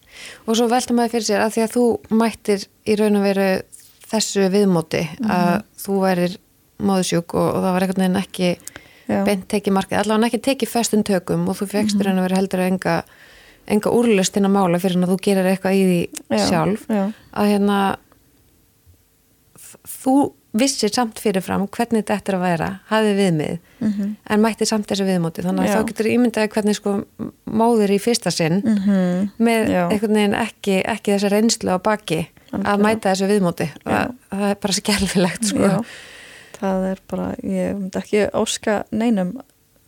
Og 0.47 0.55
svo 0.55 0.67
velta 0.71 0.93
maður 0.93 1.15
fyrir 1.15 1.27
sér 1.27 1.43
að 1.43 1.55
því 1.55 1.63
að 1.65 1.73
þú 1.75 1.85
mættir 2.21 2.65
í 2.85 2.95
raun 2.99 3.19
og 3.19 3.25
veru 3.25 3.47
þessu 4.05 4.45
viðmóti 4.53 5.03
að 5.25 5.63
þú 5.81 5.97
værir 6.05 6.37
móðsjúk 6.85 7.35
og, 7.35 7.49
og 7.49 7.59
það 7.63 7.75
var 7.75 7.85
einhvern 7.85 8.03
veginn 8.03 8.21
ekki 8.21 8.49
Já. 9.07 9.23
beint 9.25 9.47
tekið 9.47 9.73
markið, 9.77 9.97
allavega 10.01 10.27
ekki 10.31 10.41
tekið 10.41 10.69
föstum 10.71 11.03
tökum 11.05 11.47
og 11.49 11.55
þú 11.59 11.67
fegst 11.69 11.99
í 11.99 12.03
raun 12.07 12.17
og 12.17 12.25
veru 12.25 12.35
heldur 12.39 12.59
enga, 12.65 12.95
enga 13.67 13.91
úrlust 13.93 14.37
inn 14.37 14.45
að 14.49 14.55
mála 14.57 14.79
fyrir 14.81 14.97
að 15.03 15.11
þú 15.13 15.19
gerir 15.21 15.45
eitthvað 15.51 15.75
í 15.77 15.83
því 15.85 15.99
Já, 16.39 16.45
sjálf 16.49 16.87
já. 16.89 17.03
að 17.33 17.51
hérna 17.53 17.77
þú 19.85 20.15
vissir 20.55 20.91
samt 20.95 21.19
fyrirfram 21.19 21.65
hvernig 21.67 22.05
þetta 22.07 22.31
er 22.31 22.37
að 22.37 22.43
væra, 22.45 22.67
hafið 22.89 23.17
viðmið 23.19 23.55
Mhm. 23.81 24.15
en 24.29 24.41
mætti 24.41 24.65
samt 24.65 24.87
þessu 24.87 25.03
viðmóti 25.05 25.43
þannig 25.43 25.67
að 25.67 25.75
þá 25.75 25.87
getur 25.89 26.05
ímyndaði 26.11 26.49
hvernig 26.53 26.75
sko 26.75 26.93
móður 27.45 27.91
í 27.91 27.99
fyrsta 27.99 28.31
sinn 28.31 28.61
Mhm. 28.63 29.31
með 29.39 29.69
Já. 29.69 29.89
einhvern 29.91 30.13
veginn 30.15 30.33
ekki, 30.39 30.81
ekki 30.85 31.11
þessa 31.13 31.29
reynslu 31.31 31.69
á 31.75 31.77
baki 31.83 32.27
að 32.53 32.63
Algjörlega. 32.63 32.83
mæta 32.83 33.11
þessu 33.11 33.27
viðmóti 33.27 33.69
það, 33.83 34.13
það 34.31 34.49
er 34.51 34.55
bara 34.55 34.73
skelfilegt 34.73 35.43
sko. 35.45 35.85
Það 36.59 36.85
er 36.91 36.99
bara, 37.11 37.27
ég 37.43 37.75
myndi 37.75 37.99
ekki 37.99 38.23
óska 38.33 38.83
neinum 38.91 39.41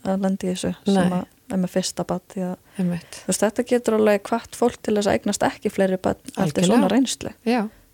að 0.07 0.21
lendi 0.21 0.47
í 0.47 0.53
þessu 0.55 0.75
sem 0.85 0.93
Nei. 1.09 1.19
að 1.21 1.25
er 1.53 1.57
með 1.63 1.69
fyrsta 1.71 2.03
bad 2.07 2.21
því 2.33 2.41
að 2.43 2.55
Einmitt. 2.79 3.17
þú 3.23 3.27
veist, 3.31 3.43
þetta 3.45 3.63
getur 3.69 3.93
alveg 3.97 4.23
hvart 4.27 4.55
fólk 4.59 4.81
til 4.83 4.95
þess 4.97 5.07
að 5.07 5.13
eignast 5.17 5.43
ekki 5.47 5.69
fleiri 5.71 5.97
bad 6.01 6.17
eftir 6.43 6.65
svona 6.67 6.89
reynslu 6.91 7.31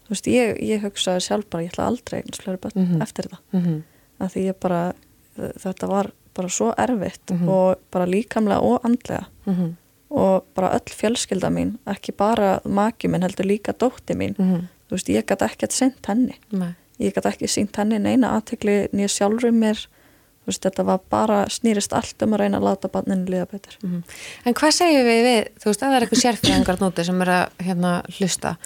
veist, 0.09 0.25
ég, 0.27 0.57
ég 0.61 0.81
hugsaði 0.81 1.21
sjálf 1.21 1.49
bara, 1.49 1.63
ég 1.63 1.71
ætla 1.71 1.85
aldrei 1.87 2.19
eignast 2.21 2.41
fleiri 2.43 2.59
bad 2.61 2.75
Mhm. 2.75 3.01
eftir 3.01 3.29
það 3.29 3.39
Mm 3.53 3.83
að 4.21 4.29
því 4.33 4.41
ég 4.47 4.59
bara, 4.59 4.93
þetta 5.37 5.87
var 5.87 6.11
bara 6.33 6.47
svo 6.49 6.73
erfitt 6.77 7.29
Mhm. 7.31 7.49
og 7.49 7.77
bara 7.91 8.05
líkamlega 8.05 8.61
og 8.61 8.81
andlega 8.85 9.25
-hmm. 9.45 9.73
og 10.11 10.45
bara 10.55 10.69
öll 10.73 10.89
fjölskylda 10.89 11.49
mín 11.49 11.77
ekki 11.87 12.11
bara 12.17 12.59
maki 12.65 13.07
minn 13.07 13.21
heldur 13.21 13.45
líka 13.45 13.73
dótti 13.73 14.15
mín 14.15 14.35
Mhm. 14.37 14.67
þú 14.89 14.91
veist, 14.91 15.09
ég 15.09 15.25
gæti 15.25 15.45
ekkert 15.49 15.71
sint 15.71 16.05
henni 16.07 16.35
Nei. 16.51 16.73
Ég 17.01 17.15
gæti 17.15 17.29
ekki 17.31 17.49
sínt 17.49 17.77
henni 17.79 17.99
neina 18.01 18.35
aðtekli 18.37 18.77
nýja 18.93 19.11
sjálfur 19.11 19.53
mér. 19.55 19.81
Veist, 20.43 20.59
þetta 20.65 20.83
var 20.83 20.99
bara 21.11 21.43
snýrist 21.47 21.93
allt 21.95 22.23
um 22.25 22.33
að 22.35 22.41
reyna 22.43 22.59
að 22.59 22.65
láta 22.67 22.91
barninu 22.91 23.31
liða 23.31 23.47
betur. 23.47 23.77
Mhm. 23.81 24.01
En 24.45 24.53
hvað 24.53 24.73
segjum 24.75 25.05
við 25.07 25.21
við, 25.23 25.43
þú 25.55 25.69
veist, 25.69 25.83
að 25.83 25.87
það 25.87 25.95
er 25.95 26.05
eitthvað 26.05 26.23
sérfræðingar 26.23 26.79
núti 26.81 27.05
sem 27.05 27.21
er 27.21 27.29
að 27.31 27.45
hérna 27.63 27.91
hlusta. 28.17 28.57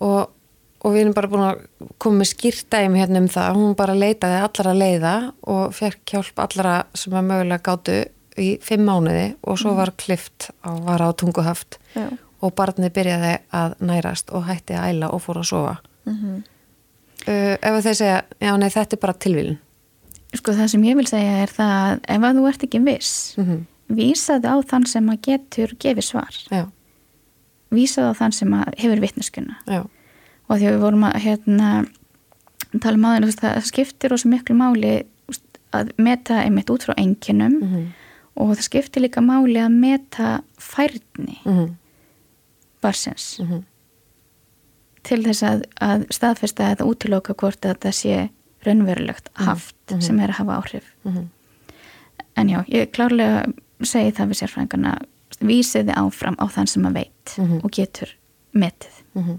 Og, 0.00 0.30
og 0.78 0.94
við 0.94 1.00
erum 1.00 1.16
bara 1.16 1.30
búin 1.32 1.46
að 1.48 1.64
koma 1.98 2.22
með 2.22 2.30
skýrt 2.30 2.70
dæmi 2.70 3.02
hérna 3.02 3.18
um 3.18 3.28
það, 3.28 3.58
hún 3.58 3.74
bara 3.74 3.98
leitaði 3.98 4.38
allara 4.44 4.74
leiða 4.78 5.16
og 5.42 5.74
fekk 5.74 6.14
hjálp 6.14 6.38
allara 6.38 6.76
sem 6.94 7.12
að 7.12 7.26
mögulega 7.32 7.66
gátu 7.66 7.98
í 8.38 8.52
fimm 8.62 8.86
mánuði 8.86 9.34
og 9.42 9.58
svo 9.58 9.74
var 9.74 9.90
klift 9.98 10.52
á 10.62 10.70
vara 10.70 11.10
á 11.10 11.12
tunguhaft. 11.18 11.80
Já. 11.98 12.14
og 12.38 12.54
barnið 12.54 12.92
byrjaði 12.94 13.32
að 13.50 13.74
nærast 13.82 14.30
og 14.30 14.44
hætti 14.46 14.76
að 14.78 14.92
æla 14.92 15.10
og 15.10 15.24
fór 15.24 15.40
að 15.42 15.50
sofa. 15.50 15.74
Mm 16.06 16.44
Uh, 17.28 17.54
ef 17.60 17.84
þeir 17.84 17.98
segja, 17.98 18.20
já 18.40 18.52
nei 18.56 18.70
þetta 18.72 18.96
er 18.96 19.00
bara 19.02 19.16
tilvílun. 19.24 19.58
Sko 20.36 20.54
það 20.56 20.70
sem 20.72 20.86
ég 20.88 20.96
vil 20.98 21.06
segja 21.08 21.42
er 21.42 21.52
það 21.52 21.74
að 21.82 22.00
ef 22.14 22.24
að 22.28 22.38
þú 22.38 22.48
ert 22.48 22.64
ekki 22.66 22.80
viss 22.84 23.12
Mm 23.38 23.44
-hmm. 23.44 23.60
vísaðu 23.88 24.48
á 24.52 24.56
þann 24.70 24.86
sem 24.86 25.08
að 25.08 25.20
getur 25.28 25.70
gefið 25.80 26.04
svar 26.04 26.34
Já, 26.50 26.64
vísaðu 27.70 28.10
á 28.12 28.18
þann 28.20 28.32
sem 28.32 28.52
að 28.54 28.74
hefur 28.78 29.00
vitneskuna 29.00 29.56
já, 29.66 29.80
og 30.48 30.56
því 30.58 30.66
að 30.66 30.74
við 30.74 30.80
vorum 30.80 31.04
að 31.04 31.20
hérna, 31.24 31.86
tala 32.80 32.96
um 32.96 33.04
aðeins 33.04 33.40
það 33.40 33.64
skiptir 33.64 34.12
ósum 34.12 34.30
miklu 34.30 34.54
máli 34.54 35.06
að 35.72 35.90
meta 35.98 36.42
einmitt 36.42 36.70
út 36.70 36.84
frá 36.84 36.94
enginum 36.96 37.60
mm 37.62 37.86
og 38.38 38.54
það 38.54 38.62
skiptir 38.62 39.02
líka 39.02 39.20
máli 39.20 39.58
að 39.58 39.72
meta 39.74 40.42
færni 40.58 41.38
-hmm. 41.44 41.68
barsins 42.82 43.38
Mm 43.40 43.46
-hmm. 43.46 43.62
Til 45.08 45.22
þess 45.24 45.42
að, 45.48 45.62
að 45.84 46.04
staðfesta 46.14 46.70
eða 46.74 46.86
útiloka 46.90 47.34
hvort 47.38 47.64
að 47.64 47.74
þetta 47.76 47.92
sé 47.96 48.16
raunverulegt 48.66 49.30
haft 49.38 49.74
Mhm. 49.90 50.00
sem 50.04 50.18
er 50.20 50.28
að 50.34 50.38
hafa 50.42 50.56
áhrif 50.60 50.84
Mhm. 51.04 51.28
en 52.36 52.48
já, 52.48 52.58
ég 52.68 52.90
klárlega 52.92 53.46
segi 53.82 54.12
það 54.12 54.28
við 54.32 54.40
sérfræðingarna 54.42 54.92
vísiði 55.40 55.94
áfram 55.94 56.36
á 56.36 56.44
þann 56.50 56.68
sem 56.68 56.82
að 56.84 56.92
veit 56.94 57.36
Mhm. 57.38 57.60
og 57.64 57.70
getur 57.70 58.08
metið 58.54 59.02
Mhm. 59.14 59.38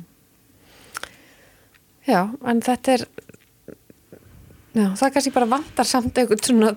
Já, 2.07 2.21
en 2.45 2.61
þetta 2.61 2.93
er 2.93 3.05
já, 4.73 4.87
það 4.97 5.11
kannski 5.13 5.33
bara 5.35 5.45
vantar 5.51 5.85
samt 5.85 6.13
eitthvað 6.17 6.41
svona 6.47 6.71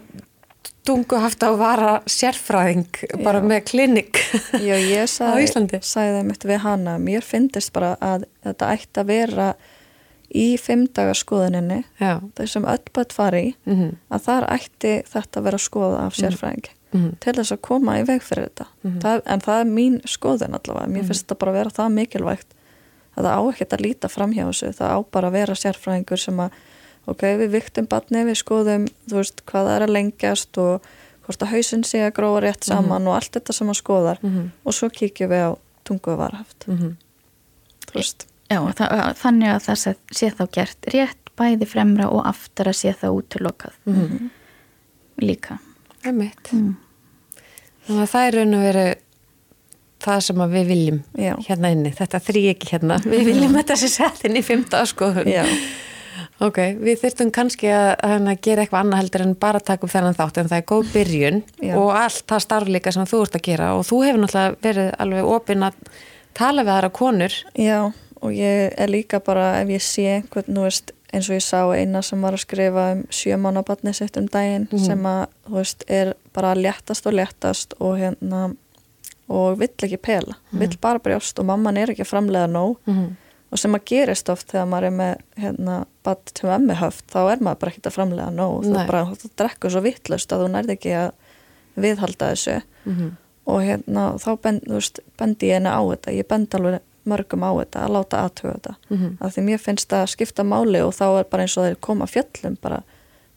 dungu 0.87 1.19
haft 1.23 1.45
að 1.47 1.59
vara 1.61 1.93
sérfræðing 2.11 2.89
bara 3.23 3.43
Já. 3.43 3.47
með 3.53 3.61
klinik 3.71 4.19
Já, 4.59 4.75
ég 4.75 5.05
Á 5.07 5.11
sagði, 5.11 5.45
Íslandi? 5.47 5.81
sagði 5.87 6.17
það 6.19 6.27
mitt 6.31 6.47
við 6.49 6.63
hana, 6.65 6.97
mér 6.99 7.27
finnist 7.27 7.73
bara 7.75 7.95
að 8.03 8.27
þetta 8.43 8.73
ætti 8.77 9.03
að 9.03 9.13
vera 9.13 9.49
í 10.33 10.47
fimmdagarskoðuninni, 10.57 11.83
Já, 12.01 12.15
þau 12.39 12.47
sem 12.49 12.65
öll 12.65 12.81
bætt 12.97 13.13
fari 13.13 13.43
í, 13.43 13.51
mhm, 13.69 13.91
að 14.17 14.25
þar 14.27 14.47
ætti 14.55 14.95
þetta 15.13 15.41
að 15.41 15.49
vera 15.51 15.61
skoða 15.61 16.07
af 16.07 16.17
mhm, 16.93 17.13
til 17.21 17.35
þess 17.37 17.53
að 17.53 17.61
koma 17.69 17.99
í 18.01 18.07
veg 18.09 18.25
fyrir 18.25 18.49
þetta. 18.49 18.67
það, 19.05 19.23
en 19.27 19.45
það 19.45 19.61
er 19.61 19.71
mín 19.77 20.01
skoðun 20.09 20.57
allavega, 20.59 20.89
mér 20.93 21.07
finnst 21.09 21.27
þetta 21.27 21.39
bara 21.41 21.53
að 21.53 21.59
vera 21.61 21.77
það 21.79 21.95
mikilvægt 21.99 22.57
að 23.17 23.27
það 23.29 23.33
á 23.37 23.41
ekkert 23.53 23.73
að 23.77 23.85
líta 23.85 24.09
fram 24.09 24.33
hjá 24.33 24.45
þessu, 24.49 24.73
það 24.77 24.93
á 24.97 24.99
bara 25.13 25.29
að 25.29 25.37
vera 25.37 25.55
sérfræðingur 25.63 26.21
sem 26.21 26.41
að, 26.41 26.59
ok, 27.11 27.23
við 27.41 27.49
viktum 27.57 27.87
batni, 27.91 28.25
við 28.29 28.39
skoðum, 28.43 28.89
þú 29.11 29.19
veist, 29.21 29.43
hvað 29.49 29.69
það 29.69 29.77
er 29.77 29.87
að 29.87 29.95
lengjast 29.97 30.59
og 30.63 30.91
hvort 31.27 31.43
að 31.47 31.53
hausinn 31.55 31.85
sé 31.87 32.03
að 32.03 32.15
gróa 32.19 32.43
rétt 32.43 32.67
saman 32.67 33.07
og 33.07 33.15
allt 33.17 33.33
þetta 33.39 33.55
sem 33.55 33.71
að 33.71 33.79
skoðar 33.79 34.19
mhm, 34.23 34.51
og 34.67 34.75
svo 34.75 34.89
kíkjum 34.91 35.31
við 35.31 35.45
á 35.47 35.51
tungu 35.87 36.15
varhaft, 36.19 36.67
mhm. 36.69 36.95
þú 37.89 37.99
veist. 37.99 38.27
Já, 38.53 38.59
það, 38.77 38.97
þannig 39.23 39.49
að 39.55 39.61
það 39.67 39.79
sé, 39.83 39.95
sé 40.13 40.31
þá 40.37 40.43
gert 40.53 40.89
rétt 40.93 41.31
bæði 41.39 41.67
fremra 41.71 42.11
og 42.13 42.27
aftara 42.29 42.75
sé 42.77 42.93
þá 42.93 43.07
útilokað 43.15 43.79
Mhm. 43.89 44.31
líka. 45.23 45.59
Einmitt. 46.05 46.51
Mm. 46.53 46.75
Þannig 47.87 48.03
að 48.03 48.11
það 48.11 48.27
er 48.27 48.37
raun 48.37 48.55
og 48.55 48.63
veru 48.67 48.85
það 50.03 50.21
sem 50.27 50.43
að 50.43 50.55
við 50.57 50.67
viljum 50.73 50.99
Já. 51.19 51.33
hérna 51.47 51.71
inni, 51.75 51.93
þetta 51.95 52.21
þrý 52.27 52.43
ekki 52.53 52.71
hérna 52.75 52.99
við 53.05 53.25
viljum 53.31 53.55
þetta 53.59 53.77
sé 53.79 53.89
sett 53.93 54.25
inn 54.27 54.39
í 54.39 54.43
fymta 54.43 54.83
skoðun 54.91 55.31
Já, 55.31 55.45
ok, 56.47 56.61
við 56.83 57.01
þurftum 57.03 57.33
kannski 57.35 57.71
að, 57.73 57.91
að 58.03 58.31
gera 58.45 58.65
eitthvað 58.65 58.81
annað 58.85 59.03
heldur 59.03 59.25
en 59.27 59.35
bara 59.43 59.61
taka 59.63 59.87
upp 59.87 59.93
þennan 59.93 60.17
þátt 60.19 60.41
en 60.43 60.51
það 60.51 60.63
er 60.63 60.69
góð 60.73 60.95
byrjun 60.95 61.43
Já. 61.69 61.75
og 61.81 61.91
allt 61.99 62.25
það 62.33 62.45
starf 62.47 62.73
líka 62.77 62.95
sem 62.95 63.09
þú 63.09 63.21
ert 63.27 63.39
að 63.39 63.45
gera. 63.51 63.69
Og 63.79 63.85
þú 63.89 64.01
hefur 64.07 64.25
náttúrulega 64.25 64.57
verið 64.67 64.91
alveg 65.05 65.31
opinn 65.37 65.69
að 65.69 65.79
tala 66.39 66.65
við 66.67 66.75
aðra 66.77 66.91
konur. 66.97 67.39
Já, 67.59 67.79
og 68.23 68.35
ég 68.37 68.75
er 68.81 68.93
líka 68.93 69.23
bara 69.25 69.53
ef 69.61 69.73
ég 69.75 69.87
sé 69.87 70.09
einhvern, 70.17 70.51
nú 70.57 70.67
veist, 70.67 70.95
eins 71.13 71.29
og 71.29 71.37
ég 71.37 71.45
sá 71.45 71.61
eina 71.77 72.03
sem 72.07 72.23
var 72.25 72.37
að 72.37 72.45
skrifa 72.47 72.89
um 72.97 73.05
sjömannabatni 73.13 73.93
sitt 73.97 74.17
um 74.17 74.29
daginn 74.33 74.69
sem 74.81 75.09
að, 75.09 75.27
þú 75.49 75.59
veist, 75.59 75.85
er 75.93 76.15
bara 76.33 76.55
léttast 76.57 77.09
og 77.09 77.19
léttast 77.19 77.77
og 77.81 77.99
hérna 78.01 78.47
og 79.33 79.59
vill 79.61 79.71
ekki 79.87 80.01
pela, 80.03 80.35
vill 80.57 80.75
bara 80.81 81.01
brjóst 81.01 81.39
og 81.41 81.47
mamman 81.49 81.79
er 81.81 81.93
ekki 81.93 82.05
að 82.05 82.11
framlega 82.15 82.49
nóg. 82.51 82.79
Mm 82.89 83.13
og 83.53 83.59
sem 83.61 83.75
að 83.77 83.85
gerist 83.91 84.29
oft 84.33 84.49
þegar 84.53 84.69
maður 84.71 84.87
er 84.89 84.95
með 84.99 85.17
hérna, 85.43 85.75
sem 86.39 86.51
er 86.51 86.59
með 86.67 86.77
höft, 86.81 87.05
þá 87.13 87.19
er 87.33 87.43
maður 87.45 87.59
bara 87.61 87.73
ekki 87.73 87.83
að 87.87 87.97
framlega 87.99 88.31
nóg, 88.33 88.63
þú 88.65 88.87
bara, 88.89 89.03
drekkur 89.37 89.71
svo 89.75 89.83
vittlust 89.85 90.33
að 90.33 90.45
þú 90.45 90.49
nærði 90.55 90.77
ekki 90.79 90.95
að 90.97 91.11
viðhalda 91.77 92.31
þessu 92.33 92.57
-hmm. 92.87 93.11
og 93.47 93.61
hérna, 93.63 94.07
þá 94.19 94.31
bend, 94.43 94.63
veist, 94.69 95.01
bendi 95.19 95.47
ég 95.51 95.55
henni 95.61 95.69
á 95.69 95.81
þetta, 95.83 96.13
ég 96.17 96.29
bend 96.29 96.55
alveg 96.55 96.81
mörgum 97.05 97.43
á 97.43 97.51
þetta, 97.59 97.79
að 97.85 97.93
láta 97.97 98.17
aðtöga 98.25 98.55
þetta 98.57 98.75
Mhm. 98.91 99.17
af 99.21 99.35
því 99.37 99.43
mér 99.43 99.59
finnst 99.59 99.89
það 99.89 100.03
að 100.03 100.13
skipta 100.15 100.43
máli 100.45 100.81
og 100.87 100.93
þá 100.95 101.19
er 101.19 101.25
bara 101.25 101.43
eins 101.43 101.57
og 101.59 101.65
þeir 101.67 101.77
koma 101.81 102.07
fjöllum 102.07 102.57
bara, 102.63 102.83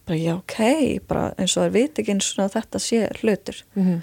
bara 0.06 0.18
já 0.18 0.34
ok, 0.36 1.00
bara 1.08 1.34
eins 1.38 1.56
og 1.56 1.62
þeir 1.64 1.72
viti 1.72 2.02
ekki 2.02 2.12
eins 2.14 2.38
og 2.38 2.50
þetta 2.52 2.78
sé 2.78 3.08
hlutur 3.20 3.62
Mhm. 3.74 4.02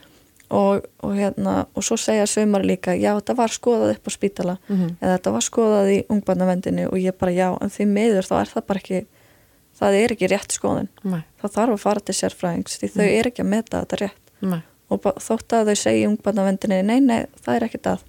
Og, 0.54 0.86
og 1.02 1.16
hérna 1.18 1.56
og 1.74 1.86
svo 1.86 1.98
segja 1.98 2.26
sömur 2.30 2.64
líka, 2.66 2.94
já 2.94 3.12
þetta 3.18 3.36
var 3.38 3.54
skoðað 3.54 3.96
upp 3.96 4.10
á 4.10 4.12
spítala. 4.14 4.56
Mhm. 4.70 4.96
eða 5.02 5.18
þetta 5.18 5.34
var 5.34 5.46
skoðað 5.48 5.92
í 5.94 6.00
ungbarnavendinni 6.14 6.88
og 6.90 6.98
ég 7.02 7.18
bara 7.18 7.34
já, 7.34 7.48
en 7.62 7.74
því 7.74 7.88
miður 7.90 8.30
þá 8.30 8.36
er 8.40 8.52
það 8.54 8.68
bara 8.70 8.84
ekki 8.84 9.06
það 9.80 9.98
er 10.00 10.14
ekki 10.16 10.30
rétt 10.30 10.54
skoðun. 10.54 10.90
Nei, 11.04 11.24
það 11.42 11.56
þarf 11.58 11.76
að 11.78 11.84
fara 11.84 12.00
til 12.06 12.16
sérfræðings 12.20 12.78
því 12.80 12.92
þau 12.94 13.06
er 13.08 13.30
ekki 13.32 13.44
að 13.44 13.52
meta 13.56 13.82
þetta 13.84 14.02
rétt. 14.04 14.34
Nei, 14.42 14.62
og 14.90 15.08
þótt 15.28 15.56
að 15.58 15.72
þau 15.72 15.80
segja 15.84 16.04
í 16.04 16.10
ungbarnavendinni 16.12 16.82
nei, 16.86 17.00
nei, 17.02 17.26
það 17.42 17.56
er 17.56 17.68
ekkert 17.70 17.90
að. 17.96 18.04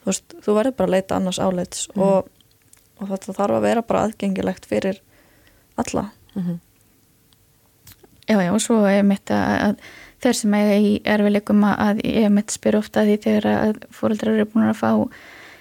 Þú, 0.00 0.04
veist, 0.10 0.34
þú 0.44 0.56
verður 0.56 0.76
bara 0.76 0.88
að 0.88 0.94
leita 0.96 1.16
annars 1.16 1.38
áleits 1.40 1.88
og, 1.92 2.28
og 3.00 3.08
þetta 3.10 3.36
þarf 3.36 3.56
að 3.58 3.66
vera 3.66 3.82
bara 3.84 4.04
aðgengilegt 4.08 4.68
fyrir 4.68 5.00
alla. 5.80 6.10
Mhm. 6.34 6.60
Já, 8.30 8.36
já, 8.38 8.52
og 8.54 8.60
svo 8.62 8.76
er 8.86 9.02
mitt 9.02 9.30
að, 9.34 9.56
að 9.64 9.80
þeir 10.20 10.36
sem 10.36 10.54
eiga 10.54 10.76
í 10.78 10.92
erfileikum 11.04 11.64
að, 11.64 11.76
að 11.86 12.00
ég 12.04 12.30
mitt 12.34 12.50
spyr 12.54 12.76
ofta 12.80 13.00
að 13.02 13.06
því 13.12 13.16
þegar 13.24 13.46
að 13.54 13.76
fóreldrar 13.90 14.34
eru 14.34 14.44
búin 14.52 14.68
að 14.68 14.76
fá 14.80 14.90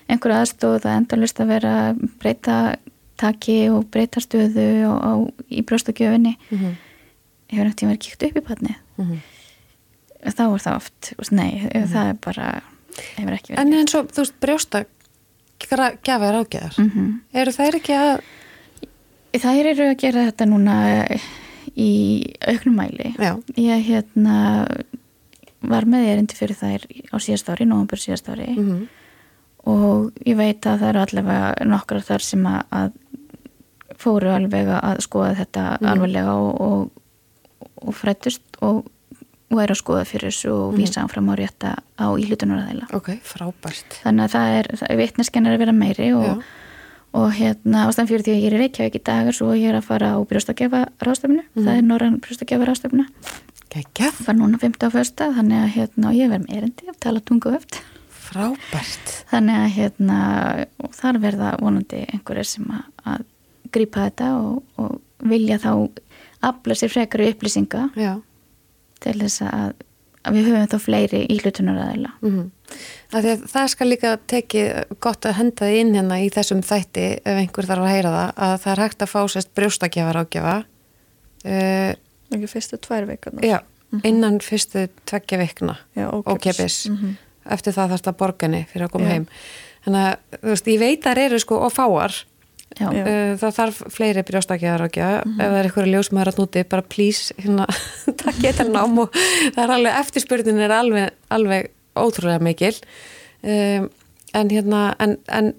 einhverja 0.10 0.41
aðstóð 0.43 0.80
það 0.84 0.97
endalist 0.97 1.39
að 1.43 1.51
vera 1.53 1.74
að 1.89 2.03
breyta 2.20 2.57
taki 3.20 3.57
og 3.70 3.86
breyta 3.93 4.20
stöðu 4.24 4.68
og, 4.89 4.99
og, 5.10 5.43
í 5.51 5.62
brjóstakjöfinni 5.68 6.36
Mhm. 6.51 6.76
hefur 7.51 7.68
eftir 7.68 7.86
að 7.88 7.89
vera 7.89 8.03
kíkt 8.05 8.24
upp 8.30 8.38
í 8.38 8.45
patni 8.47 8.76
Mhm. 8.97 9.18
þá 10.26 10.43
er 10.53 10.60
það 10.66 10.76
oft, 10.76 11.01
þú 11.01 11.18
veist, 11.18 11.32
nei, 11.32 11.70
það 11.74 12.10
er 12.10 12.14
bara 12.14 12.62
hefur 13.16 13.34
ekki 13.34 13.53
verið 13.53 13.60
En 13.60 13.74
eins 13.74 13.95
og, 13.95 14.07
þú 14.12 14.24
veist, 14.24 14.39
brjósta 14.41 14.86
gjafir 15.60 16.36
ágæðar 16.39 16.78
mm 16.80 16.89
-hmm. 16.89 17.20
eru 17.34 17.51
þær 17.51 17.76
ekki 17.76 17.93
að 17.93 18.22
Það 19.30 19.57
eru 19.60 19.84
að 19.91 19.97
gera 20.01 20.26
þetta 20.32 20.45
núna 20.49 20.76
í 21.80 21.90
auknum 22.52 22.76
mæli 22.82 23.14
já, 23.18 23.34
Ég 23.56 23.86
hérna 23.88 24.38
var 25.62 25.88
með 25.90 26.08
erindi 26.14 26.38
fyrir 26.38 26.56
þær 26.60 26.86
á 27.12 27.16
síðast 27.20 27.50
ári, 27.52 27.66
nógumbur 27.68 28.00
síðast 28.00 28.30
ári 28.32 28.48
mhm, 28.56 28.84
og 29.70 30.12
ég 30.26 30.38
veit 30.40 30.64
að 30.68 30.80
það 30.84 30.90
eru 30.94 31.02
allavega 31.04 31.66
nokkrar 31.68 32.06
þar 32.08 32.24
sem 32.24 32.46
að, 32.48 32.62
að 32.72 32.92
fóru 34.00 34.32
alveg 34.32 34.70
að 34.78 35.02
skoða 35.04 35.34
þetta 35.42 35.66
Mhm. 35.82 35.90
alveglega 35.92 36.36
og, 36.40 36.62
og, 36.62 36.92
og 37.84 37.94
frættust 37.96 38.42
og, 38.64 38.86
er 39.60 39.74
að 39.74 39.80
skoða 39.82 40.06
fyrir 40.08 40.30
þessu 40.32 40.52
og 40.54 40.74
Mhm. 40.74 40.80
vísa 40.80 41.04
áfram 41.04 41.28
á 41.28 41.36
rétta 41.36 41.76
á 42.00 42.08
íhlutunarðaðila. 42.16 42.88
ok, 42.96 43.10
frábært 43.24 44.00
Þannig 44.04 44.24
að 44.24 44.34
það 44.36 44.48
er, 44.60 44.66
er 44.90 44.98
vitnesken 44.98 45.48
er 45.48 45.54
að 45.58 45.60
vera 45.66 45.72
meiri 45.74 46.14
og, 46.16 46.24
Já. 46.24 46.44
Og 47.14 47.32
hérna 47.34 47.88
ástæðan 47.89 48.07
fyrir 48.12 48.24
því 48.26 48.34
að 48.36 48.41
ég 48.43 48.47
er 48.49 48.55
í 48.55 48.62
Reykjavík 48.64 48.95
í 48.99 49.03
dag 49.03 49.28
er 49.28 49.36
svo 49.38 49.53
ég 49.57 49.70
er 49.72 49.78
að 49.80 49.88
fara 49.89 50.12
á 50.14 50.20
brjóstakjafa 50.30 50.82
ráðstöfnu, 51.01 51.43
Mhm. 51.55 51.66
það 51.66 51.78
er 51.78 51.82
norrann 51.88 52.20
brjóstakjafa 52.22 52.68
ráðstöfna 52.70 53.05
Gekkjaf, 53.70 54.26
var 54.28 54.36
núna 54.36 54.57
15. 54.57 54.88
á 54.88 54.89
fösta 54.93 55.30
þannig 55.34 55.60
að 55.64 55.74
hérna, 55.76 56.07
og 56.10 56.16
ég 56.18 56.30
verð 56.30 56.45
með 56.47 56.57
erindi 56.57 56.88
að 56.89 56.99
tala 56.99 57.20
tungu 57.22 57.51
öft 57.55 57.80
frábært 58.30 59.12
þannig 59.32 59.57
að 59.57 59.74
hérna 59.78 60.20
og 60.86 60.91
þar 60.97 61.20
verða 61.24 61.51
vonandi 61.62 62.05
einhverjir 62.14 62.45
sem 62.45 62.66
að, 62.70 62.84
að 63.05 63.26
grípa 63.74 64.05
þetta 64.10 64.30
og, 64.41 64.64
og 64.78 64.99
vilja 65.30 65.57
þá 65.62 65.72
afla 66.41 66.74
sér 66.78 66.89
frekari 66.93 67.32
upplýsinga 67.34 67.89
Já, 67.99 68.14
til 69.03 69.18
þess 69.20 69.41
að, 69.49 69.74
að 70.28 70.36
við 70.36 70.49
höfum 70.49 70.67
þá 70.74 70.80
fleiri 70.86 71.22
íhlutunaræðila 71.36 72.11
mhm. 72.22 72.47
Af 73.09 73.24
því 73.24 73.30
að 73.34 73.45
það 73.49 73.70
skal 73.74 73.86
líka 73.89 74.09
tekið 74.30 74.67
gott 75.01 75.26
að 75.26 75.38
henda 75.39 75.65
þið 75.65 75.78
inn 75.80 75.95
hérna 75.97 76.20
í 76.22 76.28
þessum 76.30 76.59
þætti 76.61 77.05
ef 77.17 77.39
einhver 77.39 77.65
þarf 77.65 77.86
að 77.88 77.93
heyra 77.95 78.11
það 78.13 78.43
að 78.45 78.53
það 78.61 78.74
er 78.74 78.82
hægt 78.84 79.01
að 79.05 79.09
fá 79.09 79.22
sérst 79.34 79.49
brjóstagjafar 79.57 80.20
ágjafa 80.22 80.53
uh, 81.45 81.93
ekki 82.36 82.51
fyrstu 82.51 82.78
tvær 82.86 83.07
vikunar 83.09 83.47
já, 83.47 83.57
innan 84.05 84.38
fyrstu 84.45 84.86
tveggja 85.09 85.39
vikna 85.41 85.80
já 85.97 86.05
ókepis 86.13 86.78
Mhm. 86.91 87.15
eftir 87.49 87.74
það 87.74 87.95
þarfst 87.95 88.11
að 88.11 88.20
borgarni 88.22 88.61
fyrir 88.70 88.86
að 88.86 88.91
koma 88.93 89.09
Já. 89.09 89.13
heim. 89.15 89.26
Þannig 89.86 90.05
að 90.05 90.39
þú 90.43 90.49
veist, 90.53 90.67
ég 90.70 90.80
veit 90.80 90.99
að 91.07 91.15
það 91.15 91.26
eru 91.26 91.39
sko 91.39 91.59
og 91.65 91.72
fáar. 91.74 92.17
Uh, 92.78 93.34
það 93.41 93.55
þarf 93.55 93.80
fleiri 93.91 94.22
brjóstakjaðar 94.28 94.86
ágjafa 94.86 95.24
ef 95.26 95.39
það 95.39 95.55
er 95.57 95.67
einhverju 95.67 95.93
ljósmaður 95.95 96.30
að 96.32 96.38
núti 96.39 96.61
bara 96.70 96.86
please, 96.86 97.34
hérna, 97.41 97.65
takk 98.22 98.43
ég 98.45 98.53
þetta 98.53 98.67
nám 98.70 99.01
og 99.03 99.15
það 99.15 99.63
er 99.63 99.74
alveg, 99.76 99.97
eftirspurnin 100.03 100.61
er 100.63 100.76
alveg, 100.76 101.17
alveg 101.34 101.72
ótrúlega 101.99 102.43
mikil. 102.45 102.76
Um, 103.41 103.89
en 104.38 104.53
hérna 104.53 104.84
en, 105.01 105.17
en 105.34 105.51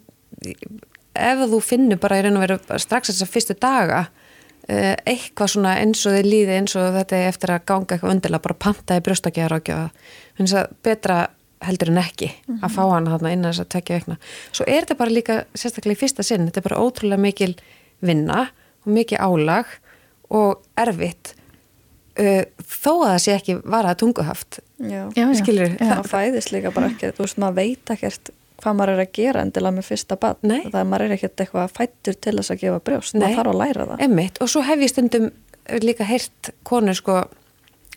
ef 1.18 1.44
þú 1.50 1.61
finnur 1.64 2.00
bara 2.00 2.20
í 2.20 2.24
raun 2.24 2.38
og 2.38 2.44
veru 2.44 2.80
strax 2.80 3.11
þessar 3.11 3.30
fyrstu 3.32 3.56
daga 3.61 4.04
uh, 4.06 4.94
eitthvað 5.08 5.54
svona 5.54 5.74
eins 5.82 6.04
og 6.06 6.16
þið 6.16 6.28
líði 6.30 6.56
eins 6.61 6.76
og 6.78 6.94
þetta 6.94 7.18
er 7.18 7.32
eftir 7.32 7.54
að 7.56 7.66
ganga 7.72 7.96
eitthvað 7.96 8.14
undirlega 8.14 8.46
bara 8.46 8.61
pantaði 8.66 9.04
brjóstakjaðar 9.08 9.92
finnst 10.38 10.56
það 10.56 10.74
betra 10.86 11.18
heldur 11.64 11.92
en 11.92 12.00
ekki 12.00 12.30
að 12.61 12.72
fá 12.76 12.82
hana 12.88 13.16
þarna 13.16 13.34
innan 13.34 13.52
þess 13.52 13.64
að 13.64 13.70
tekja 13.74 13.98
veikna. 13.98 14.16
Svo 14.50 14.66
er 14.66 14.84
þetta 14.84 14.96
bara 15.00 15.14
líka 15.14 15.36
sérstaklega 15.52 15.98
í 15.98 16.00
fyrsta 16.00 16.24
sinn, 16.26 16.48
þetta 16.48 16.62
er 16.62 16.68
bara 16.70 16.80
ótrúlega 16.80 17.20
mikil 17.20 17.52
vinna 18.04 18.46
og 18.84 18.90
mikil 18.96 19.20
álag 19.20 19.76
og 20.32 20.62
erfitt 20.80 21.34
uh, 22.20 22.44
þó 22.64 22.92
að 22.94 23.08
það 23.11 23.22
sé 23.26 23.36
ekki 23.36 23.56
varað 23.61 24.00
tunguhaft. 24.04 24.61
já. 24.78 25.02
já. 25.16 25.24
Skilurðu? 25.40 25.76
Já. 25.76 25.94
það 25.94 26.12
fæðist 26.14 26.54
líka 26.54 26.74
bara 26.74 26.92
ekki 26.92 27.12
þú 27.16 27.26
veist, 27.26 27.40
maður 27.42 27.58
veit 27.61 27.94
ekkert 27.96 28.32
hvað 28.61 28.76
maður 28.76 28.94
er 28.94 29.02
að 29.04 29.12
gera 29.16 29.44
endilega 29.44 29.76
með 29.76 29.86
fyrsta 29.88 30.16
bann 30.20 30.40
Nei. 30.44 30.62
það 30.68 30.80
er 30.82 30.88
maður 30.88 31.04
er 31.06 31.14
ekkert 31.16 31.44
eitthvað 31.44 31.76
fættur 31.76 32.16
til 32.16 32.34
þess 32.38 32.54
að 32.54 32.64
gefa 32.64 32.80
brjóst 32.88 33.16
Nei. 33.16 33.22
maður 33.22 33.38
þarf 33.38 33.52
að 33.52 33.61
læra 33.61 33.86
það 33.90 34.02
Emmitt, 34.06 34.40
og 34.40 34.50
svo 34.52 34.64
hef 34.66 34.84
ég 34.84 34.92
stundum 34.92 35.30
líka 35.80 36.08
heyrt 36.08 36.50
konur 36.66 36.98
sko 36.98 37.20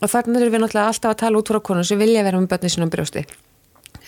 og 0.03 0.11
þarna 0.11 0.39
erum 0.39 0.55
við 0.55 0.63
náttúrulega 0.63 0.91
alltaf 0.93 1.13
að 1.13 1.19
tala 1.23 1.41
út 1.41 1.51
frá 1.51 1.59
konur 1.63 1.87
sem 1.87 1.99
vilja 1.99 2.23
vera 2.25 2.39
með 2.39 2.51
börni 2.53 2.71
sinum 2.71 2.91
brjósti 2.93 3.25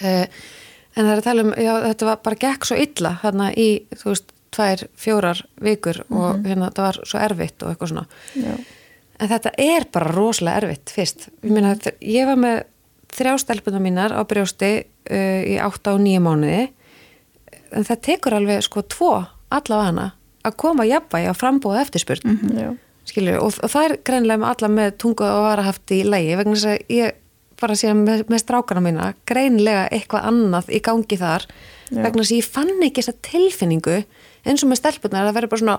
en 0.02 1.04
það 1.06 1.12
er 1.12 1.18
að 1.20 1.26
tala 1.28 1.44
um 1.46 1.52
já, 1.60 1.74
þetta 1.90 2.06
var 2.10 2.22
bara 2.24 2.40
gekk 2.46 2.66
svo 2.70 2.78
illa 2.80 3.14
þarna 3.24 3.50
í, 3.60 3.68
þú 3.96 4.12
veist, 4.14 4.32
tvær, 4.56 4.86
fjórar 4.96 5.42
vikur 5.64 5.98
og 6.10 6.46
hérna 6.48 6.70
það 6.72 6.86
var 6.88 7.00
svo 7.04 7.20
erfitt 7.20 7.64
og 7.66 7.74
eitthvað 7.74 7.92
svona. 7.92 8.06
Já, 8.40 8.54
en 9.20 9.32
þetta 9.32 9.52
er 9.66 9.86
bara 9.92 10.12
rosalega 10.16 10.62
erfitt 10.64 10.94
fyrst, 10.96 11.28
ég 11.44 11.52
meina 11.56 11.74
þ- 11.76 11.96
ég 12.02 12.30
var 12.30 12.40
með 12.40 12.62
þrjá 13.16 13.34
stelpuna 13.44 13.80
mínar 13.84 14.16
á 14.16 14.22
brjósti 14.28 14.72
uh, 14.84 15.42
í 15.48 15.58
8 15.64 15.94
og 15.96 16.02
9 16.04 16.20
mánuði. 16.24 16.66
En 17.76 17.84
það 17.88 18.02
tekur 18.08 18.36
alveg 18.38 18.64
sko 18.64 18.84
tvo 18.88 19.12
allavega 19.56 19.90
hana 19.92 20.08
að 20.46 20.56
koma 20.62 20.86
jafnvægi 20.88 21.32
á 21.32 21.36
frambúða 21.36 21.82
eftirspurn. 21.84 22.40
Já, 22.56 22.70
skilur, 23.10 23.40
og, 23.44 23.56
og 23.64 23.72
það 23.72 23.86
er 23.90 23.96
greinlega 24.08 24.40
með 24.42 24.52
alla 24.54 24.70
með 24.80 24.96
tungu 25.04 25.26
og 25.28 25.44
varahaft 25.50 25.92
í 25.96 26.02
lægi 26.08 26.36
vegna 26.40 26.56
þess 26.56 26.72
að 26.72 26.96
ég 26.96 27.20
bara 27.62 27.76
sé 27.80 27.94
með, 27.96 28.26
með 28.32 28.44
strákana 28.44 28.84
mína 28.84 29.10
greinlega 29.28 29.88
eitthvað 29.94 30.30
annað 30.32 30.72
í 30.76 30.82
gangi 30.84 31.20
þar 31.20 31.48
Já. 31.90 32.02
vegna 32.02 32.24
þess 32.24 32.32
að 32.34 32.40
ég 32.40 32.50
fann 32.58 32.88
ekki 32.88 33.04
þessa 33.04 33.18
tilfinningu 33.30 33.98
eins 34.46 34.64
og 34.66 34.72
með 34.72 34.82
stelpunar 34.82 35.30
að 35.30 35.38
vera 35.40 35.52
bara 35.52 35.64
svona 35.64 35.78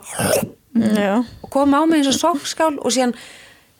já, 0.96 1.14
og 1.22 1.50
koma 1.52 1.82
á 1.82 1.84
mig 1.88 2.02
eins 2.02 2.12
og 2.12 2.18
sokkskál 2.18 2.74
og 2.78 2.94
síðan 2.94 3.16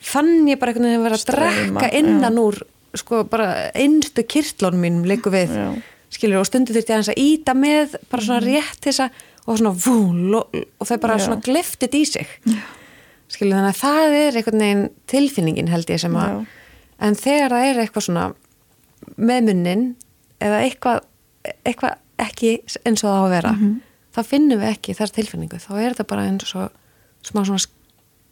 fann 0.03 0.49
ég 0.49 0.61
bara 0.61 0.73
einhvern 0.73 0.91
veginn 0.91 1.01
að 1.01 1.07
vera 1.09 1.21
að 1.21 1.29
drekka 1.33 1.93
innan 1.99 2.41
úr 2.43 2.61
sko 2.97 3.23
bara 3.29 3.71
einstu 3.77 4.25
kirtlónum 4.25 4.83
mínum 4.87 5.09
leiku 5.09 5.33
við, 5.33 5.53
Já. 5.53 5.67
skilur 6.17 6.41
og 6.41 6.49
stundu 6.49 6.73
þurfti 6.77 6.97
að 6.97 7.19
íta 7.21 7.53
með 7.57 7.99
bara 8.11 8.25
svona 8.25 8.45
rétt 8.45 8.79
til 8.81 8.93
þess 8.93 9.07
að 9.07 9.25
og 9.47 9.61
svona 9.61 9.75
vú, 9.79 9.97
lo, 10.33 10.41
og 10.51 10.89
þau 10.89 10.97
bara 11.03 11.19
svona 11.23 11.43
gleftið 11.45 11.97
í 12.01 12.03
sig 12.09 12.31
skilur 13.31 13.59
þannig 13.59 13.73
að 13.73 13.81
það 13.81 14.17
er 14.21 14.39
einhvern 14.41 14.65
veginn 14.65 14.87
tilfinningin 15.11 15.71
held 15.71 15.91
ég 15.91 16.03
sem 16.03 16.17
að. 16.19 16.45
En 17.03 17.19
þegar 17.19 17.55
það 17.55 17.69
er 17.71 17.83
eitthvað 17.85 18.07
svona 18.09 18.27
með 19.17 19.49
munnin 19.51 19.85
eða 20.43 20.63
eitthvað, 20.65 21.01
eitthvað 21.65 21.99
ekki 22.27 22.53
eins 22.87 23.05
og 23.05 23.11
það 23.11 23.17
á 23.17 23.25
að 23.25 23.35
vera 23.35 23.55
þá 24.17 24.21
finnum 24.25 24.63
við 24.63 24.73
ekki 24.73 24.97
þess 24.97 25.17
tilfinningu 25.17 25.61
þá 25.61 25.73
er 25.77 25.91
þetta 25.93 26.09
bara 26.13 26.29
eins 26.31 26.55
og 26.57 26.71
smá 27.27 27.43
svona 27.45 27.61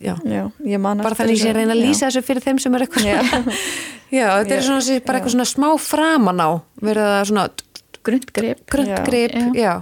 já, 0.00 0.14
já, 0.24 0.42
ég 0.64 0.80
bara 0.82 1.16
þannig 1.16 1.44
að 1.44 1.56
reyna 1.58 1.74
að 1.74 1.80
já. 1.80 1.86
lýsa 1.86 2.08
þessu 2.08 2.24
fyrir 2.26 2.44
þeim 2.44 2.60
sem 2.62 2.76
er 2.76 2.84
eitthvað 2.84 3.06
Já. 3.08 3.18
já, 4.18 4.26
þetta 4.40 4.56
er 4.56 4.60
Já, 4.60 4.66
svona 4.66 4.80
bara 4.80 4.94
já. 4.94 5.20
eitthvað 5.20 5.34
svona 5.36 5.48
smá 5.50 5.68
framan 5.80 6.42
á 6.42 6.50
verið 6.84 7.10
að 7.10 7.24
svona 7.30 7.46
Grundgrip. 8.04 8.64
gröntgrip, 8.68 9.32
Já. 9.56 9.72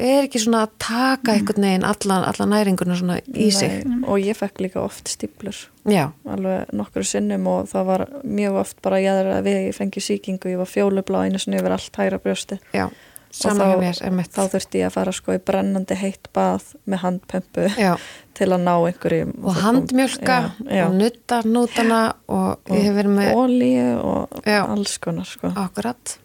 Er 0.00 0.26
ekki 0.26 0.40
svona 0.42 0.64
að 0.66 0.72
taka 0.82 1.34
einhvern 1.36 1.66
veginn 1.66 1.86
allan, 1.86 2.24
allan 2.28 2.52
næringuna 2.54 2.96
svona 2.98 3.18
í 3.34 3.50
sig. 3.54 3.82
Nei, 3.84 4.00
og 4.06 4.22
ég 4.22 4.38
fekk 4.38 4.62
líka 4.64 4.82
oft 4.82 5.10
stíplur 5.12 5.58
já, 5.88 6.10
alveg 6.28 6.72
nokkru 6.76 7.04
sinnum 7.06 7.46
og 7.50 7.68
það 7.70 7.86
var 7.92 8.06
mjög 8.24 8.58
oft 8.62 8.80
bara 8.84 9.00
ég 9.02 9.20
að 9.20 9.44
við 9.46 9.60
ég 9.68 9.76
fengi 9.76 10.02
sýkingu, 10.04 10.52
ég 10.52 10.60
var 10.60 10.68
fjólublá 10.70 11.24
einu 11.26 11.40
sinni 11.40 11.60
yfir 11.60 11.76
allt 11.76 12.02
hægra 12.02 12.20
brjósti. 12.22 12.60
Já, 12.76 12.88
Og 13.30 13.60
hjá 13.62 14.10
mér 14.10 14.26
þá 14.26 14.40
þurfti 14.50 14.80
ég 14.80 14.88
að 14.88 14.94
fara 14.96 15.12
sko 15.14 15.36
í 15.36 15.40
brennandi 15.46 15.94
heitt 15.94 16.26
bað 16.34 16.72
með 16.90 17.02
handpömpu 17.04 17.68
til 18.40 18.48
að 18.48 18.64
ná 18.64 18.72
einhverjum. 18.74 19.30
Og 19.44 19.60
handmjölka 19.60 20.38
já, 20.40 20.72
já. 20.80 20.82
og 20.88 20.96
nutta 20.98 21.38
nútana 21.46 22.00
og, 22.26 22.72
ég 22.74 22.88
hef 22.88 22.98
verið 22.98 23.14
með 23.20 23.30
olíu 23.38 23.86
og 24.02 24.50
alls 24.50 24.98
konar 24.98 25.30
sko. 25.30 25.52
akkurat 25.54 26.16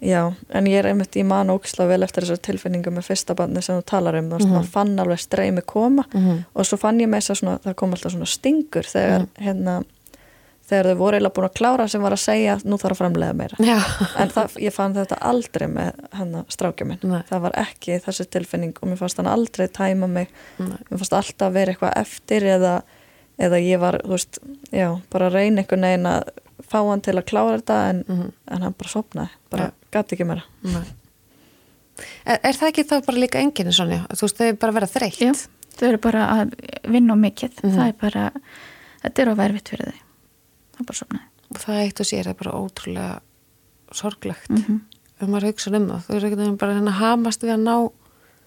já, 0.00 0.34
en 0.50 0.66
ég 0.66 0.78
er 0.78 0.86
einmitt 0.90 1.16
í 1.16 1.24
man 1.24 1.48
ógislega 1.48 1.88
vel 1.88 2.02
eftir 2.02 2.22
þessar 2.26 2.42
tilfinningu 2.42 2.90
með 2.92 3.06
fyrsta 3.08 3.34
barni 3.34 3.62
sem 3.62 3.78
þú 3.80 3.84
talar 3.88 4.14
um, 4.18 4.28
þú 4.30 4.36
veist, 4.38 4.48
maður 4.52 4.72
fann 4.74 4.98
alveg 4.98 5.18
streymi 5.18 5.62
koma 5.66 6.04
Mhm. 6.12 6.44
og 6.54 6.64
svo 6.66 6.76
fann 6.78 6.98
ég 7.00 7.08
með 7.08 7.20
þess 7.22 7.30
að 7.30 7.40
svona, 7.40 7.58
það 7.64 7.74
kom 7.76 7.92
alltaf 7.94 8.12
svona 8.12 8.26
stingur 8.26 8.82
þegar 8.84 9.20
Mhm. 9.20 9.44
hérna 9.46 9.84
þegar 10.66 10.86
þau 10.90 10.96
voru 10.98 11.16
eiginlega 11.16 11.34
búin 11.36 11.46
að 11.48 11.54
klára 11.54 11.88
sem 11.88 12.02
var 12.02 12.12
að 12.12 12.22
segja 12.24 12.56
nú 12.64 12.76
þarf 12.76 12.96
að 12.96 13.00
framlega 13.00 13.34
meira 13.38 13.56
já, 13.62 13.76
en 14.18 14.28
það, 14.34 14.56
ég 14.66 14.72
fann 14.74 14.94
þetta 14.94 15.18
aldrei 15.20 15.68
með 15.70 15.92
hennar 16.12 16.44
strákja 16.50 16.86
minn 16.86 16.98
Nei. 17.02 17.22
það 17.30 17.40
var 17.40 17.52
ekki 17.62 18.00
þessi 18.02 18.26
tilfinning 18.28 18.74
og 18.82 18.88
mér 18.90 18.98
fannst 18.98 19.16
hann 19.16 19.26
aldrei 19.30 19.68
tæma 19.68 20.08
mig 20.10 20.28
Nei. 20.58 20.76
mér 20.90 20.98
fannst 20.98 21.12
alltaf 21.12 21.52
vera 21.52 21.72
eitthvað 21.72 21.96
eftir 22.02 22.42
eða, 22.42 22.82
eða 23.38 23.60
ég 23.62 23.78
var, 23.78 24.00
þú 24.04 24.08
veist 24.16 24.38
já, 24.72 25.00
bara 25.10 25.30
að 25.30 25.32
reyna 25.38 25.62
einhvern 25.62 25.86
veginn 25.86 26.06
að 26.10 26.28
fá 26.66 26.78
hann 26.88 27.00
til 27.00 27.14
að 27.14 27.26
klára 27.30 27.58
þetta 27.60 27.90
en, 27.90 28.04
Mhm. 28.08 28.32
en 28.48 28.62
hann 28.62 28.74
bara 28.76 28.88
sopnaði, 28.90 29.30
bara 29.50 29.62
Ja. 29.62 29.70
Gæti 29.96 30.16
ekki 30.18 30.28
meira 30.28 30.44
Nei. 30.62 30.84
er, 32.26 32.38
er 32.42 32.58
það 32.60 32.70
ekki 32.72 32.84
þá 32.90 32.96
bara 33.10 33.22
líka 33.22 33.42
enginni 33.42 33.74
svona, 33.76 34.02
þú 34.12 34.26
veist, 34.26 34.40
þau 34.40 34.56
bara 34.64 34.76
vera 34.80 34.90
þreytt 34.90 35.22
Já, 35.24 35.32
þau 35.76 35.86
eru 35.90 36.00
bara 36.06 36.26
að 36.32 36.52
vinna 36.88 37.16
mikið. 37.20 37.62
Mhm. 37.62 37.76
Það 37.76 37.86
er 37.90 37.96
bara, 38.00 38.26
þetta 39.04 39.22
er 39.24 39.30
á 39.32 39.34
verfitt 39.42 39.68
fyrir 39.74 39.90
þau. 39.92 40.02
Það 40.76 40.82
er 40.84 40.90
bara 40.90 41.00
sopnaði. 41.02 41.26
og 41.46 41.58
það 41.62 41.80
eitt 41.84 42.00
og 42.02 42.06
sér 42.10 42.26
er 42.32 42.34
bara 42.42 42.58
ótrúlega 42.58 43.20
sorglegt 43.94 44.50
Mm 44.50 44.80
ef 45.16 45.28
maður 45.32 45.46
hugsa 45.48 45.70
um 45.72 45.84
það, 45.88 46.00
þau 46.04 46.16
eru 46.16 46.28
veginn 46.36 46.56
bara 46.60 46.72
að 46.76 46.88
að 46.90 46.96
hamast 47.00 47.40
við 47.46 47.52
að 47.54 47.62
ná 47.64 47.76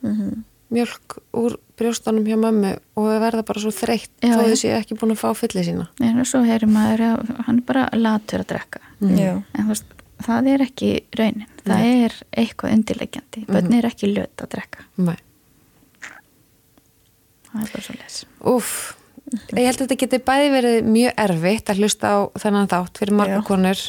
mm 0.06 0.44
mjölk 0.70 1.16
úr 1.34 1.56
brjóstanum 1.82 2.28
hjá 2.30 2.36
mömmu 2.38 2.76
og 2.94 3.06
þau 3.10 3.20
verða 3.24 3.42
bara 3.48 3.62
svo 3.64 3.72
þreytt 3.74 4.12
já. 4.22 4.36
þau 4.38 4.54
séu 4.54 4.76
ekki 4.78 4.98
búin 5.00 5.16
að 5.16 5.22
fá 5.24 5.32
fyllið 5.34 5.66
sína 5.66 5.88
En 6.06 6.20
svo 6.30 6.44
heyrir 6.46 6.70
maður 6.70 7.02
að 7.08 7.32
hann 7.48 7.58
er 7.58 7.66
bara 7.66 7.88
latur 7.98 8.44
að 8.44 8.52
drekka. 8.52 8.80
já, 9.02 9.32
En 9.58 9.66
þú 9.66 9.72
veist, 9.72 9.90
það 10.26 10.52
er 10.54 10.66
ekki 10.68 10.92
raunin. 11.20 11.50
Það 11.64 11.88
er 11.90 12.16
eitthvað 12.44 12.76
undirleikjandi. 12.78 13.44
Bönn 13.50 13.76
er 13.78 13.90
ekki 13.90 14.12
löt 14.12 14.44
að 14.44 14.54
drekka. 14.56 14.86
Nei. 14.98 15.18
Það 17.50 17.62
er 17.64 17.72
bara 17.74 17.86
svo 17.86 17.98
les. 17.98 18.18
Úf, 18.50 18.74
ég 19.30 19.66
held 19.68 19.80
að 19.80 19.86
þetta 19.86 20.00
geti 20.04 20.20
bæði 20.26 20.52
verið 20.54 20.90
mjög 20.90 21.24
erfitt 21.26 21.72
að 21.72 21.82
hlusta 21.84 22.12
á 22.14 22.18
þennan 22.42 22.70
þátt 22.72 23.02
fyrir 23.02 23.18
marga 23.18 23.40
Já. 23.40 23.46
konur 23.48 23.84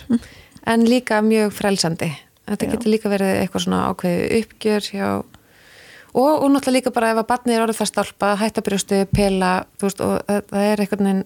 en 0.68 0.86
líka 0.88 1.20
mjög 1.24 1.52
frelsandi 1.56 2.10
þetta 2.50 2.66
Já. 2.66 2.72
getur 2.74 2.92
líka 2.92 3.12
verið 3.12 3.36
eitthvað 3.40 3.64
svona 3.66 3.82
ákveði 3.90 4.40
uppgjör 4.40 4.88
hjá 4.90 5.06
og, 5.10 6.32
og 6.42 6.48
náttúrulega 6.50 6.76
líka 6.76 6.94
bara 6.94 7.12
ef 7.14 7.22
að 7.22 7.28
batnið 7.30 7.56
er 7.56 7.64
orðið 7.64 7.80
það 7.80 7.90
stálpa 7.92 8.32
hættabrjóstu, 8.40 9.02
pela 9.14 9.52
veist, 9.80 10.02
og 10.04 10.18
það, 10.26 10.42
það 10.50 10.66
er 10.70 10.84
eitthvað 10.84 11.04
neginn 11.06 11.24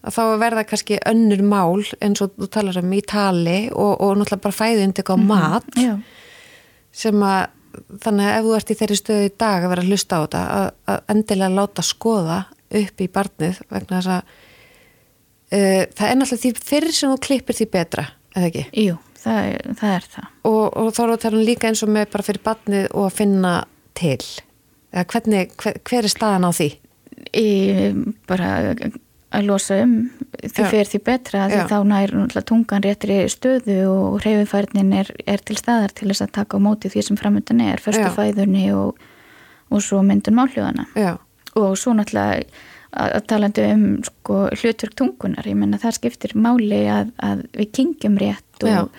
að 0.00 0.16
þá 0.16 0.22
verða 0.40 0.66
kannski 0.68 0.98
önnur 1.08 1.42
mál 1.44 1.82
eins 2.00 2.22
og 2.24 2.34
þú 2.38 2.48
talar 2.52 2.80
um 2.80 2.92
í 2.96 3.00
tali 3.04 3.58
og, 3.70 3.94
og 4.00 4.16
náttúrulega 4.16 4.44
bara 4.46 4.56
fæði 4.56 4.86
undir 4.88 5.10
á 5.12 5.16
mat 5.20 5.66
Já, 5.76 5.94
sem 7.02 7.24
að 7.24 7.42
þannig 8.02 8.26
að 8.26 8.36
ef 8.36 8.46
þú 8.46 8.54
ert 8.56 8.72
í 8.72 8.76
þeirri 8.80 8.98
stöðu 8.98 9.26
í 9.26 9.34
dag 9.40 9.64
að 9.64 9.72
vera 9.72 9.84
að 9.84 9.90
hlusta 9.92 10.18
á 10.18 10.22
þetta 10.22 10.40
að, 10.54 10.70
að 10.90 11.12
endilega 11.14 11.56
láta 11.58 11.84
skoða 11.86 12.38
upp 12.80 13.02
í 13.04 13.08
barnið 13.10 13.60
vegna 13.70 14.00
þess 14.00 14.12
að 14.14 14.32
uh, 15.54 15.84
það 15.98 16.06
er 16.08 16.18
náttúrulega 16.18 16.42
því 16.44 16.52
fyrir 16.70 16.96
sem 16.96 17.14
þú 17.14 17.20
klippir 17.26 17.58
því 17.58 17.68
betra, 17.76 18.06
eða 18.34 18.50
ekki 18.50 18.84
jú, 18.86 18.98
það 19.20 19.40
er 19.52 19.66
það. 19.80 19.94
Er 19.94 20.08
það. 20.14 20.30
og, 20.50 20.62
og 20.82 20.92
þá 20.96 21.02
er 21.04 21.16
það 21.24 21.40
líka 21.50 21.70
eins 21.70 21.84
og 21.86 21.92
með 21.94 22.12
bara 22.14 22.26
fyrir 22.26 22.46
barnið 22.46 22.88
og 22.90 23.08
að 23.08 23.18
finna 23.20 23.54
til 23.98 24.18
eða 24.90 25.06
hvernig, 25.12 25.54
hver, 25.60 25.80
hver 25.86 26.06
er 26.08 26.14
staðan 26.14 26.48
á 26.48 26.52
því 26.56 26.70
Í, 27.36 27.50
bara 28.26 28.46
að 29.30 29.46
losa 29.46 29.78
um 29.84 29.94
því 30.40 30.66
fyrir 30.72 30.88
því 30.90 31.00
betra 31.06 31.44
því 31.50 31.60
þá 31.70 31.76
nær 31.86 32.14
tungan 32.48 32.84
réttri 32.84 33.20
stöðu 33.30 33.78
og 33.90 34.18
hreyfifærnin 34.24 34.92
er, 35.02 35.10
er 35.28 35.42
til 35.46 35.58
staðar 35.58 35.94
til 35.94 36.10
þess 36.10 36.24
að 36.26 36.34
taka 36.40 36.58
á 36.58 36.64
móti 36.64 36.90
því 36.90 37.04
sem 37.06 37.20
framöndan 37.20 37.62
er, 37.62 37.82
fæðunni 37.82 38.66
og, 38.74 38.98
og 39.70 39.84
svo 39.84 40.02
myndun 40.06 40.38
málhljóðana 40.38 40.88
já, 40.98 41.12
og 41.54 41.76
svo 41.78 41.94
náttúrulega 41.94 42.42
að, 42.90 43.20
talandi 43.30 43.68
um 43.70 43.84
sko, 44.06 44.40
hlutverk 44.56 44.96
tungunar, 44.98 45.46
ég 45.46 45.58
menna 45.58 45.78
það 45.82 46.00
skiptir 46.00 46.34
máli 46.34 46.82
að, 46.90 47.14
að 47.22 47.44
við 47.60 47.70
kingjum 47.78 48.18
rétt 48.20 48.66
og, 48.66 48.90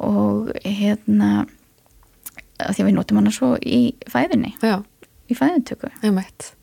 og 0.00 0.48
hérna 0.64 1.44
því 2.62 2.88
við 2.88 2.96
notum 2.96 3.20
hana 3.20 3.34
svo 3.34 3.54
í 3.60 3.84
fæðinni, 4.08 4.54
já, 4.64 4.78
í 5.28 5.36
fæðintöku 5.36 5.92
einmitt 6.00 6.54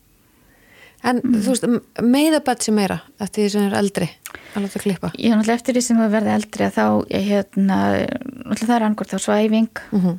en 1.04 1.20
þú 1.22 1.48
veist, 1.54 1.64
meða 2.02 2.40
bætt 2.44 2.62
sér 2.66 2.74
meira 2.76 3.00
eftir 3.20 3.44
því 3.44 3.50
sem 3.54 3.62
er 3.68 3.76
eldri 3.80 4.08
að 4.54 4.62
láta 4.66 4.82
klippa 4.82 5.12
er 5.16 5.36
náttúrulega 5.36 5.54
eftir 5.54 5.74
því 5.74 5.82
sem 5.86 5.96
við 6.02 6.10
verði 6.16 6.34
eldri 6.34 6.64
að 6.66 6.74
þá, 6.76 6.86
ég, 7.10 7.24
hérna, 7.30 7.78
náttúrulega 8.44 8.66
það 8.66 8.76
er 8.76 8.86
angurt 8.88 9.10
þá 9.14 9.18
svæfing 9.18 9.70
mm 9.92 10.00
-hmm. 10.00 10.18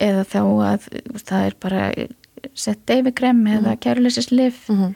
eða 0.00 0.24
þá 0.24 0.40
að 0.72 0.88
þú 0.88 1.24
það 1.24 1.46
er 1.46 1.54
bara 1.60 1.92
sett 2.54 2.86
deyfikrem 2.86 3.46
eða 3.46 3.72
mm. 3.74 3.80
kæruleysisliv 3.82 4.54
Mhm. 4.68 4.94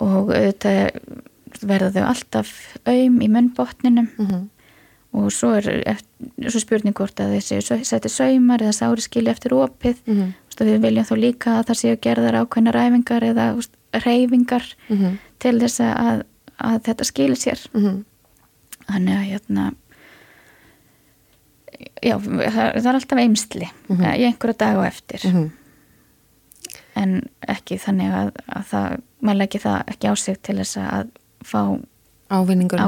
og 0.00 0.30
auðvitað 0.34 0.90
verða 1.62 1.90
þau 1.94 2.08
alltaf 2.08 2.50
aum 2.86 3.20
í 3.22 3.28
munnbotninum 3.30 4.08
Mhm. 4.18 4.48
og 5.14 5.30
svo 5.32 5.54
er 5.56 5.82
eftir, 5.86 6.50
svo 6.50 6.60
spurning 6.60 6.94
hvort 6.94 7.14
að 7.20 7.36
þessi 7.38 7.84
seti 7.84 8.08
saumar 8.08 8.58
eða 8.58 8.72
sári 8.74 9.00
skilja 9.00 9.30
eftir 9.30 9.52
opið 9.52 9.96
Mhm. 10.06 10.34
Þú 10.43 10.43
við 10.60 10.80
viljum 10.84 11.04
þá 11.04 11.14
líka 11.18 11.50
að 11.58 11.66
það 11.70 11.80
séu 11.80 11.96
gerðar 12.00 12.38
ákveðnar 12.44 12.78
æfingar 12.84 13.22
eða 13.22 13.46
reyfingar 14.04 14.64
Mhm. 14.88 15.18
til 15.38 15.58
þess 15.60 15.80
að, 15.80 16.22
að 16.60 16.78
þetta 16.84 17.04
skilir 17.04 17.36
sér 17.36 17.66
Mhm. 17.74 18.04
þannig 18.88 19.14
að 19.14 19.28
hérna 19.32 19.74
já, 22.04 22.18
það, 22.18 22.74
það 22.76 22.86
er 22.86 22.94
alltaf 22.94 23.18
eimsli 23.18 23.68
Mhm. 23.88 24.02
í 24.04 24.24
einhverja 24.28 24.58
dag 24.58 24.76
og 24.76 24.84
eftir 24.86 25.24
Mhm. 25.32 25.50
en 26.96 27.28
ekki 27.48 27.78
þannig 27.78 28.12
að, 28.12 28.30
að 28.48 28.64
það, 28.70 29.00
maður 29.22 29.36
leggi 29.38 29.58
það 29.58 29.84
ekki 29.88 30.08
á 30.10 30.14
sig 30.16 30.42
til 30.42 30.56
þess 30.56 30.76
að 30.76 31.08
fá 31.44 31.80
ávinningur 32.30 32.78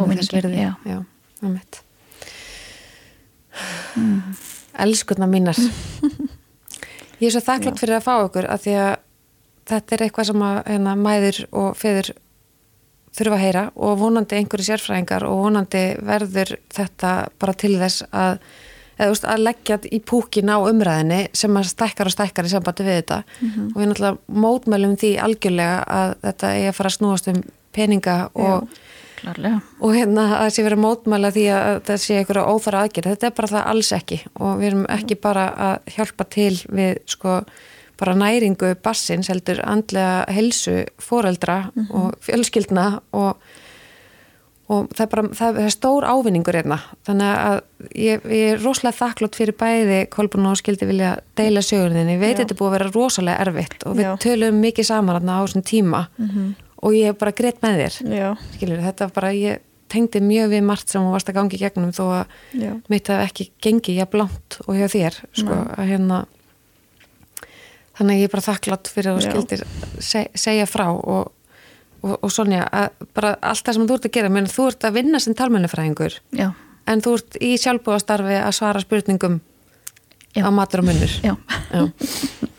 já. 0.54 0.76
já, 0.86 1.04
einmitt 1.42 1.82
elskurna 4.78 5.26
mínar 5.26 5.56
Ég 7.20 7.28
er 7.28 7.34
svo 7.34 7.44
þakklátt 7.46 7.80
fyrir 7.80 7.98
að 7.98 8.06
fá 8.06 8.14
okkur 8.18 8.48
að 8.50 8.62
því 8.66 8.76
að 8.82 8.94
þetta 9.66 9.96
er 9.96 10.06
eitthvað 10.06 10.30
sem 10.30 10.46
að 10.46 10.56
hérna, 10.68 10.94
mæður 11.00 11.42
og 11.50 11.76
feður 11.80 12.12
þurfa 13.16 13.36
að 13.38 13.42
heyra 13.42 13.64
og 13.74 13.98
vonandi 14.00 14.38
einhverju 14.38 14.68
sérfræðingar 14.68 15.26
og 15.26 15.42
vonandi 15.46 15.84
verður 16.04 16.56
þetta 16.74 17.12
bara 17.40 17.54
til 17.56 17.72
þess 17.80 18.04
að, 18.10 18.40
eða, 18.98 19.08
veist, 19.12 19.28
að 19.32 19.44
leggja 19.46 19.78
í 19.88 20.00
púkin 20.04 20.52
á 20.52 20.58
umræðinni 20.60 21.20
sem 21.36 21.56
að 21.56 21.70
stækkar 21.72 22.10
og 22.10 22.16
stækkar 22.16 22.48
í 22.48 22.52
sambandi 22.52 22.86
við 22.86 23.00
þetta. 23.00 23.22
Mm 23.40 23.48
-hmm. 23.48 23.70
og 23.72 23.80
við 23.80 23.90
náttúrulega 23.90 24.42
mótmælum 24.44 24.96
því 25.00 25.12
algjörlega 25.26 25.78
að 26.00 26.16
þetta 26.26 26.52
er 26.56 26.68
að 26.68 26.76
fara 26.80 26.92
að 26.92 26.98
snúast 26.98 27.32
um 27.32 27.42
peninga 27.72 28.16
og, 28.34 28.68
og 29.80 29.94
hérna 29.94 30.26
að 30.40 30.50
sé 30.54 30.64
verið 30.66 30.82
mótmæla 30.82 31.30
því 31.34 31.46
að 31.52 31.70
þetta 31.74 31.96
sé 32.02 32.18
einhverja 32.18 32.50
óþara 32.52 32.82
aðgjörð, 32.84 33.14
þetta 33.14 33.26
er 33.26 33.36
bara 33.38 33.52
það 33.54 33.70
alls 33.72 33.92
ekki 33.92 34.20
og 34.34 34.58
við 34.60 34.66
erum 34.70 34.84
ekki 34.98 35.20
bara 35.20 35.46
að 35.68 35.94
hjálpa 35.96 36.28
til 36.36 36.54
við 36.68 37.00
sko 37.06 37.40
bara 37.96 38.16
næringu 38.16 38.74
bassins 38.84 39.30
heldur 39.32 39.62
andlega 39.64 40.24
helsu 40.32 40.84
fóreldra 41.00 41.70
mm 41.74 41.86
-hmm. 41.86 41.94
og 41.94 42.14
fjölskyldna 42.20 43.00
og, 43.12 43.36
og 44.68 44.88
það 44.94 45.00
er 45.00 45.10
bara 45.14 45.28
það 45.28 45.60
er 45.64 45.70
stór 45.70 46.04
ávinningur 46.04 46.54
hérna 46.54 46.78
þannig 47.06 47.32
að 47.36 47.60
ég, 47.94 48.20
ég 48.24 48.52
er 48.52 48.62
rosalega 48.64 48.98
þakklátt 49.00 49.36
fyrir 49.36 49.54
bæði 49.56 50.06
Kolbún 50.10 50.46
og 50.46 50.56
skildi 50.56 50.86
vilja 50.86 51.16
deila 51.36 51.60
sögurninni, 51.60 52.12
ég 52.12 52.20
veit 52.20 52.38
Já. 52.38 52.44
þetta 52.44 52.54
búið 52.54 52.68
að 52.68 52.78
vera 52.78 52.90
rosalega 52.94 53.40
erfitt 53.40 53.86
og 53.86 53.96
við 53.96 54.04
Já. 54.04 54.16
tölum 54.16 54.60
mikið 54.60 54.84
saman 54.84 55.28
á 55.28 55.40
þessum 55.46 55.62
tíma 55.62 56.06
mm 56.18 56.28
-hmm. 56.28 56.65
Og 56.86 56.94
ég 56.94 57.10
hef 57.10 57.18
bara 57.20 57.34
greitt 57.34 57.58
með 57.64 57.80
þér. 57.82 57.96
Skilur, 58.54 58.82
þetta 58.84 59.10
bara, 59.16 59.32
ég 59.34 59.64
tengdi 59.92 60.22
mjög 60.22 60.50
við 60.54 60.64
margt 60.66 60.90
sem 60.90 61.02
hún 61.02 61.14
varst 61.14 61.28
að 61.30 61.38
gangi 61.38 61.60
gegnum 61.60 61.92
þó 61.94 62.04
að 62.20 62.34
Já. 62.58 62.72
mitt 62.90 63.10
hef 63.10 63.22
ekki 63.28 63.48
gengið 63.62 64.00
jafn 64.00 64.20
langt 64.22 64.58
og 64.66 64.78
hjá 64.78 64.88
þér 64.90 65.18
sko, 65.30 65.58
að 65.76 65.90
hérna 65.92 66.18
þannig 67.96 68.16
að 68.16 68.20
ég 68.20 68.28
er 68.28 68.34
bara 68.34 68.46
þakklátt 68.48 68.90
fyrir 68.92 69.12
að 69.12 69.18
þú 69.20 69.30
skildir 69.30 69.64
seg, 70.04 70.32
segja 70.36 70.66
frá 70.68 70.88
og, 70.90 71.30
og, 72.02 72.16
og 72.18 72.32
Sonja, 72.34 72.66
bara 73.16 73.36
allt 73.40 73.66
það 73.66 73.78
sem 73.78 73.88
þú 73.88 73.98
ert 73.98 74.08
að 74.10 74.16
gera 74.18 74.32
menn 74.34 74.50
þú 74.50 74.68
ert 74.72 74.88
að 74.88 74.98
vinna 74.98 75.22
sem 75.22 75.36
talmennifræðingur 75.38 76.18
en 76.42 77.04
þú 77.06 77.14
ert 77.20 77.38
í 77.42 77.54
sjálfbúðastarfi 77.62 78.40
að 78.42 78.56
svara 78.58 78.82
spurningum 78.82 79.40
Já. 80.36 80.44
á 80.44 80.50
matur 80.52 80.82
og 80.82 80.90
munnur. 80.90 81.14
Já, 81.24 81.32
Já. 81.72 81.86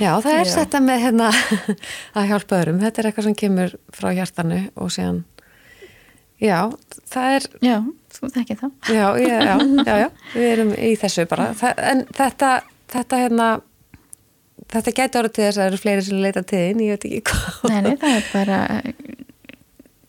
Já 0.00 0.10
það 0.22 0.32
er 0.40 0.50
þetta 0.52 0.80
með 0.84 1.00
hérna, 1.06 1.30
að 2.18 2.28
hjálpa 2.30 2.60
öðrum. 2.60 2.82
Þetta 2.84 3.02
er 3.02 3.08
eitthvað 3.10 3.28
sem 3.28 3.38
kemur 3.44 3.74
frá 3.94 4.10
hjartanu 4.14 4.60
og 4.76 4.92
séðan 4.94 5.24
Já, 6.36 6.68
það 7.08 7.34
er 7.34 7.46
Já, 7.64 7.76
þú 8.12 8.28
þekkir 8.34 8.58
það. 8.60 8.72
Já, 8.92 9.06
já, 9.22 9.36
já, 9.40 9.54
já, 10.02 10.08
við 10.34 10.50
erum 10.50 10.74
í 10.76 10.90
þessu 11.00 11.24
bara. 11.30 11.48
Það, 11.56 11.80
en 11.92 12.02
þetta, 12.18 12.50
þetta 12.92 13.20
hérna 13.22 13.48
þetta 14.72 14.94
getur 14.98 15.22
orðið 15.22 15.36
til 15.36 15.44
þess 15.46 15.56
að 15.56 15.62
það 15.62 15.70
eru 15.70 15.80
fleiri 15.82 16.04
sem 16.06 16.22
leita 16.22 16.42
til 16.42 16.62
þín, 16.62 16.84
ég 16.84 16.96
veit 16.96 17.08
ekki 17.08 17.22
hvað. 17.30 17.58
Nei, 17.70 17.80
nei, 17.86 17.96
það 18.02 18.16
er 18.18 18.28
bara 18.32 18.58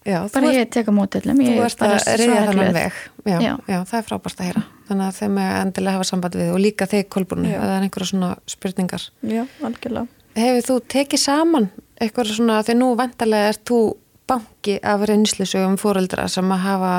já, 0.08 0.20
bara 0.34 0.52
ég 0.56 0.70
teka 0.74 0.94
mótillum 0.96 1.40
Þú 1.44 1.64
ert 1.66 1.84
að 1.86 1.96
reyða 2.22 2.42
þannig 2.48 2.74
veg. 2.78 3.00
Já, 3.28 3.38
já. 3.44 3.54
já, 3.68 3.78
það 3.90 3.98
er 4.00 4.06
frábært 4.08 4.42
að 4.42 4.50
heyra. 4.50 4.64
Þannig 4.88 5.08
að 5.08 5.18
þeim 5.20 5.40
endilega 5.44 5.98
hafa 5.98 6.08
samband 6.08 6.38
við 6.40 6.52
og 6.54 6.62
líka 6.64 6.88
þeir 6.88 7.08
kolbúrnu, 7.12 7.52
að 7.52 7.66
það 7.66 7.76
er 7.76 7.88
einhverja 7.88 8.12
svona 8.12 8.30
spurningar. 8.48 9.08
Já, 9.28 9.44
algjörlega. 9.68 10.08
Hefur 10.38 10.68
þú 10.68 10.78
tekið 10.94 11.24
saman 11.24 11.70
eitthvað 11.98 12.34
svona 12.38 12.62
þegar 12.64 12.80
nú 12.80 12.92
vantarlega 12.98 13.52
er 13.52 13.60
þú 13.68 13.82
banki 14.28 14.78
af 14.84 15.04
reynslusögum 15.10 15.78
fóreldra 15.82 16.28
sem 16.32 16.52
að 16.52 16.64
hafa 16.66 16.94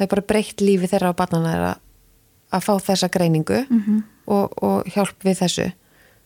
er 0.00 0.10
bara 0.10 0.24
breytt 0.32 0.62
lífi 0.64 0.88
þeirra 0.90 1.12
á 1.12 1.18
barnana 1.18 1.52
þeirra 1.54 1.72
að 2.56 2.64
fá 2.66 2.72
þessa 2.90 3.10
greiningu 3.12 3.60
mm 3.68 3.82
-hmm. 3.86 4.02
og, 4.26 4.62
og 4.62 4.88
hjálp 4.94 5.24
við 5.24 5.38
þessu. 5.42 5.70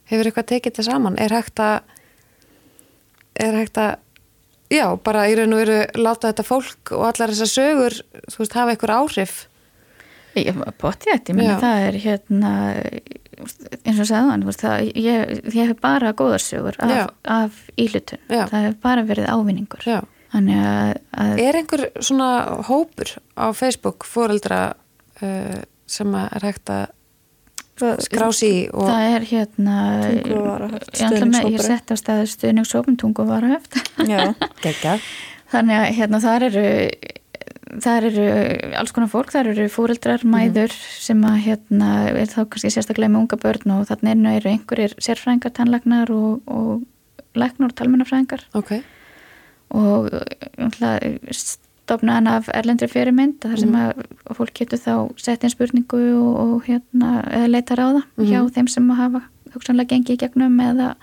Hefur 0.04 0.26
eitthvað 0.26 0.50
tekið 0.52 0.72
þetta 0.72 0.82
saman? 0.82 1.18
Er 1.18 1.32
hægt 1.32 1.60
að 1.60 1.80
er 3.34 3.54
hægt 3.58 3.78
að 3.78 3.96
já, 4.74 4.86
bara 5.06 5.26
í 5.30 5.36
raun 5.38 5.56
og 5.56 5.62
veru 5.62 5.80
láta 6.02 6.30
þetta 6.30 6.46
fólk 6.46 6.94
og 6.96 7.04
allar 7.10 7.32
þessar 7.32 7.52
sögur 7.52 7.98
þú 8.28 8.40
veist, 8.42 8.56
hafa 8.58 8.74
eitthvað 8.74 8.96
áhrif. 9.00 9.36
Ég 10.34 10.56
bótti 10.82 11.12
þetta, 11.12 11.30
ég 11.30 11.38
menna 11.38 11.58
það 11.62 11.84
er 11.88 11.98
hérna 12.02 12.54
eins 13.84 14.00
og 14.02 14.08
sagðan, 14.08 14.44
ég, 14.98 15.36
ég 15.54 15.70
hef 15.70 15.78
bara 15.82 16.14
góðarsögur 16.16 16.78
af, 16.82 17.12
af 17.22 17.60
ílutun, 17.80 18.22
það 18.28 18.66
hef 18.68 18.76
bara 18.82 19.04
verið 19.06 19.30
ávinningur. 19.30 19.86
Já. 19.86 20.00
þannig 20.34 20.64
að, 20.66 20.90
að 21.22 21.42
Er 21.44 21.58
einhver 21.60 21.84
svona 22.02 22.28
hópur 22.68 23.14
á 23.38 23.46
Facebook 23.54 24.06
fóreldra 24.08 24.60
uh, 25.22 25.62
sem 25.86 26.14
er 26.18 26.46
hægt 26.46 26.72
að 26.72 26.86
skrási 28.04 28.50
í 28.50 28.62
og 28.70 28.86
það 28.88 29.16
er 29.16 29.26
hérna 29.32 29.76
ég 31.50 31.62
sett 31.64 31.90
á 31.90 31.96
staðu 31.98 32.30
stuðningssópum 32.30 32.96
tunguvarahöft 33.00 33.78
þannig 35.52 35.76
að 35.80 35.92
hérna 35.98 36.22
þar 36.22 36.48
eru 36.50 36.64
þar 37.82 38.06
eru 38.10 38.24
alls 38.78 38.92
konar 38.94 39.10
fólk, 39.10 39.32
þar 39.34 39.50
eru 39.52 39.68
fúrildrar, 39.72 40.22
mhm. 40.22 40.34
mæður 40.34 40.74
mm. 40.74 40.88
sem 41.06 41.22
að 41.26 41.38
hérna 41.48 41.90
er 42.12 42.30
þá 42.30 42.40
kannski 42.42 42.72
sérstaklega 42.74 43.12
með 43.14 43.24
unga 43.24 43.40
börn 43.42 43.76
og 43.76 43.86
þannig 43.90 44.28
eru 44.34 44.52
einhverjir 44.52 44.96
sérfræðingar, 45.02 45.54
tannlagnar 45.56 46.12
og, 46.14 46.42
og 46.46 46.84
læknar 47.38 47.72
og 47.72 47.78
talmennafræðingar 47.80 48.46
okay. 48.54 48.84
og 49.74 50.10
stofnaðan 51.84 52.30
af 52.32 52.48
erlendri 52.56 52.88
fyrirmynd 52.88 53.42
þar 53.44 53.60
sem 53.60 53.72
mhm. 53.72 54.04
að 54.24 54.38
fólk 54.38 54.54
getur 54.56 54.80
þá 54.80 54.94
sett 55.20 55.44
inn 55.44 55.52
spurningu 55.52 56.00
og, 56.16 56.30
og 56.44 56.68
hérna, 56.68 57.18
eða 57.28 57.50
leita 57.50 57.76
ráða 57.78 58.02
mm 58.04 58.06
-hmm. 58.16 58.30
hjá 58.30 58.54
þeim 58.56 58.70
sem 58.72 58.90
að 58.90 59.00
hafa 59.02 59.22
hugsanlega 59.54 59.92
gengið 59.92 60.16
í 60.16 60.22
gegnum 60.22 60.60
eða 60.60 60.94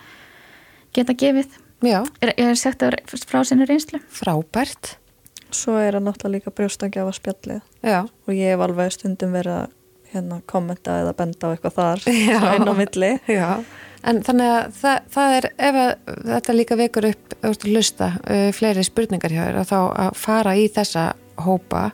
geta 0.93 1.13
gefið 1.13 1.59
Já. 1.81 2.01
er, 2.21 2.33
er 2.37 2.55
sagt 2.55 2.83
að 2.83 2.97
frá 3.25 3.43
sinni 3.45 3.65
reynslu 3.65 4.01
Frábært 4.09 4.97
Svo 5.51 5.75
er 5.75 5.97
það 5.97 6.05
náttúrulega 6.05 6.35
líka 6.37 6.51
brjóstangjafa 6.55 7.13
spjallið 7.17 7.61
Já. 7.83 8.01
og 8.05 8.33
ég 8.33 8.53
hef 8.53 8.65
alveg 8.65 8.91
stundum 8.91 9.33
verið 9.33 9.53
að 9.53 9.69
hérna, 10.11 10.41
kommenta 10.45 10.99
eða 11.01 11.13
benda 11.13 11.47
á 11.47 11.51
eitthvað 11.53 11.77
þar 11.77 11.99
einn 12.51 12.69
á 12.69 12.73
milli 12.73 13.11
Já 13.27 13.49
En 14.07 14.21
þannig 14.25 14.49
að 14.49 14.71
það, 14.79 15.03
það 15.13 15.35
er, 15.37 15.47
ef 15.67 15.79
þetta 16.31 16.57
líka 16.57 16.77
vekur 16.79 17.09
upp 17.11 17.35
að 17.41 17.67
hlusta 17.69 18.09
uh, 18.23 18.49
fleiri 18.55 18.85
spurningar 18.85 19.33
hjá 19.33 19.43
þér 19.43 19.61
að 19.61 19.69
þá 19.71 19.79
að 20.05 20.17
fara 20.21 20.55
í 20.57 20.65
þessa 20.73 21.05
hópa. 21.41 21.91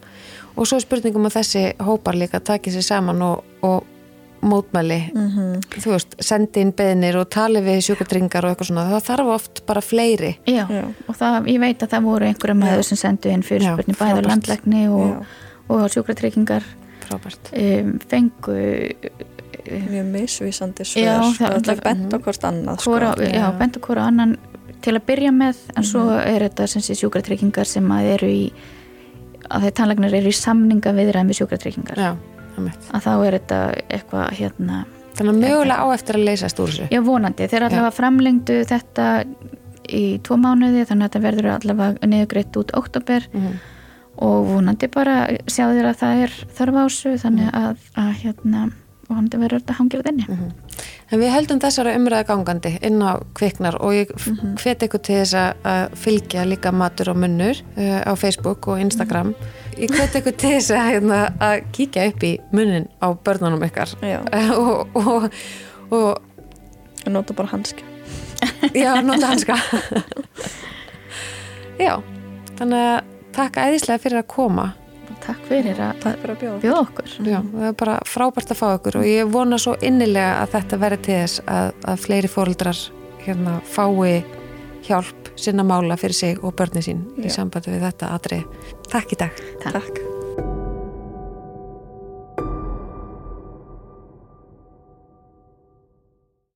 Og 0.58 0.70
svo 0.70 0.80
spurningum 0.82 1.28
að 1.30 1.38
þessi 1.42 1.68
hópar 1.84 2.18
líka 2.18 2.42
takið 2.42 2.78
sér 2.80 2.88
saman 2.88 3.22
og, 3.22 3.44
og 3.68 3.86
mótmæli, 4.42 5.12
mm 5.14 5.28
-hmm. 5.28 5.62
þú 5.82 5.92
veist, 5.92 6.16
sendi 6.20 6.62
inn 6.62 6.72
beðnir 6.72 7.18
og 7.18 7.30
tali 7.30 7.62
við 7.62 7.82
sjúkardringar 7.88 8.46
og 8.46 8.54
eitthvað 8.54 8.68
svona, 8.68 8.90
það 8.92 9.06
þarf 9.10 9.32
oft 9.34 9.66
bara 9.66 9.82
fleiri. 9.82 10.38
Já, 10.46 10.66
Já. 10.70 10.84
og 11.08 11.16
það, 11.16 11.48
ég 11.48 11.60
veit 11.60 11.84
að 11.84 11.90
það 11.90 12.04
voru 12.04 12.26
einhverja 12.26 12.56
maður 12.56 12.84
sem 12.84 12.98
sendu 12.98 13.30
inn 13.30 13.44
fyrirspurning 13.44 13.98
bæður 13.98 14.30
landlegni 14.30 14.88
og, 14.90 15.26
og 15.68 15.90
sjúkartryggingar 15.92 16.64
um, 17.12 18.00
fengu 18.10 18.58
mjög 19.90 20.06
misvísandi 20.14 20.86
svör 20.86 21.34
sko, 21.34 21.52
það 21.60 21.72
er 21.74 21.84
bent 21.84 22.14
á 22.14 22.18
hvort 22.18 22.48
annað 22.50 22.84
hvora, 22.86 23.12
sko. 23.14 23.30
já, 23.34 23.46
bent 23.60 23.80
hvora 23.88 24.08
annan 24.12 24.38
til 24.84 24.96
að 24.96 25.06
byrja 25.08 25.32
með 25.32 25.56
en 25.56 25.58
mm 25.58 25.82
-hmm. 25.82 25.92
svo 25.92 26.04
mhm. 26.04 26.28
er 26.36 26.42
þetta 26.48 26.68
sem 26.68 26.82
sé 26.82 26.96
sjúkratryggingar 26.96 27.66
sem 27.66 27.92
að 27.92 28.04
eru 28.16 28.28
í 28.28 28.52
að 29.50 29.62
þeir 29.62 29.74
tannleiknar 29.74 30.14
eru 30.14 30.28
í 30.28 30.36
samninga 30.36 30.94
viðræð 30.94 31.26
með 31.26 31.40
sjúkratryggingar 31.40 31.98
já, 31.98 32.12
að 32.92 33.02
þá 33.02 33.14
er 33.26 33.34
þetta 33.40 33.60
eitthvað 33.90 34.32
hérna 34.32 34.86
þannig 35.16 35.34
að 35.34 35.42
mögulega 35.42 35.84
á 35.84 35.88
eftir 35.94 36.16
að 36.16 36.28
leysast 36.28 36.60
úr 36.60 36.70
þessu 36.70 36.88
já 36.92 37.02
vonandi, 37.02 37.48
þeir 37.48 37.64
allavega 37.64 37.92
framlengdu 37.92 38.58
þetta 38.68 39.26
í 39.88 40.20
tvo 40.24 40.38
mánuði 40.38 40.86
þannig 40.86 41.06
að 41.06 41.10
þetta 41.10 41.24
verður 41.26 41.50
allavega 41.54 42.10
niðugreitt 42.12 42.60
út 42.60 42.74
oktober 42.76 43.30
mm 43.34 43.42
-hmm. 43.42 43.56
og 44.28 44.50
vonandi 44.52 44.88
bara 44.88 45.16
sjá 45.48 45.66
þér 45.72 45.90
að 45.92 46.00
það 46.02 46.24
er 46.26 46.36
þarf 46.58 46.76
ásu 46.84 47.18
þannig 47.18 47.48
mhm. 47.48 47.56
að, 47.64 47.78
að 47.96 48.12
hérna 48.24 48.70
og 49.08 49.16
hann 49.16 49.30
verður 49.32 49.62
þetta 49.62 49.78
hangilað 49.78 50.12
inni. 50.12 50.26
Mm 50.28 50.38
-hmm. 50.38 50.52
En 51.12 51.20
við 51.20 51.32
heldum 51.32 51.60
þessara 51.60 51.96
umræða 51.96 52.28
gangandi 52.28 52.78
inn 52.82 53.02
á 53.02 53.24
kviknar 53.34 53.76
og 53.82 53.94
ég 53.94 54.10
mm 54.12 54.36
-hmm. 54.36 54.56
hvet 54.62 54.84
ykkur 54.84 55.00
til 55.00 55.16
þess 55.16 55.34
að 55.64 55.96
fylgja 55.96 56.46
líka 56.46 56.72
matur 56.72 57.10
og 57.10 57.18
munnur 57.18 57.56
uh, 57.78 58.02
á 58.04 58.16
Facebook 58.16 58.68
og 58.68 58.80
Instagram. 58.80 59.34
-hmm. 59.34 59.80
ég 59.80 59.90
hvet 59.96 60.16
ykkur 60.16 60.32
til 60.32 60.50
þess 60.50 60.72
að, 60.72 60.90
hérna, 60.92 61.34
að 61.40 61.64
kíkja 61.72 62.08
upp 62.08 62.24
í 62.24 62.40
munnin 62.52 62.88
á 63.02 63.08
börnunum 63.24 63.64
ykkar. 63.64 63.90
Og, 64.58 64.88
og, 64.96 65.32
og 65.92 66.18
og 67.08 67.14
nota 67.14 67.34
bara 67.34 67.48
hanska. 67.48 67.84
Já, 68.84 69.02
nota 69.02 69.28
hanska. 69.28 69.56
Já, 71.86 72.02
þannig 72.58 72.82
að 72.82 73.14
takk 73.38 73.60
æðislega 73.62 74.02
fyrir 74.02 74.22
að 74.24 74.30
koma 74.34 74.72
Takk 75.26 75.48
fyrir 75.50 75.80
að, 75.84 76.06
að 76.08 76.34
bjóða 76.62 76.82
okkur. 76.82 77.14
Já, 77.26 77.40
það 77.42 77.68
er 77.70 77.78
bara 77.82 77.98
frábært 78.08 78.54
að 78.54 78.62
fá 78.62 78.68
okkur 78.70 79.00
og 79.02 79.08
ég 79.10 79.32
vona 79.34 79.60
svo 79.62 79.76
innilega 79.84 80.42
að 80.44 80.54
þetta 80.56 80.82
verði 80.84 81.00
til 81.08 81.20
þess 81.22 81.46
að, 81.46 81.72
að 81.94 82.04
fleiri 82.06 82.32
fóröldrar 82.32 82.84
hérna 83.26 83.58
fái 83.68 84.24
hjálp 84.88 85.32
sinna 85.38 85.66
mála 85.68 85.98
fyrir 86.00 86.16
sig 86.16 86.44
og 86.44 86.56
börni 86.56 86.82
sín 86.86 87.04
Já. 87.18 87.26
í 87.28 87.34
sambandi 87.34 87.76
við 87.76 87.90
þetta 87.90 88.14
aðri. 88.16 88.44
Takk 88.92 89.18
í 89.18 89.24
dag. 89.26 89.42
Takk. 89.64 89.82
Takk. 89.82 90.07